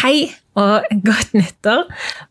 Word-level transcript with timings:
Hei 0.00 0.30
og 0.56 0.84
godt 1.04 1.32
nyttår. 1.36 1.86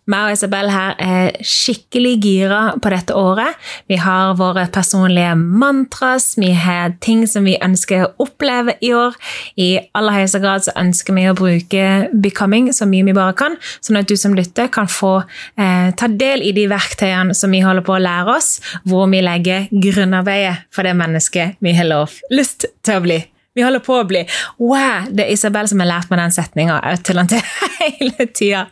Meg 0.09 0.27
og 0.27 0.35
Isabel 0.35 0.69
her 0.69 0.95
er 1.01 1.37
skikkelig 1.45 2.13
gira 2.21 2.59
på 2.81 2.91
dette 2.93 3.15
året. 3.17 3.57
Vi 3.89 3.97
har 4.01 4.35
våre 4.39 4.67
personlige 4.73 5.33
mantras, 5.37 6.31
vi 6.41 6.51
har 6.57 6.95
ting 7.01 7.23
som 7.29 7.45
vi 7.45 7.57
ønsker 7.61 8.05
å 8.05 8.11
oppleve 8.25 8.75
i 8.81 8.91
år. 8.97 9.17
I 9.61 9.69
aller 9.97 10.19
høyeste 10.19 10.41
grad 10.43 10.65
så 10.65 10.75
ønsker 10.81 11.17
vi 11.17 11.27
å 11.29 11.35
bruke 11.37 11.87
Becoming 12.13 12.71
så 12.77 12.89
mye 12.89 13.09
vi 13.09 13.17
bare 13.17 13.37
kan, 13.37 13.57
sånn 13.81 14.01
at 14.01 14.09
du 14.09 14.17
som 14.17 14.37
lytter 14.37 14.69
kan 14.73 14.89
få 14.89 15.19
eh, 15.21 15.89
ta 15.97 16.09
del 16.09 16.45
i 16.45 16.53
de 16.57 16.67
verktøyene 16.71 17.37
som 17.37 17.53
vi 17.53 17.61
holder 17.65 17.85
på 17.85 17.97
å 17.97 18.01
lære 18.01 18.37
oss, 18.37 18.55
hvor 18.85 19.09
vi 19.11 19.21
legger 19.25 19.69
grunnarbeidet 19.73 20.65
for 20.73 20.85
det 20.85 20.97
mennesket 20.97 21.61
vi 21.61 21.77
har 21.77 21.89
lov 21.89 22.17
lyst 22.33 22.69
til 22.81 22.97
å 22.97 23.05
bli. 23.05 23.21
Vi 23.55 23.63
holder 23.66 23.83
på 23.83 23.97
å 23.99 24.07
bli 24.07 24.21
Wow! 24.61 25.09
Det 25.11 25.25
er 25.25 25.33
Isabel 25.33 25.67
som 25.67 25.81
har 25.83 25.89
lært 25.89 26.11
meg 26.11 26.21
den 26.21 26.35
setninga 26.35 26.77
til 27.03 27.19
til 27.27 27.41
hele 27.81 28.27
tida. 28.31 28.66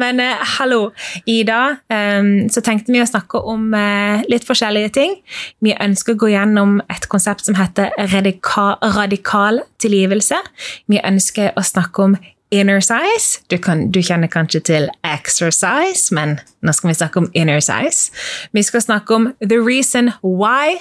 Men 0.00 0.20
eh, 0.22 0.44
hallo. 0.56 0.92
Ida. 1.26 1.76
eh, 1.92 2.22
så 2.50 2.62
tenkte 2.64 2.92
vi 2.94 3.02
å 3.02 3.08
snakke 3.08 3.40
om 3.40 3.74
eh, 3.76 4.24
litt 4.30 4.46
forskjellige 4.48 4.94
ting. 4.96 5.18
Vi 5.60 5.74
ønsker 5.76 6.14
å 6.14 6.22
gå 6.24 6.32
gjennom 6.32 6.78
et 6.88 7.08
konsept 7.12 7.44
som 7.44 7.58
heter 7.58 7.92
radikal, 8.14 8.78
radikal 8.96 9.60
tilgivelse. 9.82 10.40
Vi 10.88 11.02
ønsker 11.04 11.52
å 11.58 11.66
snakke 11.66 12.08
om 12.08 12.16
inner 12.54 12.80
size. 12.80 13.42
Du, 13.50 13.58
kan, 13.58 13.90
du, 13.90 14.00
kjenner 14.02 14.30
kanskje 14.30 14.60
til 14.64 14.88
exercise, 15.04 16.14
men 16.14 16.38
nå 16.62 16.72
skal 16.72 16.92
vi 16.92 16.96
snakke 16.98 17.22
om 17.22 17.30
inner 17.36 17.60
size. 17.60 18.14
Vi 18.52 18.62
skal 18.62 18.84
snakke 18.84 19.14
om 19.14 19.32
the 19.42 19.60
reason 19.60 20.12
why. 20.22 20.78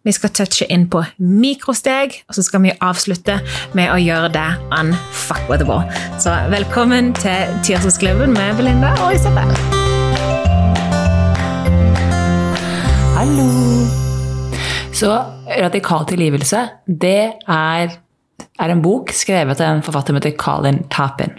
Vi 0.00 0.12
skal 0.16 0.30
touche 0.32 0.64
inn 0.72 0.86
på 0.88 1.02
mikrosteg, 1.20 2.14
og 2.24 2.32
så 2.32 2.40
skal 2.46 2.62
vi 2.64 2.70
avslutte 2.80 3.34
med 3.76 3.90
å 3.92 3.98
gjøre 4.00 4.30
det 4.32 4.46
unfuckable. 4.72 5.82
Så 6.16 6.32
velkommen 6.48 7.10
til 7.18 7.52
Tirsdagsklubben 7.66 8.32
med 8.32 8.56
Belinda 8.56 8.94
og 9.04 9.12
Isabel. 9.18 9.52
Hallo! 13.18 13.44
Så 14.96 15.12
radikal 15.60 16.08
tilgivelse, 16.08 16.64
det 16.88 17.44
er, 17.44 17.92
er 18.56 18.72
en 18.72 18.80
bok 18.80 19.12
skrevet 19.12 19.60
av 19.60 19.74
en 19.74 19.84
forfatter 19.84 20.14
som 20.14 20.22
heter 20.22 20.38
Colin 20.40 20.80
Tapin. 20.88 21.36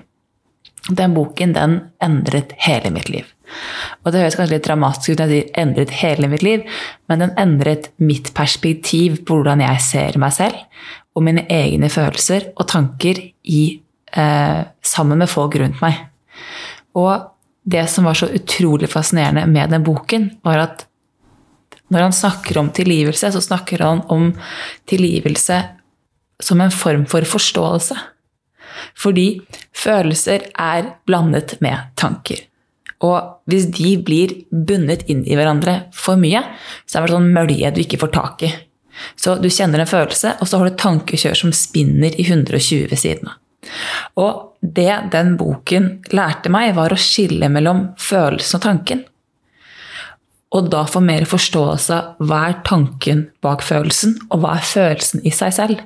Den 0.85 1.17
boken 1.17 1.57
den 1.57 1.79
endret 1.97 2.53
hele 2.61 2.93
mitt 2.93 3.09
liv. 3.09 3.25
Og 4.03 4.11
det 4.11 4.21
høres 4.21 4.37
kanskje 4.39 4.55
litt 4.55 4.67
dramatisk 4.67 5.13
ut 5.13 5.21
når 5.21 5.31
jeg 5.31 5.43
sier 5.43 5.61
'endret 5.61 5.95
hele 6.01 6.27
mitt 6.27 6.43
liv', 6.43 6.67
men 7.09 7.19
den 7.19 7.33
endret 7.37 7.89
mitt 7.97 8.33
perspektiv 8.33 9.25
på 9.25 9.41
hvordan 9.41 9.61
jeg 9.61 9.81
ser 9.81 10.17
meg 10.17 10.33
selv, 10.33 10.55
og 11.15 11.23
mine 11.23 11.45
egne 11.49 11.89
følelser 11.89 12.53
og 12.55 12.67
tanker 12.67 13.19
i, 13.43 13.81
eh, 14.13 14.63
sammen 14.81 15.17
med 15.17 15.29
folk 15.29 15.55
rundt 15.55 15.81
meg. 15.81 16.07
Og 16.95 17.31
det 17.63 17.89
som 17.89 18.05
var 18.05 18.13
så 18.13 18.27
utrolig 18.27 18.89
fascinerende 18.89 19.45
med 19.47 19.69
den 19.69 19.83
boken, 19.83 20.31
var 20.43 20.57
at 20.57 20.85
når 21.91 22.07
han 22.07 22.13
snakker 22.13 22.57
om 22.57 22.69
tilgivelse, 22.69 23.31
så 23.31 23.41
snakker 23.41 23.83
han 23.83 24.01
om 24.09 24.31
tilgivelse 24.87 25.57
som 26.41 26.61
en 26.61 26.71
form 26.71 27.05
for 27.05 27.21
forståelse. 27.21 27.97
Fordi 28.97 29.41
følelser 29.75 30.47
er 30.57 30.95
blandet 31.05 31.57
med 31.61 31.91
tanker. 31.99 32.39
Og 33.07 33.49
hvis 33.49 33.67
de 33.73 33.95
blir 34.05 34.33
bundet 34.51 35.07
inn 35.09 35.23
i 35.25 35.37
hverandre 35.37 35.87
for 35.95 36.19
mye, 36.21 36.43
så 36.85 36.99
er 36.99 37.07
det 37.07 37.15
sånn 37.15 37.31
mølje 37.33 37.71
du 37.73 37.81
ikke 37.83 38.01
får 38.03 38.13
tak 38.13 38.45
i. 38.45 38.51
Så 39.17 39.37
du 39.41 39.49
kjenner 39.49 39.81
en 39.81 39.89
følelse, 39.89 40.35
og 40.41 40.49
så 40.49 40.59
har 40.59 40.69
du 40.69 40.77
tankekjør 40.77 41.37
som 41.37 41.53
spinner 41.55 42.13
i 42.13 42.25
120 42.27 42.89
ved 42.91 43.01
siden 43.01 43.31
av. 43.31 43.37
Og 44.21 44.57
det 44.61 44.93
den 45.13 45.35
boken 45.37 45.87
lærte 46.13 46.51
meg, 46.53 46.75
var 46.77 46.93
å 46.93 46.99
skille 46.99 47.49
mellom 47.49 47.91
følelsen 48.01 48.59
og 48.59 48.65
tanken. 48.65 49.03
Og 50.51 50.67
da 50.73 50.83
få 50.89 50.99
mer 51.03 51.23
forståelse 51.29 51.97
av 51.97 52.25
hva 52.27 52.41
er 52.49 52.57
tanken 52.67 53.29
bak 53.43 53.63
følelsen, 53.63 54.17
og 54.29 54.43
hva 54.43 54.57
er 54.59 54.67
følelsen 54.67 55.23
i 55.25 55.33
seg 55.33 55.55
selv. 55.55 55.83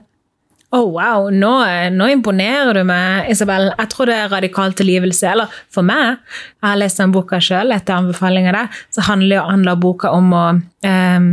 Oh, 0.75 0.89
wow, 0.91 1.29
nå, 1.31 1.51
nå, 1.95 2.07
imponerer 2.11 2.75
du 2.75 2.81
meg, 2.87 3.29
Isabel. 3.31 3.69
Jeg 3.77 3.91
tror 3.93 4.09
det 4.09 4.15
er 4.19 4.31
radikal 4.33 4.73
tilgivelse. 4.75 5.29
Eller 5.31 5.53
for 5.71 5.87
meg, 5.87 6.17
jeg 6.59 6.67
har 6.67 6.79
lest 6.81 6.99
den 6.99 7.13
boka 7.15 7.39
sjøl 7.43 7.71
etter 7.71 7.95
anbefaling 7.95 8.49
av 8.51 8.57
deg, 8.57 8.79
så 8.91 9.05
handler, 9.07 9.45
handler 9.47 9.79
boka 9.79 10.11
om 10.11 10.33
å, 10.35 10.45
um, 10.83 11.29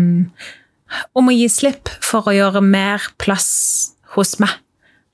om 1.19 1.31
å 1.31 1.35
gi 1.35 1.49
slipp 1.51 1.91
for 2.05 2.31
å 2.31 2.37
gjøre 2.37 2.63
mer 2.63 3.11
plass 3.23 3.51
hos 4.15 4.37
meg. 4.43 4.55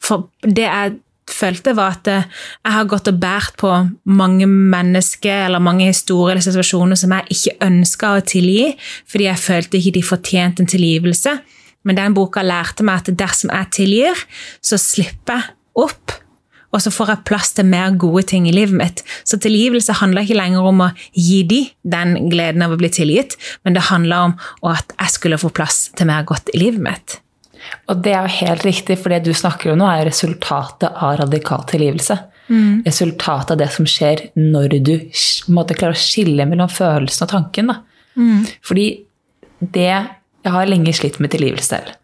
For 0.05 0.29
det 0.45 0.67
jeg 0.67 0.99
følte, 1.33 1.73
var 1.77 1.97
at 1.97 2.09
eh, 2.13 2.29
jeg 2.65 2.75
har 2.75 2.89
gått 2.89 3.09
og 3.11 3.21
båret 3.21 3.57
på 3.61 3.71
mange 4.13 4.49
mennesker 4.49 5.47
eller 5.47 5.63
mange 5.63 5.89
historier 5.89 6.35
eller 6.35 6.45
situasjoner 6.45 6.99
som 7.01 7.13
jeg 7.17 7.37
ikke 7.37 7.57
ønska 7.69 8.13
å 8.17 8.25
tilgi, 8.29 8.75
fordi 9.09 9.29
jeg 9.29 9.45
følte 9.45 9.81
ikke 9.81 9.97
de 9.99 10.05
fortjente 10.11 10.65
en 10.65 10.71
tilgivelse. 10.71 11.39
Men 11.89 11.99
den 11.99 12.17
boka 12.17 12.45
lærte 12.45 12.85
meg 12.87 13.03
at 13.03 13.13
dersom 13.19 13.53
jeg 13.55 13.73
tilgir, 13.81 14.25
så 14.61 14.77
slipper 14.81 15.41
jeg 15.41 15.55
opp. 15.89 16.19
Og 16.69 16.83
så 16.85 16.93
får 16.93 17.15
jeg 17.15 17.25
plass 17.31 17.55
til 17.57 17.65
mer 17.65 17.95
gode 17.97 18.27
ting 18.29 18.45
i 18.49 18.53
livet 18.53 18.77
mitt. 18.77 19.01
Så 19.25 19.39
tilgivelse 19.41 19.95
handler 20.03 20.27
ikke 20.27 20.37
lenger 20.37 20.67
om 20.69 20.83
å 20.85 20.91
gi 21.17 21.41
de 21.49 21.63
den 21.81 22.29
gleden 22.29 22.67
av 22.67 22.75
å 22.75 22.81
bli 22.81 22.91
tilgitt, 22.93 23.39
men 23.65 23.77
det 23.77 23.87
handler 23.89 24.29
om 24.29 24.35
at 24.69 24.93
jeg 24.99 25.15
skulle 25.15 25.41
få 25.41 25.49
plass 25.57 25.87
til 25.97 26.11
mer 26.11 26.29
godt 26.29 26.53
i 26.53 26.61
livet 26.61 26.85
mitt. 26.85 27.17
Og 27.89 28.03
det 28.05 28.13
er 28.13 28.27
jo 28.27 28.37
helt 28.43 28.67
riktig, 28.69 28.99
for 29.01 29.13
det 29.13 29.25
du 29.25 29.33
snakker 29.37 29.73
om 29.73 29.81
nå, 29.81 29.89
er 29.89 30.07
resultatet 30.09 30.93
av 30.93 31.17
radikal 31.23 31.65
tilgivelse. 31.69 32.19
Mm. 32.49 32.85
Resultatet 32.85 33.55
av 33.57 33.61
det 33.61 33.71
som 33.75 33.89
skjer 33.89 34.29
når 34.37 34.79
du 34.85 34.95
måtte 35.53 35.77
klare 35.77 35.97
å 35.97 36.01
skille 36.01 36.47
mellom 36.49 36.71
følelsen 36.73 37.27
og 37.27 37.33
tanken. 37.33 37.73
Mm. 38.19 38.45
Fordi 38.65 38.87
det 39.59 39.93
jeg 40.49 40.57
har 40.57 40.71
lenge 40.71 40.95
slitt 40.97 41.19
med 41.21 41.33
tilgivelse 41.35 41.77
selv. 41.77 41.95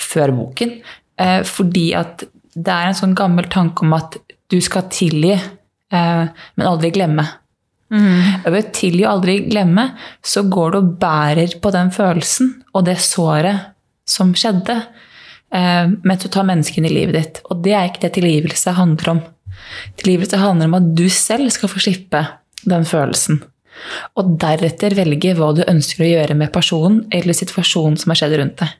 Før 0.00 0.34
boken. 0.34 0.78
Eh, 1.20 1.40
fordi 1.46 1.92
at 1.96 2.26
det 2.54 2.74
er 2.74 2.90
en 2.90 2.98
sånn 2.98 3.14
gammel 3.18 3.46
tanke 3.50 3.86
om 3.86 3.94
at 3.96 4.18
du 4.50 4.58
skal 4.62 4.88
tilgi, 4.92 5.34
eh, 5.34 6.24
men 6.26 6.68
aldri 6.68 6.90
glemme. 6.94 7.26
Mm. 7.94 8.44
Ved 8.46 8.58
å 8.58 8.74
tilgi 8.74 9.04
og 9.04 9.12
aldri 9.12 9.38
glemme, 9.46 9.88
så 10.24 10.42
går 10.50 10.74
du 10.74 10.78
og 10.80 10.92
bærer 11.02 11.58
på 11.62 11.70
den 11.74 11.92
følelsen 11.94 12.50
og 12.74 12.86
det 12.88 12.98
såret 13.02 13.70
som 14.08 14.34
skjedde. 14.34 14.82
eh, 15.54 15.86
men 15.86 16.18
så 16.18 16.28
tar 16.28 16.48
menneskene 16.48 16.88
i 16.90 16.94
livet 16.94 17.14
ditt. 17.14 17.40
Og 17.50 17.62
det 17.62 17.72
er 17.72 17.88
ikke 17.88 18.08
det 18.08 18.14
tilgivelse 18.16 18.74
handler 18.74 19.10
om. 19.12 19.22
Tilgivelse 19.96 20.40
handler 20.40 20.66
om 20.66 20.74
at 20.80 20.94
du 20.96 21.08
selv 21.08 21.50
skal 21.54 21.70
få 21.70 21.78
slippe 21.78 22.26
den 22.64 22.84
følelsen. 22.84 23.42
Og 24.20 24.34
deretter 24.40 24.96
velge 24.96 25.34
hva 25.38 25.52
du 25.56 25.62
ønsker 25.66 26.04
å 26.04 26.10
gjøre 26.10 26.38
med 26.38 26.52
personen 26.54 27.04
eller 27.14 27.36
situasjonen 27.36 27.98
som 28.00 28.12
har 28.12 28.20
skjedd 28.22 28.36
rundt 28.40 28.58
deg. 28.62 28.74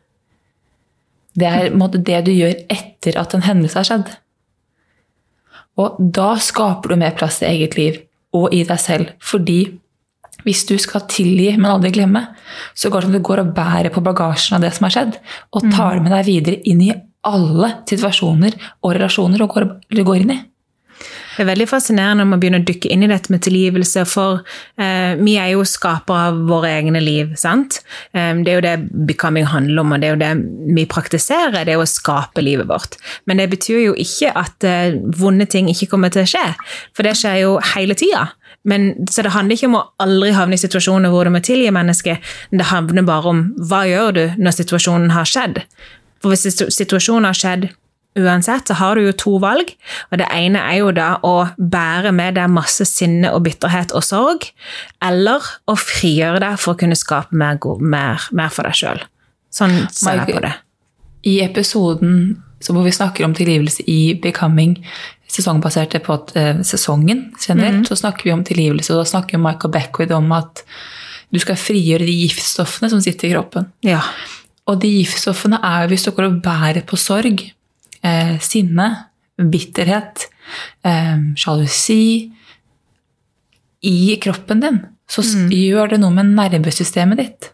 Det 1.34 1.48
er 1.50 1.74
måte, 1.74 1.98
det 1.98 2.20
du 2.28 2.32
gjør 2.34 2.54
etter 2.70 3.18
at 3.18 3.34
en 3.34 3.46
hendelse 3.46 3.80
har 3.80 3.88
skjedd. 3.88 4.12
Og 5.82 5.96
da 5.98 6.34
skaper 6.38 6.94
du 6.94 7.00
mer 7.00 7.16
plass 7.18 7.40
i 7.42 7.48
eget 7.50 7.74
liv 7.78 7.98
og 8.34 8.54
i 8.54 8.62
deg 8.66 8.78
selv. 8.80 9.10
Fordi 9.18 9.64
hvis 10.44 10.64
du 10.68 10.74
skal 10.80 11.06
tilgi, 11.10 11.54
men 11.56 11.70
aldri 11.70 11.90
glemme, 11.94 12.22
så 12.76 12.90
går 12.90 13.02
det 13.02 13.08
som 13.08 13.16
du 13.16 13.24
går 13.26 13.42
og 13.42 13.52
bærer 13.56 13.90
på 13.94 14.02
bagasjen 14.04 14.58
av 14.58 14.64
det 14.64 14.72
som 14.76 14.86
har 14.86 14.94
skjedd, 14.94 15.18
og 15.54 15.68
tar 15.72 15.96
det 15.96 16.04
med 16.04 16.14
deg 16.14 16.28
videre 16.28 16.62
inn 16.70 16.82
i 16.84 16.94
alle 17.24 17.70
situasjoner 17.88 18.56
og 18.84 18.90
relasjoner 18.92 19.40
du 19.40 19.46
går, 19.50 19.68
du 19.88 20.02
går 20.04 20.24
inn 20.24 20.34
i. 20.34 20.40
Det 21.34 21.42
er 21.42 21.48
veldig 21.48 21.66
fascinerende 21.66 22.22
når 22.22 22.28
man 22.30 22.42
begynner 22.42 22.62
å 22.62 22.66
dykke 22.68 22.90
inn 22.94 23.02
i 23.02 23.10
dette 23.10 23.32
med 23.32 23.42
tilgivelse, 23.42 24.04
for 24.06 24.44
eh, 24.78 25.16
vi 25.18 25.34
er 25.40 25.50
jo 25.54 25.64
skapere 25.66 26.28
av 26.30 26.38
våre 26.48 26.70
egne 26.78 27.02
liv, 27.02 27.32
sant? 27.40 27.80
Eh, 28.14 28.30
det 28.44 28.52
er 28.52 28.60
jo 28.60 28.64
det 28.64 28.74
becoming 29.10 29.48
handler 29.50 29.82
om, 29.82 29.94
og 29.96 30.02
det 30.02 30.10
er 30.10 30.14
jo 30.14 30.22
det 30.22 30.32
vi 30.78 30.86
praktiserer, 30.90 31.64
det 31.66 31.74
er 31.74 31.82
å 31.82 31.88
skape 31.90 32.44
livet 32.44 32.70
vårt. 32.70 32.98
Men 33.26 33.42
det 33.42 33.50
betyr 33.52 33.82
jo 33.88 33.98
ikke 33.98 34.30
at 34.38 34.68
eh, 34.68 34.94
vonde 35.18 35.48
ting 35.50 35.70
ikke 35.72 35.90
kommer 35.90 36.14
til 36.14 36.22
å 36.24 36.30
skje, 36.36 36.46
for 36.94 37.06
det 37.06 37.16
skjer 37.18 37.42
jo 37.42 37.58
hele 37.74 37.98
tida. 37.98 38.28
Men, 38.64 38.92
så 39.12 39.26
det 39.26 39.34
handler 39.34 39.58
ikke 39.58 39.68
om 39.68 39.80
å 39.80 39.86
aldri 40.00 40.30
havne 40.32 40.56
i 40.56 40.62
situasjoner 40.62 41.12
hvor 41.12 41.26
du 41.26 41.34
må 41.34 41.42
tilgi 41.44 41.72
mennesket, 41.74 42.34
det 42.54 42.70
handler 42.70 43.04
bare 43.04 43.34
om 43.34 43.46
hva 43.68 43.82
gjør 43.90 44.16
du 44.16 44.24
når 44.40 44.56
situasjonen 44.62 45.12
har 45.12 45.28
skjedd. 45.28 45.60
For 46.24 46.32
hvis 46.32 46.62
situasjonen 46.72 47.28
har 47.28 47.36
skjedd 47.36 47.66
uansett, 48.18 48.68
så 48.68 48.76
har 48.78 48.96
du 48.96 49.06
jo 49.06 49.14
to 49.18 49.34
valg. 49.42 49.72
Og 50.10 50.20
det 50.20 50.28
ene 50.32 50.62
er 50.62 50.80
jo 50.80 50.92
da 50.94 51.14
å 51.26 51.34
bære 51.58 52.12
med 52.14 52.38
deg 52.38 52.52
masse 52.52 52.86
sinne 52.88 53.32
og 53.34 53.44
bitterhet 53.46 53.94
og 53.96 54.04
sorg, 54.06 54.46
eller 55.04 55.44
å 55.70 55.76
frigjøre 55.78 56.42
deg 56.44 56.60
for 56.62 56.74
å 56.74 56.80
kunne 56.84 56.98
skape 56.98 57.36
mer, 57.36 57.58
mer, 57.80 58.28
mer 58.32 58.54
for 58.54 58.68
deg 58.68 58.78
sjøl. 58.78 59.04
Sånn 59.54 59.84
ser 59.94 60.22
jeg 60.22 60.34
på 60.34 60.44
det. 60.44 60.54
I 61.24 61.38
episoden 61.44 62.42
hvor 62.64 62.86
vi 62.86 62.94
snakker 62.96 63.26
om 63.26 63.34
tilgivelse 63.36 63.84
i 63.90 64.14
Becoming, 64.22 64.78
sesongbaserte 65.28 66.00
på 66.04 66.14
at, 66.14 66.32
eh, 66.38 66.62
sesongen 66.64 67.26
generelt, 67.36 67.82
mm. 67.82 67.88
så 67.90 67.98
snakker 67.98 68.24
vi 68.24 68.32
om 68.32 68.44
tilgivelse, 68.44 68.94
og 68.94 69.02
da 69.02 69.10
snakker 69.10 69.42
Michael 69.42 69.72
Beckwith 69.74 70.14
om 70.16 70.32
at 70.32 70.62
du 71.34 71.40
skal 71.42 71.58
frigjøre 71.58 72.06
de 72.06 72.14
giftstoffene 72.22 72.90
som 72.92 73.02
sitter 73.04 73.28
i 73.28 73.34
kroppen. 73.34 73.68
Ja. 73.84 74.00
Og 74.70 74.80
de 74.80 74.88
giftstoffene 75.00 75.58
er 75.60 75.84
jo 75.84 75.92
hvis 75.92 76.06
du 76.06 76.12
går 76.14 76.30
og 76.30 76.40
bærer 76.44 76.84
på 76.86 76.96
sorg, 77.00 77.42
eh, 78.04 78.36
sinne, 78.44 78.88
bitterhet, 79.40 80.28
eh, 80.86 81.16
sjalusi 81.40 82.30
i 83.84 84.16
kroppen 84.22 84.62
din, 84.62 84.78
så 85.10 85.24
mm. 85.24 85.50
gjør 85.52 85.94
det 85.94 86.00
noe 86.02 86.14
med 86.14 86.32
nervesystemet 86.36 87.20
ditt. 87.20 87.50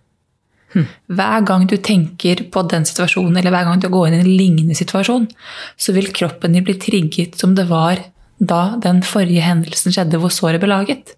Hm. 0.70 0.86
Hver 1.10 1.46
gang 1.48 1.64
du 1.66 1.74
tenker 1.82 2.44
på 2.52 2.62
den 2.70 2.84
situasjonen, 2.86 3.40
eller 3.40 3.50
hver 3.54 3.66
gang 3.66 3.80
du 3.82 3.88
går 3.90 4.08
inn 4.08 4.20
i 4.20 4.22
en 4.22 4.30
lignende 4.30 4.76
situasjon, 4.78 5.26
så 5.74 5.94
vil 5.96 6.12
kroppen 6.14 6.54
din 6.54 6.66
bli 6.66 6.76
trigget 6.78 7.38
som 7.40 7.56
det 7.58 7.66
var 7.70 7.98
da 8.38 8.76
den 8.80 9.02
forrige 9.04 9.44
hendelsen 9.44 9.92
skjedde, 9.94 10.20
hvor 10.20 10.32
såret 10.32 10.62
ble 10.62 10.70
laget. 10.70 11.16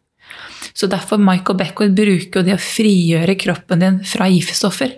Så 0.72 0.88
derfor 0.88 1.20
Michael 1.20 1.58
Beckwood 1.60 1.92
bruker 1.96 2.40
jo 2.40 2.46
det 2.46 2.56
å 2.56 2.62
frigjøre 2.62 3.36
kroppen 3.40 3.84
din 3.84 3.98
fra 4.08 4.28
giftstoffer. 4.32 4.96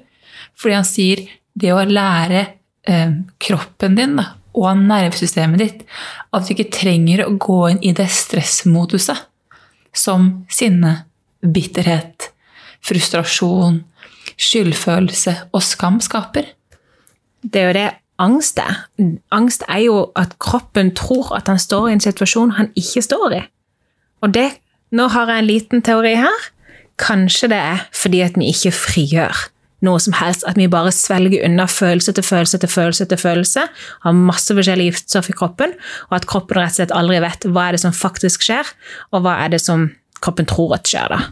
Fordi 0.54 0.76
han 0.78 0.86
sier 0.86 1.24
det 1.58 1.72
å 1.74 1.82
lære 1.82 2.46
eh, 2.88 3.12
kroppen 3.42 3.98
din 3.98 4.16
da, 4.18 4.30
og 4.54 4.78
nervesystemet 4.78 5.62
ditt 5.62 5.82
at 6.34 6.46
du 6.46 6.54
ikke 6.54 6.70
trenger 6.74 7.24
å 7.24 7.34
gå 7.40 7.60
inn 7.72 7.82
i 7.82 7.94
det 7.96 8.06
stressmoduset 8.12 9.24
som 9.94 10.44
sinne, 10.50 11.04
bitterhet, 11.42 12.30
frustrasjon, 12.84 13.82
skyldfølelse 14.34 15.36
og 15.54 15.62
skam 15.62 16.00
skaper. 16.02 16.48
Det 17.44 17.60
er 17.60 17.68
jo 17.68 17.76
det 17.76 17.88
angst 18.24 18.58
er. 18.62 18.84
Angst 19.34 19.64
er 19.68 19.84
jo 19.84 19.96
at 20.18 20.36
kroppen 20.42 20.92
tror 20.96 21.34
at 21.36 21.50
han 21.50 21.60
står 21.60 21.88
i 21.88 21.96
en 21.96 22.04
situasjon 22.04 22.56
han 22.58 22.72
ikke 22.78 23.04
står 23.04 23.40
i. 23.40 23.42
Og 24.22 24.34
det 24.34 24.50
Nå 24.94 25.08
har 25.10 25.26
jeg 25.26 25.42
en 25.42 25.46
liten 25.48 25.80
teori 25.82 26.12
her. 26.14 26.42
Kanskje 27.02 27.48
det 27.50 27.56
er 27.58 27.80
fordi 27.98 28.20
at 28.22 28.36
vi 28.38 28.52
ikke 28.52 28.70
frigjør 28.70 29.40
noe 29.84 30.00
som 30.02 30.16
helst. 30.18 30.46
At 30.48 30.58
vi 30.60 30.68
bare 30.70 30.92
svelger 30.94 31.44
unna 31.46 31.66
følelse 31.70 32.14
til 32.16 32.26
følelse 32.26 32.60
til 32.62 32.72
følelse 32.72 33.06
til 33.10 33.20
følelse. 33.20 33.66
Har 34.04 34.16
masse 34.16 34.56
forskjellige 34.56 34.92
giftstoff 34.94 35.30
i 35.30 35.36
kroppen, 35.36 35.76
og 36.10 36.18
at 36.18 36.28
kroppen 36.30 36.60
rett 36.60 36.74
og 36.74 36.80
slett 36.80 36.96
aldri 36.96 37.20
vet 37.24 37.48
hva 37.50 37.68
er 37.68 37.76
det 37.76 37.84
som 37.84 37.96
faktisk 37.96 38.46
skjer, 38.46 38.74
og 39.12 39.24
hva 39.24 39.38
er 39.44 39.54
det 39.54 39.62
som 39.64 39.90
kroppen 40.24 40.48
tror 40.48 40.76
at 40.78 40.88
skjer 40.88 41.12
da. 41.12 41.22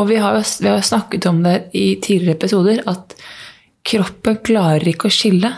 Og 0.00 0.08
vi 0.08 0.20
har 0.22 0.38
jo 0.38 0.44
vi 0.62 0.70
har 0.70 0.84
snakket 0.86 1.26
om 1.28 1.42
det 1.44 1.56
i 1.76 1.94
tidligere 2.02 2.38
episoder, 2.38 2.84
at 2.88 3.16
kroppen 3.86 4.38
klarer 4.46 4.88
ikke 4.88 5.10
å 5.10 5.14
skille 5.14 5.50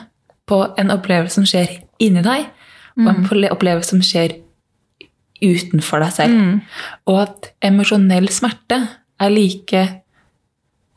på 0.49 0.63
en 0.79 0.91
opplevelse 0.95 1.39
som 1.39 1.47
skjer 1.49 1.79
inni 2.03 2.25
deg, 2.25 2.49
og 2.99 3.07
en 3.09 3.23
mm. 3.25 3.45
opplevelse 3.55 3.95
som 3.95 4.03
skjer 4.05 4.41
utenfor 5.43 6.03
deg 6.05 6.15
selv. 6.15 6.39
Mm. 6.39 6.59
Og 7.11 7.21
at 7.23 7.53
emosjonell 7.65 8.29
smerte 8.33 8.79
er 9.23 9.33
like 9.33 9.83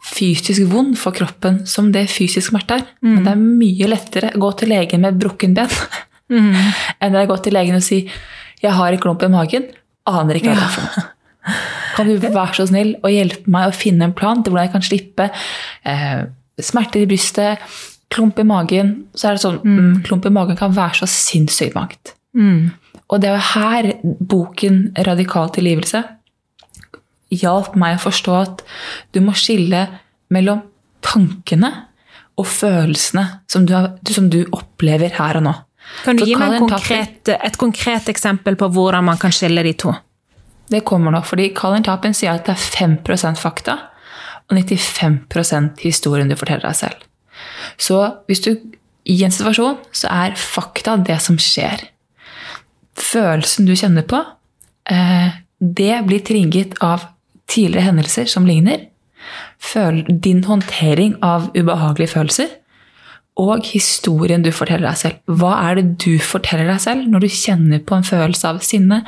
fysisk 0.05 0.67
vond 0.69 0.93
for 0.99 1.15
kroppen 1.15 1.63
som 1.69 1.89
det 1.93 2.05
fysisk 2.13 2.51
smerte 2.51 2.79
er. 2.79 2.85
Mm. 3.01 3.09
Men 3.09 3.23
det 3.23 3.33
er 3.33 3.41
mye 3.63 3.89
lettere 3.89 4.31
å 4.35 4.43
gå 4.43 4.51
til 4.59 4.71
legen 4.75 5.03
med 5.05 5.17
brukken 5.21 5.55
ben 5.57 5.71
mm. 6.31 6.53
enn 7.03 7.17
å 7.17 7.25
gå 7.29 7.39
til 7.43 7.57
legen 7.57 7.79
og 7.79 7.85
si 7.85 8.05
'jeg 8.61 8.71
har 8.71 8.93
en 8.93 9.01
klump 9.01 9.23
i 9.23 9.29
magen', 9.29 9.67
aner 10.07 10.37
ikke 10.37 10.53
hva 10.53 10.55
det 10.55 10.63
er 10.63 10.73
for 10.73 10.85
noe. 10.85 11.09
Kan 11.95 12.07
du 12.07 12.15
være 12.19 12.57
så 12.57 12.65
snill 12.67 12.95
å 13.05 13.11
hjelpe 13.11 13.51
meg 13.51 13.69
å 13.69 13.75
finne 13.75 14.07
en 14.07 14.15
plan 14.17 14.41
til 14.41 14.51
hvordan 14.51 14.65
jeg 14.65 14.73
kan 14.73 14.85
slippe 14.85 15.27
eh, 15.85 16.23
smerter 16.59 17.03
i 17.03 17.09
brystet, 17.09 17.61
klump 18.09 18.39
i 18.39 18.45
magen 18.47 19.05
Så 19.13 19.27
er 19.27 19.37
det 19.37 19.43
sånn 19.43 19.59
mm. 19.63 19.77
mm 19.77 19.93
Klump 20.07 20.25
i 20.25 20.33
magen 20.33 20.57
kan 20.57 20.73
være 20.75 21.01
så 21.01 21.07
sinnssykt 21.09 21.75
mangt. 21.77 22.15
Mm. 22.33 22.73
Og 23.09 23.21
det 23.21 23.29
er 23.29 23.35
jo 23.35 23.47
her 23.53 23.91
boken 24.03 24.79
'Radikal 24.97 25.51
tilgivelse' 25.53 26.03
hjalp 27.41 27.75
meg 27.79 27.97
å 27.97 28.05
forstå 28.07 28.37
at 28.39 28.63
du 29.15 29.21
må 29.25 29.35
skille 29.37 29.85
mellom 30.33 30.63
tankene 31.05 31.71
og 32.35 32.47
følelsene 32.49 33.25
som 33.51 33.67
du, 33.67 33.75
har, 33.77 33.93
som 34.11 34.27
du 34.31 34.41
opplever 34.55 35.13
her 35.19 35.39
og 35.39 35.47
nå. 35.47 35.55
Kan 36.03 36.17
du 36.17 36.25
gi 36.25 36.35
meg 36.39 36.57
konkret, 36.59 37.29
et 37.29 37.57
konkret 37.61 38.09
eksempel 38.11 38.57
på 38.59 38.69
hvordan 38.73 39.05
man 39.05 39.19
kan 39.21 39.33
skille 39.35 39.63
de 39.65 39.75
to? 39.85 39.93
Det 40.71 40.81
kommer 40.87 41.13
nå, 41.13 41.21
fordi 41.21 41.51
Colin 41.53 41.85
Tappen 41.85 42.15
sier 42.17 42.33
at 42.33 42.47
det 42.47 42.55
er 42.55 42.63
5% 42.97 43.37
fakta 43.37 43.77
og 44.45 44.57
95% 44.57 45.83
historien 45.85 46.29
du 46.29 46.35
forteller 46.37 46.65
deg 46.65 46.79
selv. 46.79 47.05
Så 47.81 47.99
hvis 48.29 48.41
du 48.45 48.51
i 49.05 49.19
en 49.25 49.33
situasjon, 49.33 49.77
så 49.93 50.09
er 50.09 50.37
fakta 50.39 50.97
det 51.05 51.19
som 51.21 51.37
skjer. 51.41 51.85
Følelsen 52.97 53.67
du 53.67 53.75
kjenner 53.77 54.05
på, 54.09 54.21
eh, 54.89 55.37
det 55.59 56.05
blir 56.07 56.23
trigget 56.25 56.73
av 56.81 57.05
tidligere 57.51 57.89
hendelser 57.89 58.29
som 58.29 58.45
ligner, 58.47 58.87
din 60.21 60.43
håndtering 60.45 61.17
av 61.25 61.49
ubehagelige 61.55 62.13
følelser, 62.13 62.49
og 63.35 63.65
historien 63.67 64.43
du 64.45 64.51
forteller 64.55 64.87
deg 64.87 64.99
selv. 64.99 65.17
Hva 65.27 65.55
er 65.67 65.79
det 65.79 65.85
du 66.05 66.13
forteller 66.23 66.69
deg 66.71 66.79
selv 66.83 67.07
når 67.11 67.25
du 67.25 67.33
kjenner 67.35 67.81
på 67.83 67.97
en 67.97 68.07
følelse 68.07 68.47
av 68.47 68.61
sinne, 68.63 69.01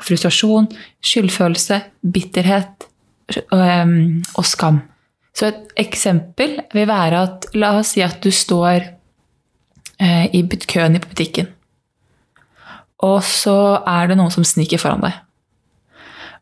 frustrasjon, 0.00 0.70
skyldfølelse, 1.04 1.82
bitterhet 2.14 2.86
og 3.52 4.46
skam? 4.48 4.80
Så 5.36 5.50
et 5.50 5.74
eksempel 5.84 6.56
vil 6.72 6.88
være 6.88 7.20
at 7.26 7.50
La 7.58 7.74
oss 7.76 7.92
si 7.92 8.00
at 8.04 8.16
du 8.24 8.30
står 8.32 8.78
eh, 10.00 10.24
i 10.32 10.40
køen 10.64 10.96
i 10.96 11.02
butikken. 11.02 11.52
Og 13.04 13.20
så 13.28 13.82
er 13.84 14.08
det 14.08 14.16
noen 14.16 14.32
som 14.32 14.46
sniker 14.46 14.80
foran 14.80 15.04
deg. 15.04 15.20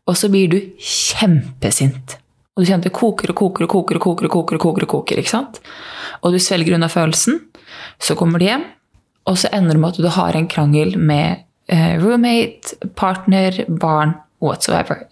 Og 0.05 0.17
så 0.19 0.29
blir 0.29 0.51
du 0.51 0.59
kjempesint. 0.77 2.17
Og 2.55 2.63
du 2.63 2.69
kjenner 2.69 2.87
det 2.87 2.95
koker 2.95 3.33
og 3.33 3.39
koker 3.39 3.65
og 3.65 3.71
koker 3.73 3.97
og 3.97 4.03
koker. 4.05 4.27
Og 4.27 4.35
koker, 4.35 4.57
og 4.57 4.63
koker, 4.63 4.87
og 4.87 4.91
koker, 4.93 5.21
ikke 5.21 5.33
sant? 5.33 5.59
Og 6.21 6.35
du 6.35 6.39
svelger 6.39 6.77
unna 6.77 6.89
følelsen. 6.91 7.41
Så 7.99 8.15
kommer 8.19 8.39
du 8.39 8.47
hjem, 8.47 8.63
og 9.25 9.39
så 9.41 9.49
ender 9.55 9.75
det 9.75 9.81
med 9.81 9.95
at 9.95 10.03
du 10.03 10.11
har 10.13 10.37
en 10.37 10.47
krangel 10.51 10.95
med 10.99 11.41
eh, 11.71 11.95
roommate, 12.01 12.77
partner, 12.95 13.57
barn, 13.81 14.13
whatsoever. 14.43 15.03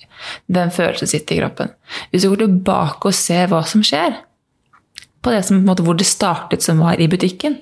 Den 0.48 0.72
følelsen 0.72 1.10
sitter 1.10 1.36
i 1.36 1.42
kroppen. 1.42 1.74
Hvis 2.12 2.24
du 2.24 2.30
går 2.32 2.46
tilbake 2.46 3.10
og 3.10 3.18
ser 3.18 3.50
hva 3.52 3.64
som 3.68 3.84
skjer, 3.86 4.20
på 5.24 5.32
det 5.32 5.44
som, 5.48 5.62
på 5.62 5.72
måte, 5.72 5.86
hvor 5.88 5.98
det 5.98 6.08
startet, 6.08 6.66
som 6.66 6.82
var 6.84 7.00
i 7.00 7.08
butikken, 7.08 7.58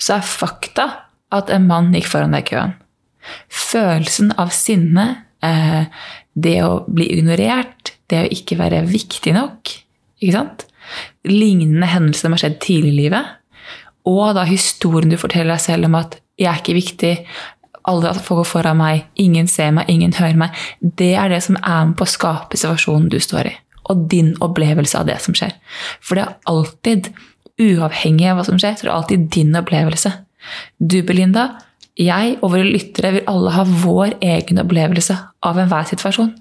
så 0.00 0.18
er 0.18 0.26
fakta 0.26 0.88
at 1.34 1.52
en 1.52 1.68
mann 1.68 1.92
gikk 1.94 2.08
foran 2.08 2.34
deg 2.34 2.46
i 2.46 2.50
køen. 2.54 2.74
Følelsen 3.52 4.32
av 4.40 4.52
sinne, 4.56 5.06
eh, 5.44 5.84
det 6.34 6.58
å 6.66 6.82
bli 6.90 7.08
ignorert, 7.14 7.94
det 8.10 8.24
å 8.24 8.30
ikke 8.36 8.58
være 8.58 8.82
viktig 8.88 9.34
nok. 9.36 9.70
Ikke 10.20 10.36
sant? 10.36 10.66
Lignende 11.28 11.88
hendelser 11.88 12.26
som 12.26 12.36
har 12.36 12.44
skjedd 12.44 12.60
tidlig 12.64 12.92
i 12.92 13.00
livet. 13.04 13.32
Og 14.10 14.34
da 14.36 14.44
historien 14.48 15.12
du 15.12 15.16
forteller 15.20 15.54
deg 15.54 15.64
selv 15.64 15.88
om 15.88 15.94
at 15.94 16.20
'jeg 16.36 16.50
er 16.50 16.60
ikke 16.60 16.80
viktig', 16.80 17.26
alle 17.84 18.14
folk 18.14 18.40
gå 18.40 18.44
foran 18.44 18.78
meg, 18.80 19.04
ingen 19.20 19.46
ser 19.46 19.70
meg, 19.70 19.88
ingen 19.88 20.12
hører 20.12 20.36
meg. 20.36 20.50
Det 20.80 21.14
er 21.14 21.28
det 21.28 21.42
som 21.42 21.56
er 21.56 21.84
med 21.84 21.96
på 21.96 22.06
å 22.06 22.14
skape 22.14 22.56
situasjonen 22.56 23.10
du 23.12 23.18
står 23.20 23.50
i. 23.50 23.54
Og 23.92 24.08
din 24.08 24.34
opplevelse 24.40 24.98
av 24.98 25.06
det 25.06 25.20
som 25.20 25.34
skjer. 25.34 25.52
For 26.00 26.14
det 26.14 26.24
er 26.24 26.36
alltid, 26.46 27.12
uavhengig 27.60 28.30
av 28.30 28.38
hva 28.38 28.44
som 28.44 28.58
skjer, 28.58 28.78
så 28.78 28.86
det 28.86 28.90
er 28.90 28.96
alltid 28.96 29.28
din 29.30 29.52
opplevelse. 29.60 30.12
Du, 30.80 31.02
Belinda, 31.02 31.60
jeg 32.00 32.38
og 32.40 32.50
våre 32.54 32.66
lyttere 32.66 33.12
vil 33.16 33.28
alle 33.30 33.52
ha 33.54 33.64
vår 33.68 34.16
egen 34.24 34.58
opplevelse 34.62 35.16
av 35.46 35.60
enhver 35.62 35.86
situasjon. 35.90 36.32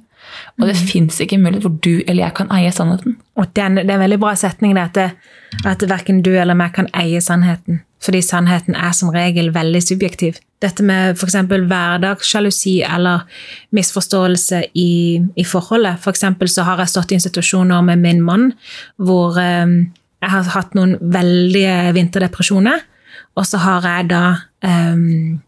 Og 0.58 0.68
det 0.68 0.76
mm. 0.78 0.86
fins 0.90 1.20
ikke 1.22 1.38
mulighet 1.42 1.66
hvor 1.66 1.76
du 1.84 2.02
eller 2.08 2.24
jeg 2.26 2.36
kan 2.40 2.52
eie 2.54 2.72
sannheten. 2.74 3.18
Og 3.38 3.50
den, 3.56 3.76
Det 3.76 3.90
er 3.90 3.98
en 3.98 4.06
veldig 4.06 4.20
bra 4.22 4.36
setning 4.36 4.78
at, 4.78 4.98
at 4.98 5.90
verken 5.90 6.22
du 6.26 6.32
eller 6.34 6.58
meg 6.58 6.74
kan 6.74 6.90
eie 6.98 7.22
sannheten. 7.22 7.82
Fordi 8.04 8.22
sannheten 8.22 8.76
er 8.76 8.92
som 8.92 9.14
regel 9.14 9.54
veldig 9.54 9.82
subjektiv. 9.84 10.40
Dette 10.62 10.84
med 10.84 11.18
f.eks. 11.18 11.36
hverdagssjalusi 11.48 12.82
eller 12.84 13.24
misforståelse 13.72 14.64
i, 14.76 15.22
i 15.36 15.46
forholdet. 15.48 16.02
F.eks. 16.02 16.26
For 16.40 16.52
så 16.52 16.66
har 16.68 16.82
jeg 16.84 16.94
stått 16.94 17.14
i 17.14 17.20
institusjoner 17.20 17.82
med 17.82 18.02
min 18.04 18.24
mann 18.24 18.50
hvor 18.98 19.38
um, 19.40 19.78
jeg 20.24 20.32
har 20.32 20.52
hatt 20.56 20.76
noen 20.76 20.98
veldige 21.02 21.94
vinterdepresjoner. 21.96 22.84
Og 23.40 23.48
så 23.50 23.60
har 23.64 23.86
jeg 23.88 24.10
da 24.12 24.24
um, 24.62 25.42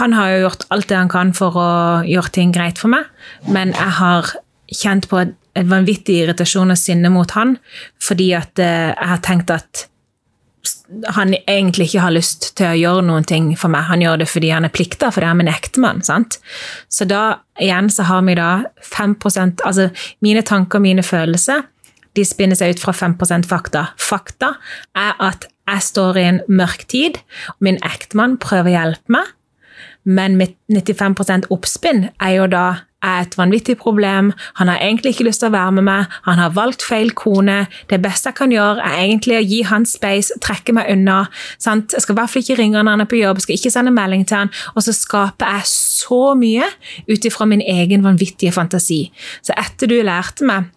Han 0.00 0.16
har 0.16 0.30
jo 0.32 0.40
gjort 0.46 0.66
alt 0.74 0.88
det 0.90 0.98
han 0.98 1.12
kan 1.12 1.34
for 1.36 1.56
å 1.56 1.68
gjøre 2.08 2.34
ting 2.34 2.52
greit 2.52 2.80
for 2.80 2.92
meg, 2.92 3.06
men 3.48 3.72
jeg 3.72 3.94
har 4.00 4.32
kjent 4.68 5.06
på 5.08 5.22
et 5.22 5.36
vanvittig 5.68 6.18
irritasjon 6.24 6.74
og 6.74 6.78
sinne 6.78 7.08
mot 7.10 7.30
han 7.32 7.56
fordi 8.04 8.32
at 8.36 8.60
uh, 8.60 8.90
jeg 8.92 9.12
har 9.14 9.22
tenkt 9.24 9.54
at 9.54 9.88
han 11.14 11.34
egentlig 11.46 11.88
ikke 11.88 12.02
har 12.04 12.14
lyst 12.14 12.50
til 12.58 12.68
å 12.68 12.76
gjøre 12.76 13.04
noen 13.08 13.26
ting 13.28 13.50
for 13.60 13.72
meg. 13.72 13.86
Han 13.90 14.02
gjør 14.02 14.22
det 14.22 14.28
fordi 14.30 14.50
han 14.52 14.66
er 14.66 14.72
plikta, 14.72 15.10
fordi 15.12 15.28
han 15.28 15.36
er 15.36 15.42
min 15.42 15.52
ektemann. 15.52 16.00
sant? 16.04 16.38
Så 16.88 17.04
da 17.08 17.40
igjen 17.60 17.90
så 17.92 18.06
har 18.08 18.24
vi 18.24 18.36
da 18.38 18.50
5% 18.84 19.64
Altså 19.68 19.90
mine 20.24 20.42
tanker, 20.42 20.80
mine 20.80 21.04
følelser, 21.04 21.66
de 22.16 22.24
spinner 22.24 22.58
seg 22.58 22.74
ut 22.74 22.82
fra 22.82 22.94
5% 22.96 23.46
fakta. 23.48 23.88
Fakta 24.00 24.54
er 24.96 25.14
at 25.22 25.46
jeg 25.68 25.86
står 25.88 26.20
i 26.20 26.28
en 26.32 26.42
mørk 26.48 26.86
tid, 26.90 27.20
min 27.60 27.80
ektemann 27.86 28.38
prøver 28.42 28.72
å 28.72 28.76
hjelpe 28.76 29.18
meg, 29.18 29.34
men 30.08 30.38
mitt 30.40 30.56
95 30.72 31.50
oppspinn 31.52 32.08
er 32.16 32.36
jo 32.38 32.46
da 32.50 32.66
er 33.04 33.22
et 33.22 33.36
vanvittig 33.38 33.76
problem. 33.78 34.32
Han 34.58 34.68
har 34.68 34.80
egentlig 34.82 35.12
ikke 35.14 35.28
lyst 35.28 35.42
til 35.42 35.50
å 35.50 35.54
være 35.54 35.74
med 35.78 35.86
meg. 35.86 36.14
Han 36.26 36.40
har 36.40 36.54
valgt 36.56 36.82
feil 36.82 37.12
kone. 37.14 37.60
Det 37.90 38.00
beste 38.02 38.32
jeg 38.32 38.38
kan 38.40 38.54
gjøre, 38.54 38.82
er 38.82 39.04
egentlig 39.04 39.36
å 39.38 39.44
gi 39.44 39.60
han 39.68 39.86
space, 39.86 40.34
trekke 40.42 40.74
meg 40.74 40.90
unna. 40.94 41.20
Sant? 41.62 41.94
Jeg 41.94 42.04
skal 42.04 42.16
i 42.16 42.18
hvert 42.18 42.32
fall 42.32 42.42
ikke 42.42 42.58
ringe 42.58 42.82
når 42.82 42.96
han 42.96 43.04
er 43.04 43.10
på 43.10 43.20
jobb, 43.20 43.42
skal 43.44 43.58
ikke 43.58 43.74
sende 43.74 43.94
melding 43.94 44.26
til 44.28 44.42
han. 44.42 44.54
Og 44.74 44.82
så 44.86 44.96
skaper 44.96 45.58
jeg 45.58 45.70
så 45.70 46.22
mye 46.38 46.66
ut 47.10 47.30
ifra 47.30 47.46
min 47.46 47.62
egen 47.62 48.06
vanvittige 48.06 48.54
fantasi. 48.56 49.04
Så 49.46 49.54
etter 49.58 49.90
du 49.90 50.00
lærte 50.02 50.48
meg 50.48 50.72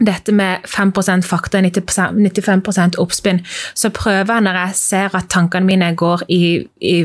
dette 0.00 0.32
med 0.32 0.64
5% 0.64 1.26
fakta, 1.28 1.60
95% 1.60 2.98
oppspinn, 3.02 3.42
så 3.76 3.90
prøver 3.92 4.32
jeg 4.32 4.44
når 4.46 4.58
jeg 4.60 4.76
ser 4.80 5.16
at 5.16 5.28
tankene 5.32 5.68
mine 5.68 5.90
går 5.98 6.24
i, 6.32 6.42
i 6.80 6.96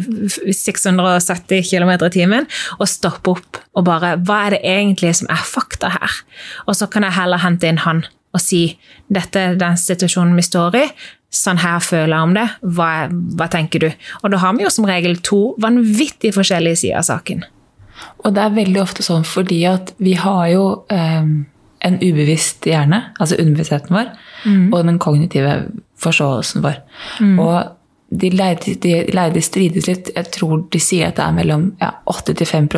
670 0.56 1.66
km 1.68 1.92
i 1.98 2.12
timen, 2.14 2.48
å 2.80 2.88
stoppe 2.88 3.36
opp 3.36 3.62
og 3.76 3.84
bare 3.90 4.14
Hva 4.24 4.46
er 4.46 4.56
det 4.56 4.62
egentlig 4.64 5.12
som 5.20 5.28
er 5.34 5.42
fakta 5.44 5.92
her? 5.98 6.20
Og 6.66 6.78
så 6.80 6.88
kan 6.88 7.04
jeg 7.04 7.18
heller 7.18 7.44
hente 7.44 7.68
inn 7.68 7.84
han 7.84 8.06
og 8.36 8.42
si 8.44 8.78
dette 9.12 9.40
er 9.40 9.60
den 9.60 9.78
situasjonen 9.80 10.36
vi 10.36 10.44
står 10.44 10.78
i. 10.80 10.86
Sånn 11.36 11.60
her 11.60 11.82
føler 11.84 12.14
jeg 12.16 12.28
om 12.28 12.36
det. 12.36 12.46
Hva, 12.76 12.90
hva 13.40 13.48
tenker 13.52 13.84
du? 13.84 13.90
Og 14.24 14.32
da 14.32 14.40
har 14.44 14.56
vi 14.56 14.66
jo 14.66 14.72
som 14.72 14.88
regel 14.88 15.20
to 15.24 15.40
vanvittig 15.64 16.34
forskjellige 16.36 16.82
sider 16.84 17.00
av 17.00 17.08
saken. 17.08 17.46
Og 18.24 18.36
det 18.36 18.44
er 18.44 18.56
veldig 18.58 18.82
ofte 18.84 19.04
sånn 19.08 19.24
fordi 19.28 19.62
at 19.70 19.94
vi 20.04 20.16
har 20.20 20.48
jo 20.52 20.66
um 20.92 21.36
en 21.86 21.98
ubevisst 22.02 22.66
hjerne, 22.66 23.02
altså 23.20 23.38
underbevisstheten 23.40 23.96
vår, 23.96 24.12
mm. 24.46 24.68
og 24.74 24.86
den 24.88 25.02
kognitive 25.02 25.56
forståelsen 26.02 26.64
vår. 26.66 26.80
Mm. 27.22 27.40
Og 27.44 27.58
de 28.16 28.30
lærde, 28.30 28.76
de 28.82 28.94
lærde, 29.14 29.42
strides 29.44 29.88
litt. 29.90 30.12
Jeg 30.16 30.32
tror 30.36 30.64
de 30.72 30.82
sier 30.82 31.10
at 31.10 31.18
det 31.18 31.26
er 31.26 31.36
mellom 31.36 31.66
ja, 31.82 31.92
8-5 32.12 32.70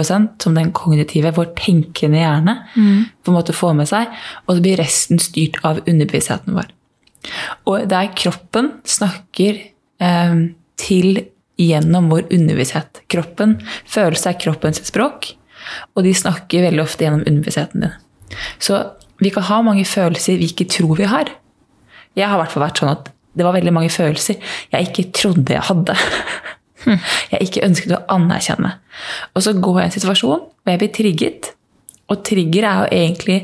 som 0.41 0.55
den 0.55 0.71
kognitive, 0.75 1.33
vår 1.35 1.51
tenkende 1.59 2.21
hjerne, 2.21 2.57
mm. 2.75 3.01
på 3.23 3.31
en 3.31 3.37
måte 3.37 3.55
får 3.55 3.75
med 3.77 3.89
seg. 3.91 4.13
Og 4.47 4.57
så 4.57 4.65
blir 4.65 4.79
resten 4.81 5.21
styrt 5.21 5.59
av 5.67 5.83
underbevisstheten 5.83 6.57
vår. 6.57 6.71
Og 7.67 7.87
der 7.91 8.13
kroppen 8.15 8.71
snakker 8.87 9.59
eh, 9.99 10.37
til 10.79 11.23
gjennom 11.57 12.09
vår 12.13 12.27
underbevissthet. 12.31 13.03
Kroppen, 13.11 13.57
Følelse 13.89 14.31
er 14.31 14.41
kroppens 14.41 14.81
språk, 14.87 15.33
og 15.97 16.05
de 16.05 16.13
snakker 16.15 16.69
veldig 16.69 16.83
ofte 16.85 17.05
gjennom 17.05 17.25
underbevisstheten 17.25 17.87
din. 17.87 17.95
Så 18.60 18.79
vi 19.22 19.31
kan 19.34 19.46
ha 19.50 19.62
mange 19.65 19.86
følelser 19.88 20.39
vi 20.39 20.50
ikke 20.51 20.69
tror 20.72 20.98
vi 21.00 21.10
har. 21.10 21.31
Jeg 22.17 22.27
har 22.27 22.38
i 22.38 22.41
hvert 22.43 22.53
fall 22.53 22.65
vært 22.65 22.81
sånn 22.81 22.93
at 22.93 23.12
det 23.38 23.46
var 23.46 23.53
veldig 23.53 23.74
mange 23.75 23.93
følelser 23.93 24.39
jeg 24.74 24.89
ikke 24.89 25.12
trodde 25.15 25.53
jeg 25.53 25.65
hadde. 25.69 25.98
Jeg 27.34 27.43
ikke 27.43 27.65
ønsket 27.65 27.91
å 27.91 28.03
anerkjenne. 28.13 28.69
Og 29.36 29.43
så 29.43 29.51
går 29.57 29.79
jeg 29.79 29.88
i 29.88 29.89
en 29.89 29.96
situasjon 29.98 30.43
hvor 30.46 30.72
jeg 30.72 30.79
blir 30.79 30.91
trigget. 30.96 31.50
Og 32.07 32.22
trigger 32.24 32.63
er 32.63 32.77
jo 32.77 33.00
egentlig 33.01 33.38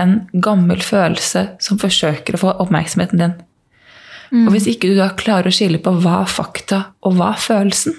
en 0.00 0.16
gammel 0.42 0.82
følelse 0.82 1.44
som 1.62 1.78
forsøker 1.78 2.34
å 2.34 2.40
få 2.40 2.54
oppmerksomheten 2.64 3.22
din. 3.22 3.36
Mm. 4.32 4.48
Og 4.48 4.56
hvis 4.56 4.66
ikke 4.72 4.90
du 4.90 4.96
da 4.98 5.10
klarer 5.18 5.52
å 5.52 5.54
skille 5.54 5.78
på 5.84 5.92
hva 6.02 6.22
er 6.24 6.32
fakta 6.32 6.80
og 7.06 7.14
hva 7.20 7.30
er 7.36 7.44
følelsen, 7.44 7.94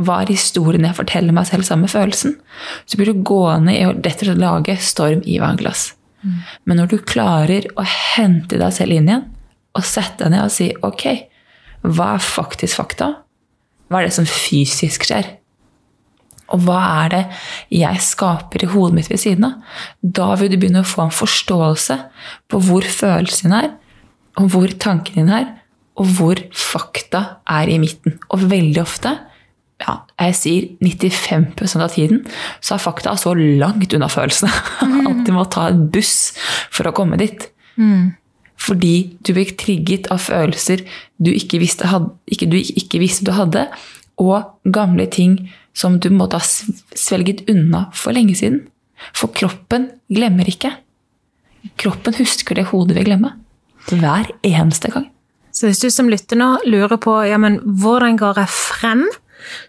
hva 0.00 0.20
er 0.22 0.32
historien 0.32 0.86
jeg 0.86 0.96
forteller 0.96 1.34
meg 1.36 1.48
selv 1.48 1.66
sammen 1.66 1.86
med 1.86 1.92
følelsen? 1.92 2.36
Så 2.88 2.98
blir 2.98 3.10
du 3.10 3.24
gående 3.26 3.74
i 3.76 3.84
å 3.86 3.94
lage 4.38 4.76
storm 4.80 5.22
i 5.24 5.40
vannglass. 5.42 5.90
Mm. 6.22 6.38
Men 6.64 6.80
når 6.80 6.92
du 6.92 6.98
klarer 7.04 7.68
å 7.80 7.84
hente 7.86 8.60
deg 8.60 8.72
selv 8.76 8.96
inn 8.96 9.08
igjen 9.08 9.26
og 9.76 9.86
sette 9.86 10.24
deg 10.24 10.34
ned 10.34 10.46
og 10.46 10.54
si 10.54 10.70
ok, 10.84 11.04
hva 11.86 12.14
er 12.16 12.24
faktisk 12.24 12.80
fakta? 12.80 13.12
Hva 13.88 14.00
er 14.00 14.08
det 14.08 14.16
som 14.16 14.28
fysisk 14.28 15.06
skjer? 15.08 15.36
Og 16.50 16.64
hva 16.66 16.80
er 17.04 17.12
det 17.12 17.22
jeg 17.78 18.02
skaper 18.02 18.64
i 18.64 18.70
hodet 18.72 18.96
mitt 18.98 19.10
ved 19.10 19.22
siden 19.22 19.46
av? 19.46 19.78
Da 20.02 20.32
vil 20.38 20.50
du 20.50 20.58
begynne 20.58 20.82
å 20.82 20.88
få 20.88 21.06
en 21.06 21.14
forståelse 21.14 21.96
på 22.50 22.60
hvor 22.66 22.86
følelsen 22.86 23.50
din 23.50 23.58
er, 23.60 23.70
og 24.40 24.50
hvor 24.54 24.74
tanken 24.82 25.22
din 25.22 25.32
er, 25.34 25.48
og 26.00 26.10
hvor 26.16 26.40
fakta 26.56 27.22
er 27.50 27.70
i 27.70 27.78
midten. 27.82 28.18
Og 28.34 28.48
veldig 28.50 28.82
ofte 28.82 29.14
ja, 29.80 29.96
jeg 30.20 30.36
sier 30.36 30.68
95% 30.84 31.84
av 31.84 31.94
tiden, 31.94 32.24
så 32.60 32.76
er 32.76 32.82
fakta 32.84 33.14
så 33.18 33.32
langt 33.34 33.94
unna 33.96 34.10
følelsene 34.12 34.52
mm. 34.90 35.06
at 35.10 35.22
du 35.26 35.32
må 35.36 35.46
ta 35.52 35.68
en 35.70 35.86
buss 35.92 36.32
for 36.72 36.90
å 36.90 36.94
komme 36.96 37.18
dit. 37.20 37.48
Mm. 37.80 38.12
Fordi 38.60 38.94
du 39.24 39.32
ble 39.32 39.46
trigget 39.58 40.10
av 40.12 40.20
følelser 40.20 40.84
du 41.16 41.32
ikke 41.32 41.62
visste, 41.62 41.88
had, 41.88 42.10
ikke, 42.28 42.50
du 42.52 42.58
ikke 42.60 43.00
visste 43.00 43.24
du 43.28 43.32
hadde, 43.36 43.66
og 44.20 44.68
gamle 44.68 45.06
ting 45.08 45.38
som 45.72 45.96
du 46.02 46.10
måtte 46.12 46.40
ha 46.40 46.44
svelget 46.98 47.46
unna 47.48 47.86
for 47.96 48.12
lenge 48.12 48.36
siden. 48.36 48.66
For 49.16 49.32
kroppen 49.32 49.88
glemmer 50.12 50.48
ikke. 50.50 50.74
Kroppen 51.80 52.16
husker 52.18 52.58
det 52.58 52.68
hodet 52.68 52.98
vil 52.98 53.08
glemme. 53.08 53.32
Hver 53.88 54.28
eneste 54.44 54.92
gang. 54.92 55.08
Så 55.56 55.70
hvis 55.70 55.80
du 55.82 55.88
som 55.92 56.10
lytter 56.12 56.38
nå 56.38 56.50
lurer 56.68 57.00
på 57.00 57.14
ja, 57.26 57.38
men 57.40 57.58
hvordan 57.64 58.18
går 58.20 58.42
jeg 58.42 58.52
frem 58.52 59.06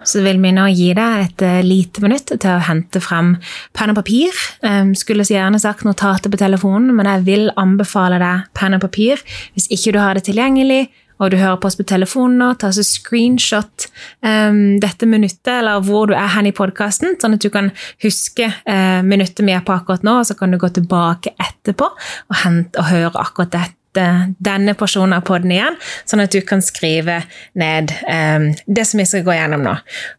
så 0.07 0.23
vil 0.25 0.41
vi 0.43 0.53
nå 0.55 0.67
gi 0.75 0.91
deg 0.97 1.25
et 1.25 1.45
uh, 1.45 1.59
lite 1.65 2.03
minutt 2.03 2.33
til 2.33 2.51
å 2.53 2.63
hente 2.67 3.01
frem 3.03 3.35
penn 3.77 3.93
og 3.93 3.99
papir. 4.01 4.35
Um, 4.65 4.95
skulle 4.97 5.25
så 5.27 5.37
gjerne 5.37 5.61
sagt 5.61 5.85
notater 5.87 6.31
på 6.31 6.39
telefonen, 6.41 6.93
men 6.97 7.09
jeg 7.09 7.27
vil 7.27 7.47
anbefale 7.59 8.19
deg 8.21 8.49
penn 8.57 8.77
og 8.77 8.83
papir 8.85 9.21
hvis 9.55 9.69
ikke 9.73 9.95
du 9.95 10.01
har 10.03 10.17
det 10.17 10.27
tilgjengelig. 10.29 10.85
Og 11.21 11.29
du 11.29 11.37
hører 11.37 11.59
på 11.61 11.69
oss 11.69 11.77
på 11.77 11.85
telefonen 11.85 12.39
nå, 12.41 12.47
ta 12.57 12.71
så 12.73 12.81
screenshot 12.85 13.85
um, 14.25 14.79
dette 14.81 15.05
minuttet, 15.05 15.51
eller 15.59 15.83
hvor 15.85 16.09
du 16.09 16.15
er 16.17 16.31
hen 16.33 16.49
i 16.49 16.55
podkasten, 16.55 17.13
sånn 17.21 17.37
at 17.37 17.45
du 17.45 17.51
kan 17.53 17.69
huske 18.01 18.47
uh, 18.49 19.01
minuttet 19.05 19.45
vi 19.45 19.53
er 19.53 19.61
på 19.65 19.75
akkurat 19.75 20.05
nå, 20.07 20.17
og 20.21 20.25
så 20.25 20.37
kan 20.39 20.53
du 20.53 20.57
gå 20.61 20.71
tilbake 20.73 21.35
etterpå 21.37 21.91
og, 21.91 22.39
hente, 22.41 22.81
og 22.81 22.89
høre 22.89 23.13
akkurat 23.21 23.53
dette 23.53 23.80
denne 23.93 24.75
porsjonen 24.77 25.17
av 25.17 25.25
poden 25.27 25.51
igjen, 25.53 25.77
sånn 26.07 26.23
at 26.23 26.33
du 26.33 26.39
kan 26.47 26.63
skrive 26.63 27.21
ned 27.59 27.91
um, 28.07 28.49
det 28.65 28.85
som 28.87 29.01
vi 29.01 29.07
skal 29.09 29.25
gå 29.27 29.35
gjennom 29.35 29.65
nå. 29.65 29.75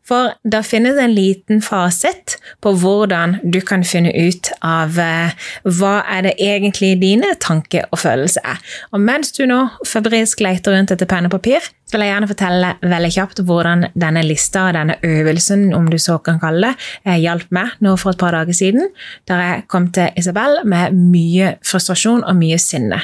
For 0.09 0.35
da 0.45 0.63
finnes 0.67 0.99
en 1.01 1.15
liten 1.17 1.63
fasit 1.65 2.37
på 2.65 2.75
hvordan 2.83 3.39
du 3.43 3.61
kan 3.65 3.85
finne 3.87 4.13
ut 4.13 4.53
av 4.67 4.99
uh, 5.01 5.33
hva 5.65 5.95
er 6.13 6.29
det 6.29 6.37
egentlig 6.43 6.95
dine 7.03 7.35
tanker 7.43 7.89
og 7.91 8.03
følelser 8.05 8.45
er. 8.55 8.61
Og 8.93 9.01
mens 9.03 9.33
du 9.37 9.45
nå 9.49 9.65
febrilsk 9.89 10.45
leter 10.45 10.77
rundt 10.77 10.93
etter 10.95 11.09
penn 11.09 11.31
og 11.31 11.37
papir, 11.37 11.65
så 11.93 11.99
vil 11.99 12.07
jeg 12.07 12.15
gjerne 12.15 12.29
fortelle 12.31 12.69
veldig 12.89 13.09
kjapt 13.13 13.41
hvordan 13.45 13.83
denne 14.01 14.23
lista 14.25 14.63
og 14.71 14.77
denne 14.79 14.95
øvelsen, 15.05 15.67
om 15.77 15.91
du 15.93 15.99
så 16.01 16.17
kan 16.25 16.39
kalle 16.41 16.71
det, 16.71 16.87
eh, 17.05 17.19
hjalp 17.21 17.51
meg 17.53 17.75
nå 17.85 17.93
for 18.01 18.15
et 18.15 18.21
par 18.21 18.33
dager 18.33 18.57
siden, 18.57 18.89
der 19.29 19.43
jeg 19.45 19.67
kom 19.69 19.91
til 19.93 20.09
Isabel 20.17 20.63
med 20.65 20.97
mye 20.97 21.57
frustrasjon 21.61 22.25
og 22.25 22.39
mye 22.39 22.57
sinne. 22.57 23.03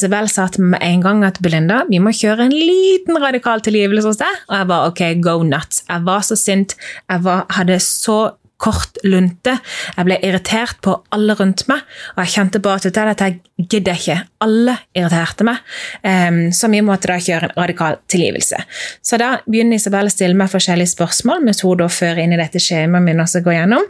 Isabel 0.00 0.30
sa 0.32 0.48
til 0.48 0.64
meg 0.64 0.78
med 0.78 0.86
en 0.86 1.04
gang 1.04 1.24
at 1.28 1.40
Belinda, 1.44 1.82
vi 1.90 2.00
må 2.00 2.14
kjøre 2.16 2.48
en 2.48 2.56
liten 2.56 3.20
radikal 3.20 3.60
tilgivelse 3.64 4.08
hos 4.08 4.20
deg. 4.22 4.42
Og 4.48 4.56
jeg 4.56 4.68
var 4.72 4.90
ok, 4.90 5.02
go 5.20 5.40
nuts. 5.44 5.84
Jeg 5.88 6.06
var 6.08 6.24
så 6.24 6.38
sint. 6.40 6.76
Jeg 7.10 7.24
var, 7.26 7.44
hadde 7.52 7.76
så 7.84 8.20
kort 8.60 9.00
lunte. 9.08 9.54
Jeg 9.96 10.06
ble 10.06 10.18
irritert 10.24 10.80
på 10.84 10.94
alle 11.14 11.34
rundt 11.38 11.64
meg, 11.70 11.80
og 12.14 12.22
jeg 12.24 12.34
kjente 12.34 12.60
bare 12.62 12.82
til 12.84 13.12
at 13.12 13.24
jeg 13.24 13.38
gidder 13.72 13.96
ikke. 13.96 14.18
Alle 14.44 14.76
irriterte 14.96 15.46
meg, 15.48 15.62
um, 16.04 16.40
så 16.52 16.68
vi 16.72 16.82
måtte 16.84 17.08
da 17.10 17.16
kjøre 17.24 17.50
en 17.50 17.56
radikal 17.56 18.00
tilgivelse. 18.12 18.60
Så 19.00 19.20
da 19.20 19.32
begynner 19.48 19.80
Isabel 19.80 20.10
å 20.10 20.12
stille 20.12 20.36
meg 20.36 20.52
forskjellige 20.52 20.92
spørsmål, 20.92 21.44
mens 21.48 21.64
hun 21.64 21.80
da 21.80 21.88
fører 21.92 22.22
inn 22.24 22.36
i 22.36 22.40
dette 22.40 22.60
skjemaet 22.62 23.06
min 23.06 23.24
også 23.24 23.44
går 23.46 23.62
gjennom. 23.62 23.88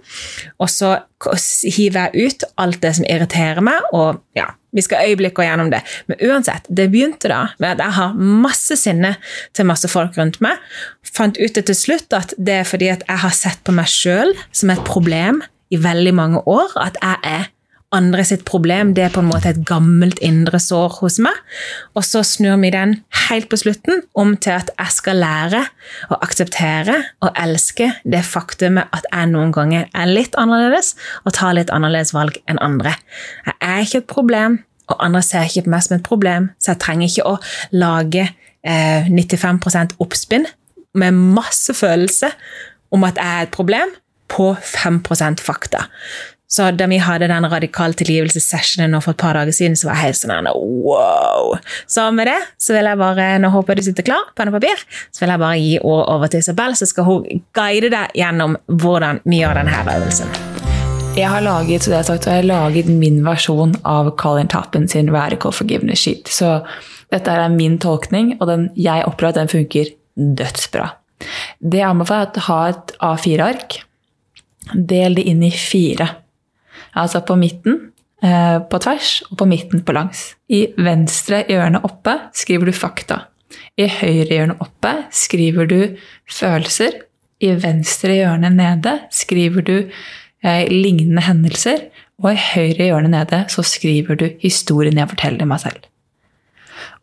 Og 0.62 0.70
så 0.70 0.94
hiver 1.20 2.08
jeg 2.14 2.30
ut 2.30 2.48
alt 2.62 2.80
det 2.82 2.94
som 2.96 3.06
irriterer 3.08 3.60
meg, 3.64 3.84
og 3.92 4.22
ja, 4.38 4.48
vi 4.72 4.84
skal 4.84 5.10
øyeblikk 5.10 5.34
gå 5.36 5.44
gjennom 5.44 5.70
det. 5.72 5.82
Men 6.08 6.20
uansett, 6.30 6.68
det 6.68 6.90
begynte 6.92 7.30
da 7.30 7.40
med 7.58 7.74
at 7.74 7.84
jeg 7.84 7.96
har 7.98 8.18
masse 8.18 8.78
sinne 8.78 9.14
til 9.56 9.68
masse 9.68 9.90
folk 9.90 10.16
rundt 10.18 10.40
meg. 10.44 10.60
Fant 11.02 11.38
ut 11.40 11.56
det 11.56 11.66
til 11.68 11.78
slutt 11.78 12.16
at 12.16 12.34
det 12.38 12.60
er 12.62 12.68
fordi 12.68 12.90
at 12.92 13.04
jeg 13.08 13.24
har 13.24 13.34
sett 13.36 13.62
på 13.66 13.74
meg 13.74 13.90
sjøl 13.90 14.34
som 14.52 14.72
et 14.72 14.84
problem 14.86 15.42
i 15.74 15.80
veldig 15.80 16.14
mange 16.16 16.44
år. 16.48 16.76
At 16.80 16.98
jeg 17.02 17.18
er 17.26 17.50
andre 17.94 18.24
sitt 18.26 18.44
problem. 18.46 18.92
Det 18.94 19.04
er 19.04 19.12
på 19.14 19.22
en 19.22 19.28
måte 19.30 19.50
et 19.50 19.62
gammelt 19.66 20.20
indre 20.24 20.60
sår 20.62 21.00
hos 21.00 21.18
meg. 21.22 21.34
Og 21.98 22.04
så 22.06 22.22
snur 22.26 22.58
vi 22.62 22.70
den 22.74 22.96
helt 23.26 23.48
på 23.50 23.58
slutten 23.60 24.04
om 24.18 24.36
til 24.36 24.54
at 24.56 24.70
jeg 24.76 24.94
skal 24.94 25.20
lære 25.22 25.64
å 26.10 26.18
akseptere 26.22 26.96
og 27.24 27.34
elske 27.38 27.90
det 28.04 28.22
faktumet 28.26 28.90
at 28.96 29.08
jeg 29.10 29.30
noen 29.32 29.54
ganger 29.54 29.88
er 29.90 30.10
litt 30.10 30.38
annerledes 30.40 30.94
og 31.24 31.34
tar 31.36 31.56
litt 31.58 31.72
annerledes 31.74 32.14
valg 32.16 32.38
enn 32.50 32.60
andre. 32.62 32.94
Jeg 33.48 33.58
er 33.60 33.86
ikke 33.86 34.04
et 34.04 34.10
problem, 34.10 34.60
og 34.90 35.02
andre 35.02 35.22
ser 35.26 35.46
ikke 35.46 35.66
på 35.66 35.74
meg 35.74 35.86
som 35.86 35.96
et 35.98 36.06
problem, 36.06 36.50
så 36.58 36.72
jeg 36.72 36.82
trenger 36.82 37.10
ikke 37.10 37.26
å 37.30 37.36
lage 37.74 38.26
eh, 38.26 39.10
95% 39.10 39.98
oppspinn 40.02 40.46
med 40.98 41.18
masse 41.38 41.74
følelse 41.74 42.32
om 42.90 43.06
at 43.06 43.18
jeg 43.18 43.38
er 43.38 43.46
et 43.46 43.54
problem, 43.54 43.92
på 44.30 44.52
5% 44.54 45.42
fakta. 45.42 45.84
Så 46.50 46.66
da 46.74 46.86
vi 46.90 46.98
hadde 46.98 47.28
den 47.30 47.46
radikal 47.46 47.94
tilgivelsessessionen 47.94 48.98
for 49.04 49.14
et 49.14 49.22
par 49.22 49.38
dager 49.38 49.54
siden, 49.54 49.76
så 49.78 49.86
var 49.86 50.00
jeg 50.00 50.10
helt 50.10 50.18
sånn 50.18 50.48
wow. 50.50 51.54
Så 51.86 52.08
med 52.10 52.26
det 52.26 52.38
så 52.58 52.74
vil 52.74 52.88
jeg 52.90 52.98
bare, 52.98 53.26
nå 53.38 53.52
håper 53.54 53.78
du 53.78 53.84
sitter 53.86 54.06
klar, 54.06 54.32
penn 54.34 54.50
og 54.50 54.56
papir, 54.58 54.82
så 55.14 55.22
vil 55.22 55.34
jeg 55.34 55.42
bare 55.44 55.60
gi 55.60 55.76
ordet 55.78 56.06
over 56.16 56.32
til 56.32 56.42
Isabel, 56.42 56.74
så 56.74 56.88
skal 56.90 57.06
hun 57.06 57.44
guide 57.54 57.92
deg 57.94 58.16
gjennom 58.18 58.56
hvordan 58.66 59.22
vi 59.30 59.44
gjør 59.44 59.60
denne 59.60 59.84
øvelsen. 59.94 60.32
Jeg 61.14 61.26
har 61.26 61.42
laget 61.42 61.84
så 61.84 61.90
det 61.90 61.96
jeg 61.96 62.02
har 62.04 62.08
sagt, 62.08 62.26
jeg 62.26 62.42
har 62.42 62.48
laget 62.48 62.90
min 62.90 63.20
versjon 63.26 63.76
av 63.86 64.12
Colin 64.18 64.50
Tappen 64.50 64.88
sin 64.90 65.10
Radical 65.14 65.54
Forgiveness 65.54 66.02
Sheet. 66.02 66.30
Så 66.30 66.60
dette 67.10 67.34
er 67.34 67.50
min 67.50 67.78
tolkning, 67.82 68.36
og 68.40 68.46
den, 68.50 68.68
jeg 68.78 69.06
opplever 69.06 69.34
at 69.34 69.40
den 69.40 69.50
funker 69.50 69.90
dødsbra. 70.14 70.86
Det 71.60 71.78
jeg 71.78 71.88
anbefaler, 71.88 72.30
er 72.30 72.42
å 72.42 72.46
ha 72.46 72.60
et 72.70 72.94
A4-ark. 73.10 73.78
Del 74.74 75.18
det 75.18 75.26
inn 75.30 75.42
i 75.46 75.50
fire. 75.54 76.06
Altså 76.98 77.22
på 77.26 77.36
midten 77.38 77.90
eh, 78.22 78.58
på 78.62 78.80
tvers 78.82 79.20
og 79.30 79.38
på 79.40 79.48
midten 79.50 79.84
på 79.86 79.94
langs. 79.96 80.34
I 80.50 80.66
venstre 80.78 81.44
hjørne 81.48 81.82
oppe 81.86 82.16
skriver 82.36 82.70
du 82.70 82.76
fakta. 82.76 83.24
I 83.78 83.88
høyre 83.90 84.30
hjørne 84.30 84.58
oppe 84.62 84.94
skriver 85.14 85.70
du 85.70 85.78
følelser. 86.30 87.02
I 87.40 87.54
venstre 87.56 88.18
hjørne 88.18 88.50
nede 88.52 88.96
skriver 89.14 89.64
du 89.66 89.76
eh, 89.78 90.64
lignende 90.70 91.24
hendelser. 91.26 91.88
Og 92.20 92.34
i 92.34 92.42
høyre 92.50 92.90
hjørne 92.90 93.12
nede 93.14 93.44
så 93.52 93.64
skriver 93.64 94.18
du 94.20 94.26
historien 94.42 94.98
jeg 95.00 95.12
forteller 95.14 95.48
meg 95.48 95.62
selv. 95.62 95.86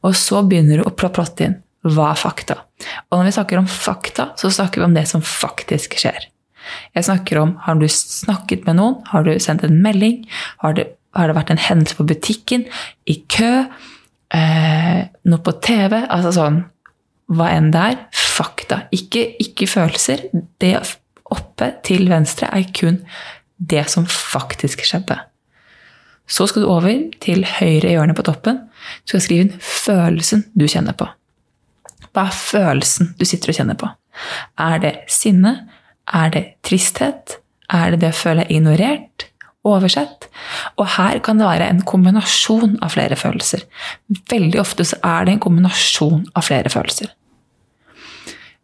Og 0.05 0.13
så 0.17 0.43
begynner 0.45 0.81
du 0.81 0.87
å 0.87 0.93
plotte 0.93 1.47
inn 1.47 1.57
hva 1.87 2.11
er 2.11 2.19
fakta. 2.19 2.57
Og 3.09 3.19
når 3.19 3.29
vi 3.29 3.35
snakker 3.37 3.59
om 3.61 3.69
fakta, 3.69 4.31
så 4.37 4.51
snakker 4.53 4.81
vi 4.81 4.87
om 4.89 4.95
det 4.97 5.05
som 5.09 5.23
faktisk 5.23 5.95
skjer. 6.01 6.27
Jeg 6.95 7.07
snakker 7.07 7.41
om 7.41 7.55
har 7.65 7.79
du 7.79 7.87
snakket 7.91 8.65
med 8.67 8.79
noen, 8.79 9.01
har 9.11 9.27
du 9.27 9.33
sendt 9.43 9.65
en 9.65 9.81
melding, 9.83 10.23
har 10.63 10.77
det, 10.77 10.89
har 11.17 11.29
det 11.29 11.37
vært 11.37 11.53
en 11.53 11.63
hendelse 11.67 11.97
på 11.97 12.07
butikken, 12.09 12.65
i 13.09 13.19
kø, 13.31 13.51
eh, 14.35 14.99
noe 15.27 15.43
på 15.43 15.53
TV 15.63 16.01
Altså 16.03 16.33
sånn 16.35 16.65
Hva 17.27 17.49
enn 17.51 17.71
det 17.73 17.79
er. 17.83 17.97
Fakta. 18.15 18.85
Ikke, 18.95 19.23
ikke 19.43 19.67
følelser. 19.67 20.29
Det 20.61 20.75
oppe 21.33 21.73
til 21.83 22.07
venstre 22.07 22.47
er 22.55 22.69
kun 22.71 23.01
det 23.57 23.83
som 23.91 24.05
faktisk 24.07 24.85
skjedde. 24.87 25.17
Så 26.27 26.47
skal 26.47 26.63
du 26.63 26.69
over 26.69 26.91
til 27.23 27.45
høyre 27.47 27.93
hjørne 27.93 28.15
på 28.15 28.25
toppen. 28.27 28.59
Du 29.03 29.13
skal 29.13 29.23
skrive 29.23 29.47
inn 29.47 29.55
følelsen 29.63 30.45
du 30.55 30.67
kjenner 30.67 30.95
på. 30.97 31.07
Hva 32.11 32.27
er 32.27 32.35
følelsen 32.35 33.13
du 33.19 33.25
sitter 33.27 33.53
og 33.53 33.59
kjenner 33.59 33.79
på? 33.79 33.89
Er 34.59 34.79
det 34.83 34.93
sinne? 35.11 35.53
Er 36.13 36.31
det 36.33 36.43
tristhet? 36.65 37.39
Er 37.73 37.91
det 37.91 38.01
det 38.03 38.13
å 38.13 38.19
føle 38.21 38.45
ignorert? 38.51 39.27
Oversett? 39.67 40.29
Og 40.79 40.87
her 40.95 41.19
kan 41.23 41.39
det 41.39 41.47
være 41.49 41.67
en 41.67 41.83
kombinasjon 41.87 42.77
av 42.83 42.93
flere 42.95 43.17
følelser. 43.19 43.65
Veldig 44.31 44.61
ofte 44.63 44.85
så 44.87 44.99
er 45.03 45.27
det 45.27 45.35
en 45.35 45.43
kombinasjon 45.43 46.27
av 46.33 46.47
flere 46.47 46.71
følelser. 46.71 47.11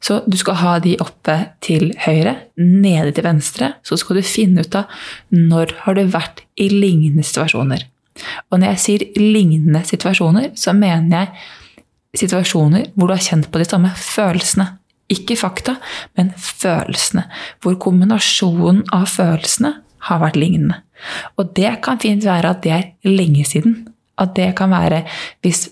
Så 0.03 0.19
du 0.27 0.35
skal 0.35 0.59
ha 0.59 0.73
de 0.83 0.97
oppe 0.99 1.35
til 1.63 1.93
høyre, 2.03 2.35
nede 2.59 3.13
til 3.15 3.23
venstre. 3.23 3.73
Så 3.87 3.95
skal 3.99 4.19
du 4.19 4.27
finne 4.27 4.65
ut 4.65 4.75
av 4.75 4.91
når 5.31 5.77
har 5.85 5.95
du 5.95 6.03
vært 6.11 6.43
i 6.59 6.67
lignende 6.71 7.23
situasjoner. 7.23 7.85
Og 8.51 8.59
når 8.59 8.73
jeg 8.73 8.81
sier 8.83 9.05
lignende 9.19 9.81
situasjoner, 9.87 10.51
så 10.59 10.75
mener 10.75 11.23
jeg 11.23 12.23
situasjoner 12.23 12.91
hvor 12.93 13.09
du 13.09 13.15
har 13.15 13.23
kjent 13.23 13.47
på 13.51 13.61
de 13.61 13.67
samme 13.67 13.93
følelsene. 13.97 14.67
Ikke 15.11 15.35
fakta, 15.37 15.75
men 16.17 16.31
følelsene. 16.37 17.25
Hvor 17.61 17.75
kombinasjonen 17.81 18.85
av 18.95 19.09
følelsene 19.11 19.75
har 20.07 20.21
vært 20.23 20.39
lignende. 20.39 20.79
Og 21.37 21.51
det 21.57 21.75
kan 21.83 21.99
fint 21.99 22.25
være 22.25 22.53
at 22.55 22.63
det 22.63 22.73
er 22.75 22.89
lenge 23.07 23.45
siden. 23.47 23.87
At 24.19 24.35
det 24.37 24.53
kan 24.57 24.71
være 24.71 25.03
hvis 25.43 25.67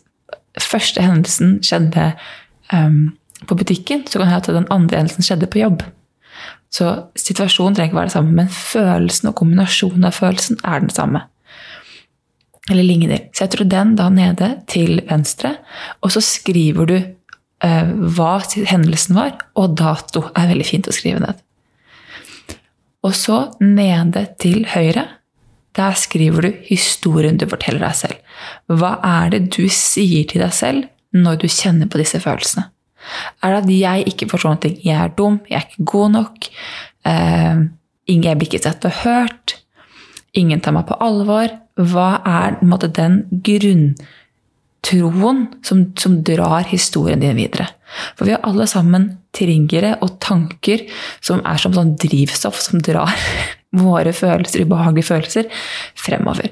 første 0.59 1.03
hendelsen 1.03 1.59
skjedde 1.63 2.11
um, 2.73 3.13
på 3.47 3.57
butikken, 3.57 4.05
så 4.07 4.19
kan 4.19 4.27
det 4.27 4.33
hende 4.33 4.41
at 4.41 4.55
den 4.59 4.71
andre 4.73 5.01
hendelsen 5.01 5.25
skjedde 5.25 5.49
på 5.51 5.61
jobb. 5.63 5.83
Så 6.71 6.91
situasjonen 7.19 7.75
trenger 7.75 7.91
ikke 7.91 7.99
være 7.99 8.11
det 8.11 8.15
samme, 8.15 8.35
men 8.35 8.51
følelsen 8.51 9.31
og 9.31 9.35
kombinasjonen 9.39 10.07
av 10.07 10.15
følelsen 10.15 10.59
er 10.63 10.83
den 10.83 10.93
samme. 10.93 11.25
Eller 12.69 12.85
ligner. 12.85 13.25
Så 13.35 13.45
jeg 13.45 13.53
tror 13.55 13.67
den 13.67 13.95
da 13.99 14.07
nede 14.13 14.51
til 14.71 15.01
venstre, 15.09 15.55
og 16.01 16.13
så 16.13 16.21
skriver 16.23 16.87
du 16.87 16.95
hva 17.61 18.33
hendelsen 18.65 19.17
var, 19.17 19.35
og 19.53 19.75
dato 19.77 20.23
er 20.33 20.49
veldig 20.49 20.65
fint 20.65 20.89
å 20.89 20.95
skrive 20.95 21.21
ned. 21.21 21.41
Og 23.05 23.13
så 23.17 23.37
nede 23.61 24.25
til 24.41 24.65
høyre, 24.69 25.07
der 25.77 25.95
skriver 25.95 26.45
du 26.47 26.63
historien 26.67 27.37
du 27.39 27.47
forteller 27.49 27.85
deg 27.85 27.97
selv. 27.97 28.37
Hva 28.67 28.97
er 29.07 29.31
det 29.33 29.43
du 29.55 29.63
sier 29.71 30.27
til 30.27 30.43
deg 30.43 30.53
selv 30.55 30.89
når 31.15 31.41
du 31.43 31.47
kjenner 31.47 31.89
på 31.89 32.01
disse 32.01 32.19
følelsene? 32.23 32.67
Er 33.41 33.55
det 33.55 33.61
at 33.63 33.71
jeg 33.73 34.11
ikke 34.11 34.27
får 34.31 34.43
sånne 34.43 34.61
ting? 34.65 34.77
Jeg 34.85 34.97
er 34.99 35.13
dum, 35.17 35.39
jeg 35.49 35.57
er 35.57 35.67
ikke 35.69 35.87
god 35.93 36.13
nok. 36.17 36.49
Eh, 37.09 37.63
jeg 38.11 38.37
blir 38.37 38.49
ikke 38.49 38.61
sett 38.61 38.85
og 38.85 38.99
hørt. 39.01 39.55
Ingen 40.37 40.61
tar 40.61 40.75
meg 40.75 40.87
på 40.89 40.99
alvor. 41.01 41.49
Hva 41.79 42.09
er 42.27 42.59
måte, 42.67 42.91
den 42.91 43.23
grunn 43.45 43.95
troen 44.85 45.45
som, 45.63 45.85
som, 45.99 46.23
drar 46.25 46.65
historien 46.69 47.21
din 47.21 47.37
videre. 47.37 47.67
For 48.17 48.25
vi 48.25 48.33
har 48.33 48.43
alle 48.47 48.67
sammen 48.69 49.11
triggere 49.35 49.93
og 50.01 50.17
tanker 50.23 50.87
som 51.23 51.43
er 51.45 51.61
som 51.61 51.75
sånn 51.75 51.93
drivstoff 52.01 52.59
som 52.61 52.81
drar 52.83 53.13
våre 53.83 54.13
følelser, 54.15 54.65
ubehagelige 54.65 55.09
følelser, 55.11 55.51
fremover. 55.95 56.51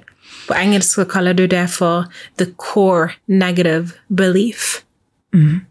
På 0.50 0.58
engelsk 0.58 1.04
kaller 1.12 1.34
du 1.38 1.46
det 1.48 1.68
for 1.70 2.08
'the 2.38 2.52
core 2.58 3.14
negative 3.28 3.94
belief'. 4.10 4.82
Mm. 5.34 5.62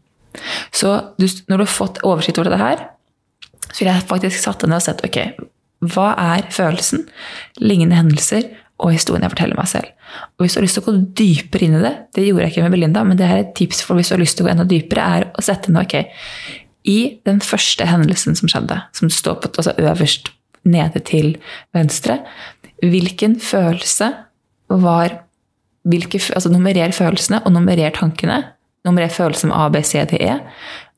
Så 0.71 1.15
du, 1.19 1.27
når 1.49 1.57
du 1.57 1.65
har 1.65 1.75
fått 1.75 2.03
oversikt 2.07 2.39
over 2.39 2.51
dette 2.51 2.63
her, 2.63 2.85
så 3.73 3.85
vil 3.85 3.91
jeg 3.93 4.07
faktisk 4.07 4.39
satt 4.39 4.61
deg 4.61 4.71
ned 4.71 4.79
og 4.79 4.85
sett 4.87 5.03
ok, 5.05 5.19
hva 5.95 6.13
er 6.19 6.47
følelsen, 6.51 7.09
lignende 7.59 7.99
hendelser 7.99 8.47
og 8.79 8.95
historien 8.95 9.25
jeg 9.27 9.33
forteller 9.35 9.59
meg 9.59 9.71
selv. 9.71 9.91
Og 10.39 10.45
Hvis 10.45 10.55
du 10.55 10.61
har 10.61 10.67
lyst 10.67 10.79
til 10.79 10.85
å 10.85 10.89
gå 10.89 10.97
dypere 11.19 11.67
inn 11.67 11.77
i 11.79 11.85
det, 11.85 11.95
det 12.15 12.27
gjorde 12.29 12.45
jeg 12.47 12.55
ikke 12.55 12.65
med 12.65 12.75
Belinda, 12.77 13.05
men 13.05 13.19
det 13.19 13.27
er 13.27 13.43
et 13.43 13.55
tips 13.59 13.83
for 13.85 13.99
hvis 13.99 14.11
du 14.11 14.15
har 14.15 14.23
lyst 14.23 14.39
til 14.39 14.47
å 14.47 14.49
gå 14.49 14.55
enda 14.55 14.67
dypere, 14.69 15.07
er 15.19 15.29
å 15.35 15.45
sette 15.45 15.75
ned 15.75 15.89
ok, 15.89 15.97
I 16.89 16.99
den 17.27 17.41
første 17.45 17.85
hendelsen 17.85 18.39
som 18.39 18.49
skjedde, 18.49 18.79
som 18.97 19.11
står 19.13 19.41
på, 19.43 19.51
altså 19.61 19.75
øverst 19.83 20.31
nede 20.69 21.03
til 21.05 21.35
venstre, 21.75 22.21
hvilken 22.81 23.37
følelse 23.43 24.13
var 24.69 25.19
hvilke, 25.89 26.21
altså 26.35 26.51
Nummerer 26.53 26.93
følelsene 26.93 27.41
og 27.45 27.55
nummerer 27.55 27.95
tankene. 27.97 28.43
Nummerer 28.87 29.13
følelsen 29.13 29.51
med 29.51 29.57
A, 29.59 29.69
B, 29.73 29.83
C, 29.83 30.05
D, 30.09 30.19
E. 30.21 30.39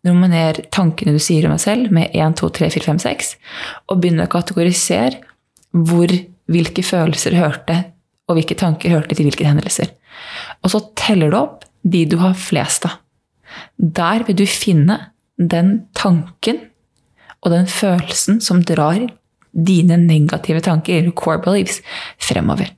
Nummerer 0.07 0.62
tankene 0.73 1.14
du 1.14 1.21
sier 1.23 1.47
om 1.47 1.55
deg 1.55 1.62
selv 1.62 1.95
med 1.95 2.14
1, 2.16 2.38
2, 2.40 2.51
3, 2.59 2.71
4, 2.77 2.87
5, 2.88 3.01
6. 3.05 3.33
Og 3.93 4.01
begynn 4.01 4.23
å 4.25 4.29
kategorisere 4.31 5.21
hvor, 5.71 6.11
hvilke 6.51 6.85
følelser 6.87 7.37
hørte 7.39 7.79
og 8.29 8.39
hvilke 8.39 8.57
tanker 8.59 8.93
hørte 8.95 9.17
til 9.17 9.27
hvilke 9.29 9.47
hendelser. 9.47 9.93
Og 10.63 10.73
så 10.73 10.83
teller 10.99 11.33
du 11.33 11.39
opp 11.41 11.65
de 11.83 12.05
du 12.09 12.19
har 12.21 12.37
flest 12.39 12.87
av. 12.87 12.99
Der 13.77 14.27
vil 14.27 14.39
du 14.39 14.47
finne 14.47 14.99
den 15.41 15.87
tanken 15.97 16.61
og 17.41 17.55
den 17.55 17.67
følelsen 17.71 18.41
som 18.45 18.61
drar 18.67 19.01
dine 19.51 19.97
negative 19.99 20.61
tanker, 20.63 21.01
eller 21.01 21.17
core 21.17 21.41
beliefs, 21.43 21.81
fremover. 22.23 22.69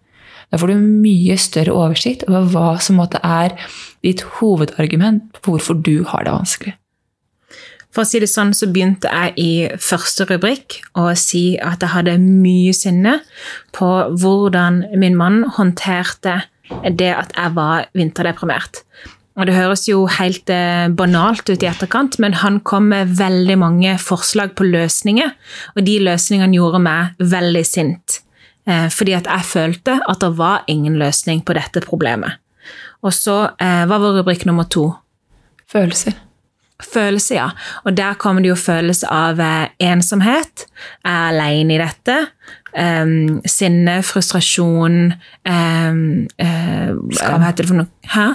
Da 0.53 0.61
får 0.61 0.73
du 0.73 0.85
mye 0.85 1.37
større 1.41 1.75
oversikt 1.75 2.25
over 2.29 2.47
hva 2.53 2.69
som 2.81 3.01
måtte 3.01 3.21
er 3.25 3.57
ditt 4.05 4.23
hovedargument 4.39 5.41
på 5.41 5.55
hvorfor 5.55 5.81
du 5.81 6.05
har 6.09 6.25
det 6.25 6.35
vanskelig. 6.35 6.75
For 7.93 8.05
å 8.05 8.09
si 8.09 8.23
det 8.23 8.31
sånn, 8.33 8.55
så 8.57 8.71
begynte 8.73 9.11
jeg 9.11 9.35
i 9.37 9.51
første 9.77 10.25
rubrikk 10.31 10.81
å 10.97 11.11
si 11.19 11.59
at 11.61 11.85
jeg 11.85 11.93
hadde 11.93 12.17
mye 12.23 12.73
sinne 12.77 13.19
på 13.77 13.91
hvordan 14.23 14.83
min 14.97 15.19
mann 15.19 15.43
håndterte 15.59 16.41
det 16.73 17.11
at 17.13 17.35
jeg 17.37 17.53
var 17.57 17.91
vinterdeprimert. 17.93 18.81
Og 19.37 19.49
Det 19.49 19.55
høres 19.57 19.87
jo 19.89 20.05
helt 20.13 20.51
eh, 20.53 20.89
banalt 20.93 21.49
ut 21.49 21.63
i 21.65 21.69
etterkant, 21.69 22.19
men 22.21 22.37
han 22.43 22.61
kom 22.69 22.91
med 22.93 23.15
veldig 23.17 23.57
mange 23.61 23.95
forslag 24.01 24.53
på 24.57 24.67
løsninger. 24.69 25.33
Og 25.77 25.87
de 25.87 25.97
løsningene 26.05 26.59
gjorde 26.59 26.83
meg 26.85 27.23
veldig 27.33 27.63
sint. 27.65 28.19
Eh, 28.69 28.89
fordi 28.93 29.17
at 29.17 29.31
jeg 29.31 29.49
følte 29.49 29.97
at 30.05 30.21
det 30.21 30.35
var 30.37 30.67
ingen 30.69 30.99
løsning 31.01 31.41
på 31.49 31.57
dette 31.57 31.81
problemet. 31.85 32.41
Og 33.03 33.13
så, 33.13 33.55
eh, 33.59 33.85
Hva 33.89 33.99
var 33.99 34.21
rubrikk 34.21 34.45
nummer 34.45 34.69
to? 34.69 34.99
Følelser. 35.67 36.13
Følelse, 36.83 37.35
ja. 37.39 37.49
Og 37.87 37.97
der 37.97 38.19
kommer 38.21 38.45
det 38.45 38.53
jo 38.53 38.59
følelse 38.59 39.09
av 39.11 39.41
ensomhet. 39.83 40.67
Jeg 41.05 41.13
er 41.13 41.29
alene 41.33 41.77
i 41.77 41.81
dette. 41.83 42.19
Um, 42.73 43.43
sinne, 43.45 43.99
frustrasjon 44.01 45.13
um, 45.13 45.99
uh, 46.41 46.93
Hva 47.19 47.35
heter 47.45 47.67
det 47.67 47.69
for 47.69 47.83
noe? 47.83 47.91
Hæ? 48.15 48.31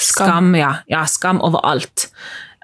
Skam, 0.00 0.52
ja. 0.56 0.74
ja. 0.88 1.04
Skam 1.08 1.40
overalt. 1.44 2.10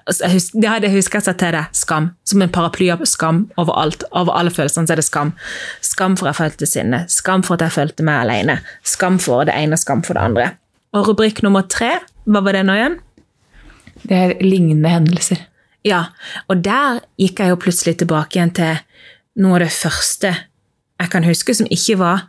Altså, 0.07 0.29
det 0.53 0.69
hadde 0.69 0.87
jeg 0.87 0.95
huska 0.95 1.19
seg 1.21 1.39
til 1.41 1.55
det. 1.57 1.65
Skam. 1.75 2.11
Som 2.27 2.43
en 2.43 2.53
paraply 2.53 2.87
av 2.93 3.03
skam 3.09 3.43
overalt. 3.59 4.05
Over 4.15 4.37
alle 4.39 4.53
følelsene 4.53 4.87
så 4.87 4.95
er 4.95 5.01
det 5.01 5.07
skam. 5.07 5.33
Skam 5.83 6.15
for 6.19 6.29
at 6.29 6.37
jeg 6.37 6.39
følte 6.39 6.69
sinne. 6.69 7.01
Skam 7.11 7.43
for 7.45 7.57
at 7.57 7.67
jeg 7.67 7.75
følte 7.75 8.05
meg 8.07 8.23
alene. 8.23 8.59
Skam 8.87 9.19
for 9.21 9.47
det 9.47 9.57
ene, 9.57 9.79
skam 9.79 10.05
for 10.07 10.17
det 10.17 10.23
andre. 10.23 10.51
Og 10.95 11.11
rubrikk 11.11 11.43
nummer 11.43 11.67
tre, 11.67 11.97
hva 12.25 12.41
var 12.45 12.55
det 12.55 12.63
nå 12.67 12.77
igjen? 12.77 12.97
Det 14.03 14.17
er 14.17 14.35
lignende 14.43 14.91
hendelser. 14.91 15.45
Ja, 15.85 16.09
og 16.51 16.63
der 16.65 17.01
gikk 17.19 17.39
jeg 17.39 17.53
jo 17.53 17.61
plutselig 17.61 17.97
tilbake 18.01 18.37
igjen 18.37 18.53
til 18.57 18.79
noe 19.39 19.57
av 19.57 19.65
det 19.67 19.73
første 19.73 20.33
jeg 20.97 21.11
kan 21.13 21.25
huske 21.27 21.53
som 21.53 21.67
ikke 21.69 21.99
var 21.99 22.23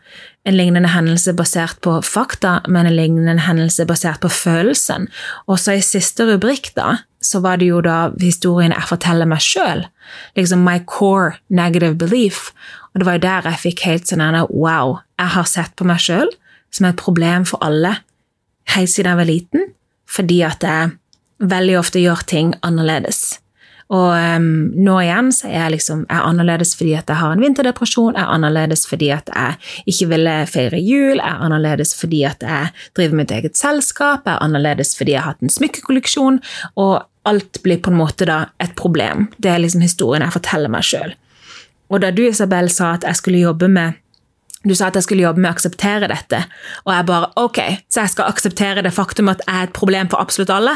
en 0.49 0.57
lignende 0.57 0.91
hendelse 0.93 1.33
basert 1.37 1.79
på 1.85 1.95
fakta, 2.05 2.59
men 2.69 2.87
en 2.87 2.97
lignende 2.97 3.41
hendelse 3.47 3.87
basert 3.89 4.21
på 4.21 4.31
følelsen. 4.33 5.09
Og 5.49 5.57
så 5.61 5.77
i 5.77 5.85
siste 5.85 6.27
rubrikk, 6.29 6.75
da, 6.77 6.99
så 7.25 7.41
var 7.45 7.61
det 7.61 7.71
jo 7.71 7.81
da 7.85 8.11
historien 8.21 8.75
jeg 8.75 8.91
forteller 8.91 9.29
meg 9.29 9.41
sjøl. 9.45 9.87
Liksom 10.37 10.65
my 10.65 10.79
core 10.89 11.39
negative 11.49 11.97
belief. 12.01 12.51
Og 12.93 13.01
det 13.01 13.09
var 13.09 13.19
jo 13.19 13.25
der 13.25 13.51
jeg 13.53 13.63
fikk 13.65 13.87
helt 13.89 14.13
sånn 14.13 14.25
wow, 14.53 14.99
jeg 15.19 15.35
har 15.37 15.49
sett 15.49 15.75
på 15.77 15.89
meg 15.89 16.05
sjøl 16.05 16.31
som 16.69 16.89
et 16.89 17.01
problem 17.01 17.49
for 17.49 17.65
alle 17.65 17.99
helt 18.75 18.93
siden 18.93 19.15
jeg 19.15 19.21
var 19.23 19.29
liten, 19.29 19.69
fordi 20.05 20.43
at 20.45 20.65
jeg 20.65 20.98
veldig 21.39 21.77
ofte 21.79 22.03
gjør 22.03 22.25
ting 22.29 22.55
annerledes. 22.67 23.39
Og 23.89 24.11
um, 24.13 24.49
nå 24.77 24.99
igjen 25.01 25.31
så 25.33 25.47
er 25.49 25.63
jeg 25.63 25.75
liksom 25.79 26.03
er 26.13 26.27
annerledes 26.29 26.75
fordi 26.77 26.93
at 26.99 27.09
jeg 27.09 27.21
har 27.23 27.33
en 27.33 27.41
vinterdepresjon, 27.41 28.19
er 28.21 28.33
annerledes 28.35 28.85
fordi 28.89 29.09
at 29.15 29.31
jeg 29.33 29.95
ikke 29.95 30.11
ville 30.11 30.35
feire 30.51 30.81
jul, 30.83 31.23
er 31.25 31.45
annerledes 31.47 31.95
fordi 31.97 32.21
at 32.29 32.45
jeg 32.45 32.75
driver 32.99 33.23
mitt 33.23 33.33
eget 33.33 33.57
selskap, 33.57 34.29
er 34.29 34.43
annerledes 34.45 34.93
fordi 34.99 35.17
jeg 35.17 35.25
har 35.25 35.33
hatt 35.33 35.47
en 35.47 35.55
smykkekolleksjon, 35.55 36.43
og 36.77 36.99
alt 37.29 37.63
blir 37.65 37.81
på 37.81 37.93
en 37.93 38.01
måte 38.01 38.29
da 38.29 38.43
et 38.61 38.77
problem. 38.77 39.31
Det 39.41 39.55
er 39.55 39.65
liksom 39.65 39.85
historien 39.85 40.27
jeg 40.27 40.37
forteller 40.37 40.73
meg 40.73 40.85
sjøl. 40.85 41.17
Og 41.89 42.05
da 42.05 42.13
du, 42.13 42.27
Isabel, 42.29 42.69
sa 42.73 42.93
at 42.99 43.09
jeg 43.09 43.17
skulle 43.17 43.41
jobbe 43.41 43.71
med 43.73 43.97
du 44.67 44.75
sa 44.75 44.89
at 44.89 44.97
jeg 44.99 45.07
skulle 45.07 45.23
jobbe 45.23 45.43
med 45.43 45.53
å 45.53 45.55
akseptere 45.55 46.09
dette, 46.11 46.41
og 46.83 46.91
jeg 46.91 47.07
bare 47.07 47.29
ok, 47.39 47.61
så 47.87 48.03
jeg 48.03 48.15
skal 48.15 48.33
akseptere 48.33 48.83
det 48.83 48.95
faktum 48.95 49.31
at 49.31 49.43
jeg 49.47 49.55
er 49.55 49.69
et 49.69 49.77
problem 49.77 50.11
for 50.11 50.23
absolutt 50.23 50.51
alle? 50.51 50.75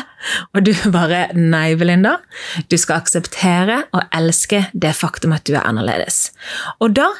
Og 0.54 0.62
du 0.68 0.72
bare 0.98 1.24
nei, 1.34 1.72
Belinda. 1.78 2.18
Du 2.70 2.78
skal 2.78 3.02
akseptere 3.02 3.82
og 3.90 4.06
elske 4.14 4.66
det 4.72 4.94
faktum 4.98 5.34
at 5.34 5.46
du 5.48 5.56
er 5.56 5.66
annerledes. 5.66 6.28
Og 6.78 6.94
da 6.98 7.10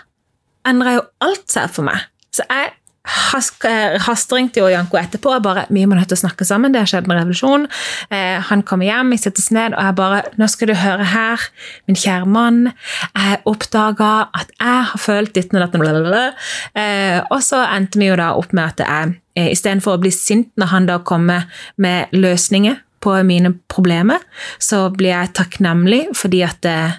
endrer 0.68 1.00
jo 1.00 1.04
alt 1.26 1.50
seg 1.50 1.72
for 1.74 1.88
meg. 1.88 2.06
Så 2.32 2.46
jeg 2.48 2.70
hastringte 3.02 4.60
jo 4.60 4.68
Janko 4.70 4.96
etterpå. 4.96 5.34
og 5.34 5.42
bare, 5.42 5.66
Vi 5.70 5.84
må 5.86 5.94
nødt 5.94 6.08
til 6.08 6.16
å 6.16 6.28
snakke 6.28 6.44
sammen. 6.44 6.72
Det 6.72 6.80
har 6.80 6.86
skjedd 6.86 7.10
en 7.10 7.18
revolusjon. 7.18 7.66
Eh, 8.10 8.40
han 8.40 8.62
kommer 8.62 8.86
hjem, 8.86 9.10
vi 9.10 9.16
settes 9.16 9.50
ned, 9.50 9.74
og 9.74 9.82
jeg 9.82 9.94
bare 9.94 10.22
Nå 10.38 10.46
skal 10.46 10.68
du 10.68 10.74
høre 10.74 11.04
her, 11.04 11.40
min 11.88 11.96
kjære 11.96 12.26
mann. 12.26 12.72
Jeg 13.16 13.40
oppdaga 13.44 14.28
at 14.32 14.50
jeg 14.60 14.84
har 14.84 14.98
følt 14.98 15.34
ditt 15.34 15.52
og 15.54 15.60
datt 15.60 16.34
eh, 16.74 17.20
Og 17.30 17.42
så 17.42 17.64
endte 17.74 17.98
vi 17.98 18.06
jo 18.06 18.16
da 18.16 18.34
opp 18.34 18.52
med 18.52 18.64
at 18.64 18.78
jeg 18.86 19.20
eh, 19.36 19.50
istedenfor 19.50 19.96
å 19.96 20.00
bli 20.00 20.10
sint 20.10 20.50
når 20.56 20.66
han 20.66 20.86
da 20.86 20.98
kommer 20.98 21.48
med 21.76 22.06
løsninger 22.12 22.76
på 23.02 23.22
mine 23.24 23.54
problemer, 23.68 24.20
så 24.58 24.88
blir 24.90 25.10
jeg 25.10 25.34
takknemlig 25.34 26.06
fordi 26.14 26.42
at 26.42 26.62
jeg 26.62 26.92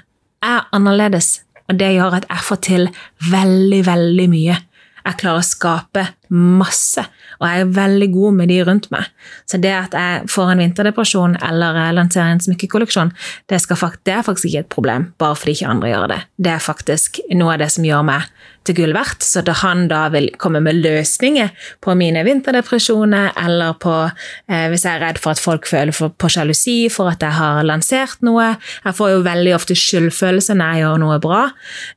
er 0.43 0.67
annerledes. 0.73 1.43
Og 1.69 1.79
det 1.79 1.93
gjør 1.95 2.19
at 2.19 2.25
jeg 2.27 2.43
får 2.43 2.55
til 2.55 2.89
veldig, 3.31 3.85
veldig 3.85 4.29
mye. 4.29 4.57
Jeg 5.03 5.19
klarer 5.19 5.41
å 5.41 5.47
skape 5.47 6.03
masse, 6.33 7.03
og 7.39 7.47
jeg 7.47 7.63
er 7.63 7.73
veldig 7.75 8.09
god 8.13 8.37
med 8.39 8.49
de 8.51 8.59
rundt 8.65 8.89
meg. 8.93 9.09
Så 9.49 9.59
det 9.61 9.73
at 9.75 9.97
jeg 9.97 10.29
får 10.31 10.53
en 10.53 10.63
vinterdepresjon 10.63 11.37
eller 11.43 11.79
lanserer 11.93 12.33
en 12.33 12.43
smykkekolleksjon, 12.43 13.13
det, 13.49 13.61
det, 14.05 14.13
er 14.13 14.25
faktisk 14.25 14.49
ikke 14.49 14.65
et 14.65 14.73
problem, 14.73 15.11
bare 15.21 15.37
fordi 15.37 15.57
ikke 15.57 15.69
andre 15.75 15.93
gjør 15.93 16.07
det. 16.13 16.21
Det 16.37 16.55
er 16.55 16.63
faktisk 16.63 17.21
noe 17.37 17.55
av 17.55 17.63
det 17.63 17.71
som 17.75 17.85
gjør 17.87 18.05
meg 18.07 18.31
til 18.67 18.77
gull 18.77 18.93
verdt. 18.95 19.23
Så 19.25 19.43
da 19.45 19.55
han 19.63 19.87
da 19.91 20.05
vil 20.13 20.29
komme 20.41 20.61
med 20.63 20.79
løsninger 20.83 21.51
på 21.83 21.95
mine 21.99 22.23
vinterdepresjoner, 22.25 23.33
eller 23.39 23.75
på 23.83 23.95
eh, 24.07 24.67
hvis 24.71 24.85
jeg 24.87 24.97
er 24.97 25.03
redd 25.03 25.19
for 25.21 25.35
at 25.35 25.43
folk 25.43 25.67
føler 25.69 25.95
for, 25.95 26.13
på 26.15 26.31
sjalusi 26.31 26.77
for 26.93 27.11
at 27.11 27.23
jeg 27.23 27.35
har 27.37 27.63
lansert 27.67 28.21
noe 28.23 28.53
Jeg 28.53 28.95
får 28.95 29.09
jo 29.11 29.23
veldig 29.25 29.53
ofte 29.55 29.75
skyldfølelse 29.77 30.55
når 30.57 30.73
jeg 30.73 30.83
gjør 30.83 31.01
noe 31.03 31.19
bra. 31.23 31.41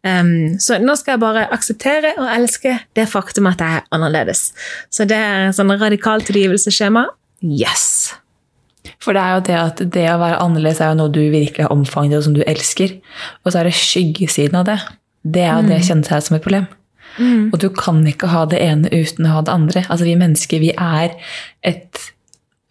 Um, 0.07 0.57
så 0.62 0.79
nå 0.83 0.94
skal 0.99 1.16
jeg 1.16 1.22
bare 1.22 1.46
akseptere 1.55 2.14
og 2.20 2.29
elske 2.31 2.77
det 2.96 3.07
faktum 3.11 3.49
at 3.51 3.62
jeg 3.62 3.81
er 3.81 3.87
annerledes. 3.94 4.26
Så 4.91 5.07
det 5.09 5.19
er 5.19 5.53
sånn 5.57 5.75
radikalt 5.79 6.27
tilgivelsesskjema. 6.31 7.07
Yes! 7.45 8.15
For 9.03 9.17
det 9.17 9.23
er 9.23 9.35
jo 9.35 9.45
det 9.47 9.57
at 9.59 9.83
det 9.95 10.07
å 10.12 10.21
være 10.21 10.41
annerledes 10.43 10.81
er 10.83 10.93
jo 10.93 10.99
noe 11.01 11.12
du 11.12 11.23
virkelig 11.33 11.67
har 11.67 11.75
omfanget 11.75 12.21
og 12.21 12.27
som 12.29 12.37
du 12.37 12.43
elsker. 12.47 12.97
Og 13.45 13.53
så 13.53 13.61
er 13.61 13.69
det 13.69 13.77
skyggesiden 13.79 14.59
av 14.61 14.69
det. 14.69 14.79
Det 15.27 15.43
er 15.43 15.53
jo 15.53 15.65
mm. 15.65 15.71
det 15.71 15.79
å 15.79 15.87
kjenne 15.89 16.09
seg 16.09 16.27
som 16.27 16.39
et 16.39 16.45
problem. 16.45 16.69
Mm. 17.17 17.49
Og 17.51 17.59
du 17.62 17.69
kan 17.73 18.03
ikke 18.07 18.31
ha 18.31 18.45
det 18.51 18.61
ene 18.62 18.91
uten 18.93 19.27
å 19.27 19.39
ha 19.39 19.45
det 19.47 19.55
andre. 19.55 19.85
Altså 19.89 20.09
Vi 20.09 20.17
mennesker 20.21 20.62
vi 20.62 20.73
er 20.73 21.17
et 21.67 22.03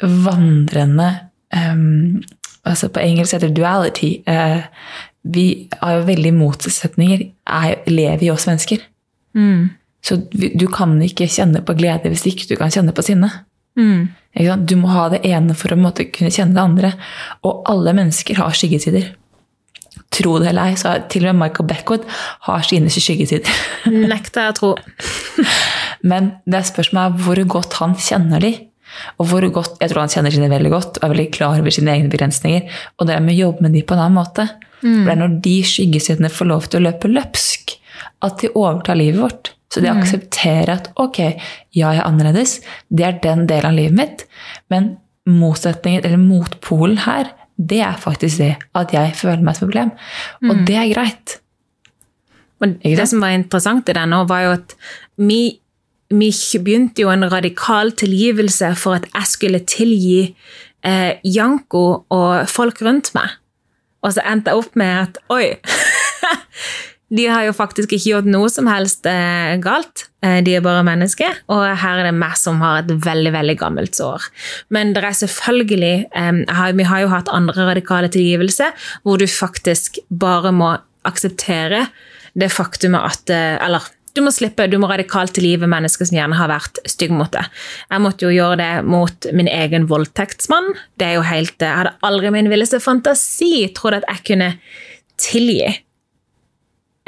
vandrende 0.03 1.07
um, 1.55 2.19
altså 2.67 2.89
På 2.91 2.99
engelsk 2.99 3.35
heter 3.35 3.51
det 3.51 3.59
duality. 3.59 4.11
Uh, 4.27 4.65
vi 5.25 5.67
har 5.81 5.99
jo 5.99 6.05
veldig 6.09 6.33
motsetninger. 6.37 7.25
Er, 7.45 7.79
lever 7.89 8.27
i 8.27 8.31
oss 8.33 8.47
mennesker. 8.49 8.83
Mm. 9.37 9.71
Så 10.05 10.19
du 10.29 10.67
kan 10.69 10.93
ikke 11.01 11.27
kjenne 11.31 11.63
på 11.65 11.75
glede 11.77 12.11
hvis 12.11 12.27
ikke 12.29 12.49
du 12.51 12.55
kan 12.59 12.73
kjenne 12.73 12.93
på 12.95 13.05
sinne. 13.05 13.31
Mm. 13.75 14.11
Du 14.67 14.75
må 14.77 14.91
ha 14.93 15.07
det 15.11 15.23
ene 15.25 15.55
for 15.57 15.73
å 15.73 15.79
måte, 15.79 16.05
kunne 16.13 16.33
kjenne 16.33 16.53
det 16.55 16.61
andre. 16.63 16.91
Og 17.47 17.65
alle 17.71 17.95
mennesker 17.97 18.37
har 18.37 18.53
skyggesider 18.55 19.15
tro 20.15 20.37
det 20.39 20.51
eller 20.51 20.71
ei, 20.71 20.77
så 20.79 20.95
til 21.11 21.25
og 21.25 21.33
med 21.33 21.41
Michael 21.45 21.67
Beckwood 21.69 22.05
har 22.47 22.63
sine 22.67 22.91
skyggesider. 22.91 23.49
Nekter 24.11 24.47
jeg 24.47 24.53
å 24.53 24.57
tro. 24.59 24.71
Men 26.05 26.35
det 26.45 26.61
er 26.61 26.69
spørsmålet 26.69 27.11
er 27.19 27.25
hvor 27.25 27.41
godt 27.57 27.77
han 27.81 27.97
kjenner 27.99 28.43
de. 28.43 28.53
Og 29.19 29.27
hvor 29.27 29.43
godt, 29.51 29.79
Jeg 29.81 29.91
tror 29.91 30.05
han 30.05 30.13
kjenner 30.13 30.31
sine 30.31 30.47
veldig 30.51 30.71
godt 30.71 30.99
og 30.99 31.03
er 31.07 31.11
veldig 31.11 31.31
klar 31.35 31.59
over 31.59 31.73
sine 31.73 31.91
egne 31.97 32.11
begrensninger. 32.11 32.69
Og 32.99 33.09
det 33.09 33.15
er 33.15 33.25
med 33.25 33.35
å 33.35 33.47
jobbe 33.47 33.65
med 33.65 33.75
de 33.75 33.81
på 33.83 33.95
en 33.95 34.03
annen 34.05 34.19
måte. 34.21 34.45
Mm. 34.85 35.01
For 35.01 35.09
det 35.09 35.15
er 35.15 35.21
når 35.23 35.35
de 35.47 35.55
skyggesidene 35.71 36.31
får 36.31 36.51
lov 36.51 36.69
til 36.69 36.79
å 36.79 36.85
løpe 36.87 37.11
løpsk, 37.11 37.75
at 38.23 38.39
de 38.43 38.53
overtar 38.53 38.99
livet 38.99 39.19
vårt. 39.23 39.54
Så 39.75 39.81
de 39.83 39.89
å 39.91 39.95
aksepterer 39.99 40.69
at 40.77 40.85
ok, 40.95 41.17
ja, 41.75 41.89
jeg 41.91 41.99
er 41.99 42.05
annerledes, 42.05 42.61
det 42.87 43.03
er 43.03 43.17
den 43.19 43.43
delen 43.49 43.73
av 43.73 43.75
livet 43.75 43.97
mitt, 43.97 44.21
men 44.71 44.93
motsetningen, 45.27 46.05
eller 46.05 46.21
motpolen 46.21 47.01
her, 47.03 47.33
det 47.55 47.81
er 47.83 47.99
faktisk 47.99 48.39
det 48.39 48.53
at 48.77 48.93
jeg 48.95 49.15
føler 49.19 49.43
meg 49.43 49.57
som 49.57 49.67
et 49.67 49.73
problem. 49.73 49.91
Og 50.45 50.53
mm. 50.53 50.63
det 50.69 50.77
er 50.79 50.93
greit. 50.93 51.35
Men 52.63 52.77
det 52.79 53.07
som 53.11 53.23
var 53.23 53.35
interessant 53.35 53.91
i 53.91 53.95
det 53.97 54.05
nå, 54.11 54.23
var 54.29 54.45
jo 54.45 54.53
at 54.55 54.75
vi, 55.19 55.41
vi 56.13 56.29
begynte 56.63 57.03
jo 57.03 57.11
en 57.11 57.27
radikal 57.31 57.91
tilgivelse 57.99 58.71
for 58.79 59.01
at 59.01 59.09
jeg 59.11 59.31
skulle 59.31 59.63
tilgi 59.67 60.21
eh, 60.87 61.19
Janko 61.27 61.85
og 62.15 62.47
folk 62.51 62.79
rundt 62.85 63.11
meg. 63.17 63.35
Og 64.05 64.15
så 64.15 64.23
endte 64.23 64.53
jeg 64.53 64.61
opp 64.61 64.75
med 64.79 64.93
at 65.01 65.19
oi 65.33 65.55
De 67.13 67.27
har 67.29 67.43
jo 67.45 67.53
faktisk 67.53 67.91
ikke 67.93 68.15
gjort 68.15 68.29
noe 68.29 68.49
som 68.49 68.65
helst 68.69 69.05
eh, 69.05 69.53
galt. 69.61 70.07
Eh, 70.25 70.39
de 70.45 70.55
er 70.57 70.63
bare 70.65 70.85
mennesker, 70.87 71.43
og 71.53 71.61
her 71.77 72.01
er 72.01 72.09
det 72.09 72.15
meg 72.17 72.33
som 72.39 72.57
har 72.63 72.81
et 72.81 72.89
veldig 73.05 73.33
veldig 73.35 73.57
gammelt 73.61 73.97
sår. 73.97 74.25
Men 74.73 74.95
det 74.95 75.03
er 75.05 75.19
selvfølgelig 75.21 75.93
eh, 76.09 76.63
Vi 76.79 76.89
har 76.89 77.03
jo 77.03 77.11
hatt 77.13 77.29
andre 77.29 77.69
radikale 77.69 78.09
tilgivelse, 78.09 78.71
hvor 79.03 79.21
du 79.21 79.27
faktisk 79.29 80.01
bare 80.09 80.53
må 80.55 80.73
akseptere 81.05 81.85
det 82.35 82.49
faktumet 82.51 83.05
at 83.05 83.29
eh, 83.29 83.61
Eller 83.61 83.85
du 84.15 84.23
må 84.23 84.31
slippe, 84.31 84.65
du 84.71 84.77
må 84.79 84.87
radikalt 84.87 85.35
tilgive 85.35 85.67
mennesker 85.67 86.07
som 86.07 86.15
gjerne 86.15 86.37
har 86.39 86.47
vært 86.47 86.79
stygge 86.87 87.17
mot 87.19 87.31
deg. 87.33 87.49
Jeg 87.91 88.01
måtte 88.01 88.25
jo 88.25 88.31
gjøre 88.31 88.59
det 88.61 88.73
mot 88.87 89.27
min 89.35 89.49
egen 89.51 89.89
voldtektsmann. 89.91 90.71
Det 90.95 91.09
er 91.09 91.17
jo 91.17 91.25
helt, 91.27 91.57
Jeg 91.59 91.81
hadde 91.83 91.97
aldri 92.07 92.31
min 92.31 92.49
villeste 92.49 92.79
fantasi 92.79 93.67
trodd 93.75 93.99
at 93.99 94.07
jeg 94.07 94.23
kunne 94.31 94.53
tilgi 95.19 95.67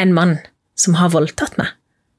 en 0.01 0.13
mann 0.15 0.37
som 0.77 0.97
har 0.99 1.13
voldtatt 1.13 1.57
meg. 1.59 1.73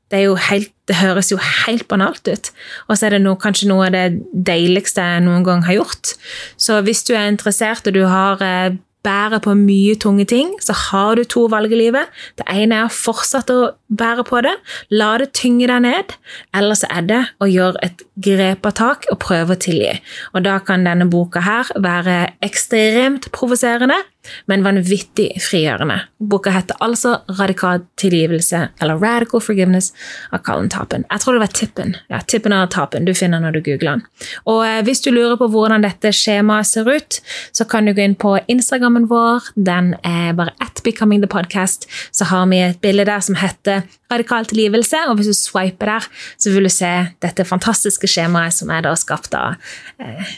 Det, 0.09 0.23
helt, 0.49 0.71
det, 0.88 0.97
høres 1.03 1.29
jo 1.31 1.37
helt 1.37 1.85
banalt 1.88 2.29
ut. 2.31 2.51
Og 2.88 2.97
så 2.97 3.07
er 3.07 3.17
det 3.17 3.25
noe, 3.27 3.37
kanskje 3.41 3.69
noe 3.69 3.91
av 3.91 3.95
det 3.95 4.07
deiligste 4.33 5.05
jeg 5.05 5.25
noen 5.27 5.45
gang 5.45 5.67
har 5.67 5.83
gjort. 5.83 6.14
Så 6.57 6.81
hvis 6.87 7.05
du 7.05 7.12
er 7.12 7.29
interessert 7.29 7.91
og 7.91 7.97
du 7.97 8.07
har 8.09 8.41
eh, 8.45 8.79
bærer 9.07 9.41
på 9.43 9.55
mye 9.57 9.95
tunge 10.01 10.27
ting, 10.29 10.51
så 10.62 10.75
har 10.77 11.17
du 11.17 11.25
to 11.25 11.47
valg 11.53 11.73
i 11.73 11.79
livet. 11.79 12.11
Det 12.38 12.47
ene 12.51 12.81
er 12.81 12.88
å 12.88 12.93
fortsette 12.93 13.55
å 13.55 13.71
bære 13.88 14.25
på 14.29 14.41
det, 14.45 14.55
la 14.91 15.12
det 15.23 15.31
tynge 15.38 15.69
deg 15.71 15.85
ned. 15.87 16.14
Eller 16.57 16.79
så 16.79 16.91
er 16.93 17.07
det 17.09 17.21
å 17.43 17.49
gjøre 17.49 17.83
et 17.87 18.05
grep 18.29 18.67
av 18.69 18.77
tak 18.81 19.09
og 19.12 19.21
prøve 19.23 19.55
å 19.55 19.62
tilgi. 19.62 19.95
Og 20.35 20.45
da 20.47 20.59
kan 20.64 20.87
denne 20.87 21.09
boka 21.11 21.45
her 21.47 21.71
være 21.79 22.21
ekstremt 22.45 23.31
provoserende, 23.35 24.01
men 24.47 24.64
vanvittig 24.67 25.29
frigjørende. 25.43 26.01
Boka 26.19 26.51
heter 26.51 26.77
altså 26.81 27.19
'Radikal 27.29 27.85
tilgivelse', 27.97 28.69
eller 28.81 28.99
'Radical 28.99 29.41
Forgiveness' 29.41 29.93
av 30.33 30.38
Colin 30.38 30.69
Tappen. 30.69 31.05
Jeg 31.11 31.21
tror 31.21 31.33
det 31.33 31.41
var 31.41 31.53
Tippen. 31.55 31.97
Ja, 32.11 32.21
Tippen 32.21 32.53
eller 32.53 32.67
Tappen 32.67 33.05
du 33.05 33.14
finner 33.14 33.41
når 33.41 33.53
du 33.53 33.61
googler 33.61 33.99
den. 33.99 34.03
Og 34.47 34.67
eh, 34.67 34.83
hvis 34.83 35.01
du 35.01 35.11
lurer 35.11 35.37
på 35.37 35.49
hvordan 35.49 35.83
dette 35.83 36.12
skjemaet 36.12 36.67
ser 36.67 36.88
ut, 36.88 37.21
så 37.53 37.64
kan 37.64 37.87
du 37.87 37.93
gå 37.93 38.03
inn 38.03 38.14
på 38.14 38.38
Instagrammen 38.49 39.09
vår. 39.09 39.53
Den 39.57 39.95
er 40.05 40.33
bare 40.33 40.55
at 40.61 40.83
Becoming 40.85 41.23
the 41.23 41.29
Podcast. 41.29 41.88
Så 42.12 42.25
har 42.25 42.47
vi 42.47 42.62
et 42.62 42.81
bilde 42.81 43.05
der 43.05 43.21
som 43.21 43.35
heter 43.35 43.83
'Radikal 44.11 44.45
tilgivelse', 44.45 45.09
og 45.09 45.17
hvis 45.17 45.27
du 45.27 45.35
swiper 45.35 45.87
der, 45.87 46.09
så 46.38 46.51
vil 46.51 46.64
du 46.64 46.69
se 46.69 47.09
dette 47.23 47.45
fantastiske 47.45 48.09
skjemaet 48.09 48.53
som 48.53 48.71
er 48.71 48.81
da 48.81 48.95
skapt 48.95 49.35
av 49.35 49.57
eh, 50.01 50.37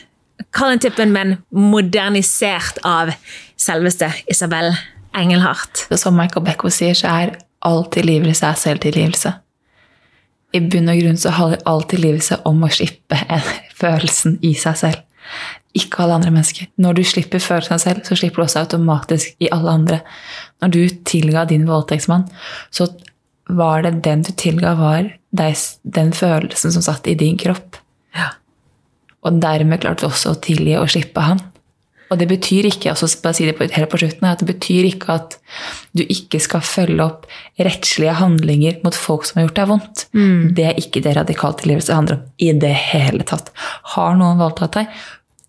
Colin 0.56 0.80
tippen, 0.82 1.12
men 1.12 1.36
modernisert 1.54 2.80
av 2.86 3.12
selveste 3.60 4.10
Isabel 4.30 4.72
Engelhardt. 5.16 5.86
Som 5.98 6.18
Michael 6.18 6.46
Becko 6.46 6.70
sier, 6.72 6.96
så 6.96 7.12
er 7.12 7.36
all 7.66 7.84
tilgivelse 7.92 8.46
er 8.46 8.58
selvtilgivelse. 8.58 9.34
I 10.56 10.60
bunn 10.66 10.90
og 10.90 10.98
grunn 10.98 11.20
så 11.20 11.32
handler 11.36 11.62
all 11.68 11.84
tilgivelse 11.90 12.40
om 12.48 12.64
å 12.64 12.72
slippe 12.72 13.18
følelsen 13.80 14.38
i 14.46 14.54
seg 14.58 14.78
selv. 14.80 15.06
Ikke 15.76 16.02
alle 16.02 16.16
andre 16.18 16.32
mennesker. 16.34 16.66
Når 16.82 16.98
du 16.98 17.04
slipper 17.06 17.42
følelsen 17.42 17.76
av 17.76 17.82
selv, 17.84 18.02
så 18.06 18.18
slipper 18.18 18.42
du 18.42 18.46
også 18.48 18.64
automatisk 18.64 19.36
i 19.38 19.50
alle 19.54 19.76
andre. 19.78 20.00
Når 20.62 20.72
du 20.74 20.80
tilga 21.06 21.44
din 21.46 21.68
voldtektsmann, 21.68 22.26
så 22.74 22.88
var 23.50 23.84
det 23.86 24.00
den 24.06 24.24
du 24.26 24.32
tilga, 24.34 24.74
var 24.78 25.12
den 25.30 26.12
følelsen 26.16 26.74
som 26.74 26.82
satt 26.82 27.06
i 27.06 27.14
din 27.18 27.38
kropp. 27.38 27.78
Ja. 28.16 28.32
Og 29.22 29.38
dermed 29.42 29.82
klarte 29.82 30.02
du 30.02 30.10
også 30.10 30.34
å 30.34 30.40
tilgi 30.42 30.74
og 30.80 30.90
slippe 30.90 31.22
han. 31.22 31.42
Og 32.10 32.18
det 32.18 32.26
betyr 32.30 32.66
ikke 32.66 32.90
altså 32.90 33.06
bare 33.22 33.38
si 33.38 33.46
det 33.46 33.54
på, 33.58 33.68
helt 33.70 33.90
på 33.92 34.00
slutten, 34.02 34.26
at 34.26 34.42
det 34.42 34.48
betyr 34.48 34.88
ikke 34.88 35.14
at 35.14 35.36
du 35.94 36.02
ikke 36.02 36.40
skal 36.42 36.64
følge 36.66 37.04
opp 37.04 37.28
rettslige 37.60 38.16
handlinger 38.18 38.80
mot 38.84 38.96
folk 38.96 39.28
som 39.28 39.38
har 39.38 39.46
gjort 39.46 39.60
deg 39.60 39.70
vondt. 39.70 40.02
Mm. 40.16 40.40
Det 40.56 40.66
er 40.66 40.80
ikke 40.82 41.04
det 41.04 41.14
radikal 41.20 41.54
tilgivelse 41.60 41.94
handler 41.94 42.18
om 42.18 42.26
i 42.42 42.50
det 42.64 42.74
hele 42.90 43.26
tatt. 43.28 43.52
Har 43.94 44.18
noen 44.18 44.42
voldtatt 44.42 44.80
deg, 44.80 44.98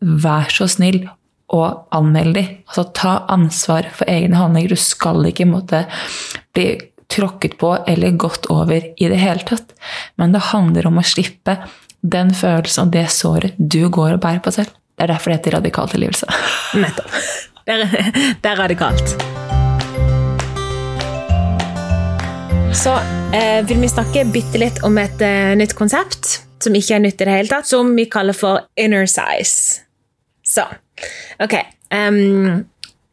vær 0.01 0.53
så 0.53 0.69
snill 0.69 1.03
og 1.51 1.87
anmeld 1.97 2.37
dem. 2.37 2.53
Altså, 2.69 2.85
ta 2.95 3.17
ansvar 3.33 3.89
for 3.95 4.09
egne 4.11 4.39
handlinger. 4.39 4.75
Du 4.75 4.79
skal 4.79 5.25
ikke 5.27 5.49
måtte 5.49 5.83
bli 6.55 6.67
tråkket 7.11 7.57
på 7.59 7.73
eller 7.89 8.19
gått 8.21 8.47
over 8.53 8.85
i 8.95 9.09
det 9.11 9.19
hele 9.19 9.43
tatt. 9.47 9.73
Men 10.21 10.35
det 10.35 10.51
handler 10.51 10.87
om 10.87 11.01
å 11.01 11.05
slippe 11.05 11.57
den 12.01 12.31
følelsen 12.33 12.87
og 12.87 12.93
det 12.95 13.07
såret 13.13 13.57
du 13.57 13.83
går 13.89 14.15
og 14.15 14.23
bærer 14.23 14.41
på 14.45 14.53
selv. 14.55 14.71
Det 15.01 15.07
er 15.07 15.15
derfor 15.15 15.31
det 15.31 15.35
heter 15.39 15.51
radikal 15.57 15.87
tilgivelse. 15.89 16.27
Nettopp. 16.83 17.13
Det 17.65 17.73
er, 17.73 18.11
det 18.37 18.49
er 18.51 18.59
radikalt. 18.59 19.13
Så 22.77 22.93
eh, 23.33 23.65
vil 23.65 23.81
vi 23.81 23.89
snakke 23.89 24.27
bitte 24.29 24.61
litt 24.61 24.77
om 24.85 24.99
et 25.01 25.23
eh, 25.25 25.55
nytt 25.57 25.73
konsept 25.73 26.29
som 26.61 26.77
ikke 26.77 26.99
er 26.99 27.01
nytt 27.01 27.17
i 27.17 27.25
det 27.25 27.33
hele 27.33 27.49
tatt, 27.49 27.65
som 27.65 27.89
vi 27.97 28.05
kaller 28.13 28.37
for 28.37 28.61
inner 28.77 29.09
size. 29.09 29.81
Så, 30.45 30.67
ok. 31.41 31.57
Um, 31.89 32.67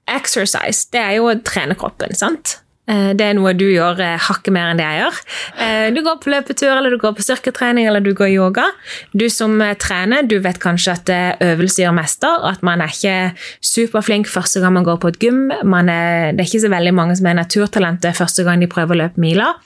exercise, 0.04 0.90
det 0.92 1.00
er 1.00 1.16
jo 1.22 1.32
å 1.32 1.38
trene 1.40 1.72
kroppen, 1.72 2.12
sant? 2.12 2.58
Eh, 2.88 3.10
det 3.16 3.26
er 3.26 3.36
noe 3.36 3.52
du 3.56 3.66
gjør 3.68 4.00
eh, 4.00 4.16
hakket 4.28 4.54
mer 4.54 4.70
enn 4.72 4.80
det 4.80 4.86
jeg 4.86 5.02
gjør. 5.02 5.18
Eh, 5.64 5.86
du 5.92 6.00
går 6.04 6.18
på 6.22 6.32
løpetur, 6.32 6.70
eller 6.72 6.94
du 6.94 7.00
går 7.00 7.14
på 7.18 7.24
styrketrening, 7.26 7.88
eller 7.88 8.04
du 8.04 8.14
går 8.16 8.32
yoga. 8.32 8.64
Du 9.12 9.26
som 9.32 9.60
trener, 9.80 10.24
du 10.28 10.38
vet 10.44 10.60
kanskje 10.62 10.94
at 10.94 11.12
øvelse 11.44 11.82
gjør 11.82 11.96
mester, 11.96 12.44
at 12.48 12.62
man 12.64 12.82
er 12.84 12.92
ikke 12.92 13.16
superflink 13.64 14.28
første 14.30 14.62
gang 14.62 14.76
man 14.78 14.86
går 14.86 15.00
på 15.02 15.12
et 15.12 15.20
gym. 15.22 15.48
Er, 15.52 16.32
det 16.32 16.42
er 16.42 16.46
ikke 16.46 16.62
så 16.64 16.72
veldig 16.72 16.94
mange 16.96 17.16
som 17.18 17.28
er 17.28 17.38
naturtalenter 17.38 18.16
første 18.16 18.44
gang 18.46 18.62
de 18.62 18.70
prøver 18.70 18.96
å 18.96 19.00
løpe 19.02 19.20
miler. 19.22 19.56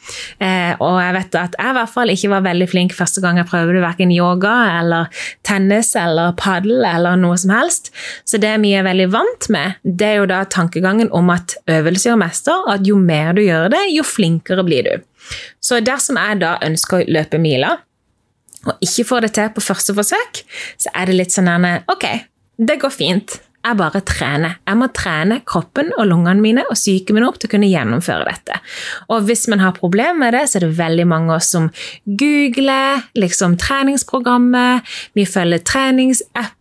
Og 0.82 0.98
jeg 1.00 1.14
vet 1.16 1.38
at 1.38 1.56
jeg 1.58 1.72
i 1.72 1.76
hvert 1.76 1.92
fall 1.92 2.12
ikke 2.12 2.30
var 2.32 2.44
veldig 2.46 2.68
flink 2.70 2.94
første 2.96 3.22
gang 3.24 3.38
jeg 3.40 3.48
prøvde 3.50 3.82
verken 3.82 4.12
yoga 4.14 4.54
eller 4.78 5.24
tennis 5.46 5.92
eller 5.98 6.34
padel 6.38 6.84
eller 6.88 7.18
noe 7.20 7.38
som 7.40 7.54
helst. 7.54 7.92
Så 8.28 8.40
det 8.42 8.54
vi 8.62 8.74
er 8.76 8.86
veldig 8.86 9.08
vant 9.12 9.48
med, 9.52 9.78
det 9.82 10.08
er 10.08 10.20
jo 10.20 10.28
da 10.30 10.42
tankegangen 10.48 11.10
om 11.14 11.32
at 11.34 11.56
øvelse 11.70 12.10
gjør 12.10 12.20
mester. 12.22 12.66
at 12.72 12.86
jo 12.86 12.98
mer 12.98 13.11
mer 13.12 13.36
du 13.36 13.44
gjør 13.44 13.70
det, 13.76 13.84
jo 13.92 14.04
flinkere 14.06 14.64
blir 14.66 14.88
du. 14.88 15.06
Så 15.62 15.78
dersom 15.84 16.18
jeg 16.20 16.42
da 16.42 16.56
ønsker 16.64 17.02
å 17.02 17.08
løpe 17.20 17.40
mila, 17.42 17.76
og 18.62 18.84
ikke 18.84 19.06
får 19.08 19.24
det 19.26 19.32
til 19.38 19.54
på 19.54 19.64
første 19.64 19.94
forsøk, 19.96 20.44
så 20.80 20.92
er 20.94 21.08
det 21.08 21.18
litt 21.18 21.34
sånn 21.34 21.50
at 21.50 21.88
ok, 21.90 22.06
det 22.62 22.78
går 22.82 22.94
fint. 22.94 23.40
Jeg 23.62 23.78
bare 23.78 24.00
trener. 24.02 24.56
Jeg 24.66 24.78
må 24.78 24.88
trene 24.90 25.36
kroppen 25.46 25.92
og 25.94 26.08
lungene 26.10 26.42
mine 26.42 26.64
og 26.66 26.74
psyken 26.74 27.14
min 27.14 27.26
opp 27.28 27.36
til 27.38 27.46
å 27.46 27.52
kunne 27.52 27.70
gjennomføre 27.70 28.26
dette. 28.26 28.56
Og 29.06 29.28
hvis 29.28 29.46
man 29.52 29.62
har 29.62 29.76
problemer 29.76 30.18
med 30.18 30.34
det, 30.34 30.48
så 30.50 30.58
er 30.58 30.66
det 30.66 30.80
veldig 30.80 31.06
mange 31.12 31.36
som 31.46 31.68
googler 32.18 33.04
liksom 33.18 33.54
treningsprogrammet, 33.62 34.90
vi 35.14 35.28
følger 35.30 35.62
treningsapp 35.68 36.58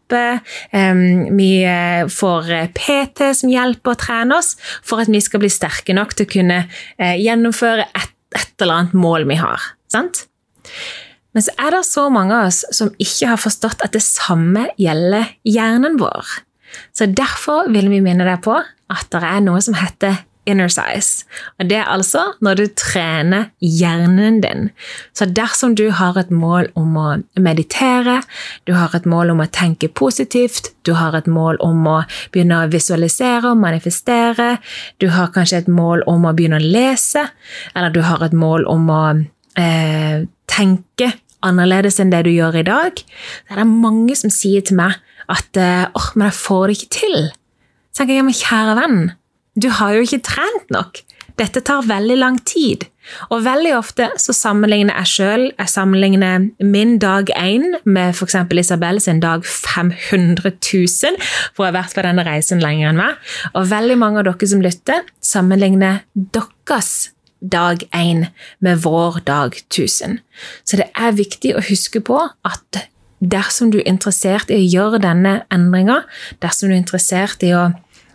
vi 1.38 1.52
eh, 1.68 2.08
får 2.12 2.52
eh, 2.52 2.70
PT 2.76 3.32
som 3.38 3.52
hjelper 3.52 3.94
å 3.94 4.00
trene 4.00 4.38
oss 4.38 4.56
for 4.84 5.04
at 5.04 5.12
vi 5.12 5.22
skal 5.24 5.44
bli 5.44 5.52
sterke 5.52 5.96
nok 5.98 6.16
til 6.16 6.28
å 6.28 6.34
kunne 6.34 6.60
eh, 6.98 7.18
gjennomføre 7.22 7.88
et 7.88 8.38
eller 8.62 8.84
annet 8.84 8.98
mål 8.98 9.28
vi 9.30 9.40
har. 9.42 9.72
Sant? 9.92 10.26
Men 11.32 11.46
så 11.46 11.54
er 11.64 11.76
det 11.76 11.86
så 11.88 12.08
mange 12.12 12.36
av 12.36 12.50
oss 12.50 12.64
som 12.76 12.92
ikke 13.02 13.32
har 13.32 13.40
forstått 13.40 13.84
at 13.86 13.96
det 13.96 14.04
samme 14.04 14.68
gjelder 14.80 15.32
hjernen 15.48 15.98
vår. 16.00 16.36
Så 16.96 17.08
derfor 17.08 17.72
vil 17.72 17.90
vi 17.92 18.04
minne 18.04 18.28
deg 18.28 18.44
på 18.44 18.56
at 18.62 19.08
det 19.12 19.24
er 19.24 19.44
noe 19.44 19.62
som 19.64 19.76
heter 19.80 20.20
inner 20.50 20.72
size. 20.74 21.26
Og 21.60 21.68
det 21.70 21.78
er 21.78 21.90
altså 21.92 22.24
når 22.42 22.60
du 22.60 22.64
trener 22.78 23.50
hjernen 23.62 24.40
din. 24.42 24.70
Så 25.14 25.28
dersom 25.30 25.76
du 25.78 25.88
har 25.94 26.18
et 26.18 26.32
mål 26.34 26.72
om 26.80 26.98
å 26.98 27.08
meditere, 27.40 28.22
du 28.66 28.74
har 28.78 28.96
et 28.98 29.06
mål 29.06 29.36
om 29.36 29.44
å 29.44 29.50
tenke 29.54 29.92
positivt, 29.92 30.72
du 30.88 30.96
har 30.98 31.16
et 31.18 31.30
mål 31.30 31.62
om 31.62 31.86
å 31.88 31.98
begynne 32.34 32.64
å 32.64 32.72
visualisere 32.72 33.54
og 33.54 33.62
manifestere, 33.62 34.56
du 34.98 35.12
har 35.14 35.34
kanskje 35.36 35.64
et 35.64 35.72
mål 35.72 36.06
om 36.10 36.26
å 36.26 36.34
begynne 36.38 36.62
å 36.62 36.72
lese, 36.78 37.28
eller 37.76 37.94
du 37.94 38.02
har 38.06 38.24
et 38.26 38.34
mål 38.34 38.66
om 38.72 38.90
å 38.90 39.04
eh, 39.62 40.26
tenke 40.50 41.14
annerledes 41.46 42.00
enn 42.02 42.12
det 42.14 42.26
du 42.26 42.34
gjør 42.34 42.60
i 42.62 42.68
dag, 42.68 42.98
så 42.98 43.54
er 43.54 43.62
det 43.62 43.70
mange 43.70 44.18
som 44.18 44.34
sier 44.34 44.66
til 44.66 44.78
meg 44.82 44.98
at 45.32 45.58
åh, 45.58 45.96
oh, 45.96 46.12
men 46.18 46.28
jeg 46.28 46.38
får 46.42 46.68
det 46.68 46.78
ikke 46.78 46.94
til. 46.98 47.18
Så 47.92 48.02
tenker 48.02 48.16
jeg, 48.16 48.22
ja, 48.22 48.28
men 48.28 48.38
kjære 48.38 48.76
venn, 48.78 49.00
du 49.60 49.70
har 49.80 49.96
jo 49.96 50.06
ikke 50.06 50.24
trent 50.24 50.72
nok. 50.74 51.02
Dette 51.40 51.62
tar 51.66 51.88
veldig 51.88 52.18
lang 52.20 52.38
tid. 52.48 52.86
Og 53.34 53.42
veldig 53.44 53.72
ofte 53.74 54.10
så 54.22 54.34
sammenligner 54.36 54.94
jeg 55.02 55.10
sjøl 55.10 55.46
jeg 55.50 55.72
sammenligner 55.72 56.46
min 56.62 56.98
dag 57.02 57.32
én 57.34 57.74
med 57.84 58.14
f.eks. 58.14 58.36
Isabel 58.62 59.02
sin 59.02 59.20
dag 59.24 59.46
500 59.46 60.52
000, 60.52 61.18
for 61.56 61.66
jeg 61.66 61.72
har 61.72 61.80
vært 61.80 61.98
på 61.98 62.06
denne 62.06 62.26
reisen 62.28 62.62
lenger 62.62 62.92
enn 62.92 63.02
meg. 63.02 63.34
Og 63.56 63.72
veldig 63.72 63.98
mange 64.00 64.22
av 64.22 64.30
dere 64.30 64.52
som 64.52 64.62
lytter, 64.64 65.02
sammenligner 65.18 66.04
deres 66.14 67.12
dag 67.42 67.82
én 67.98 68.28
med 68.62 68.84
vår 68.86 69.24
dag 69.26 69.58
1000. 69.72 70.20
Så 70.64 70.78
det 70.78 70.92
er 70.94 71.18
viktig 71.18 71.56
å 71.58 71.66
huske 71.72 72.04
på 72.06 72.22
at 72.46 72.84
dersom 73.22 73.72
du 73.74 73.80
er 73.82 73.90
interessert 73.90 74.54
i 74.54 74.60
å 74.60 74.70
gjøre 74.70 75.02
denne 75.02 75.40
endringa, 75.54 76.04
dersom 76.42 76.70
du 76.70 76.76
er 76.76 76.84
interessert 76.84 77.44
i 77.46 77.54
å 77.58 77.72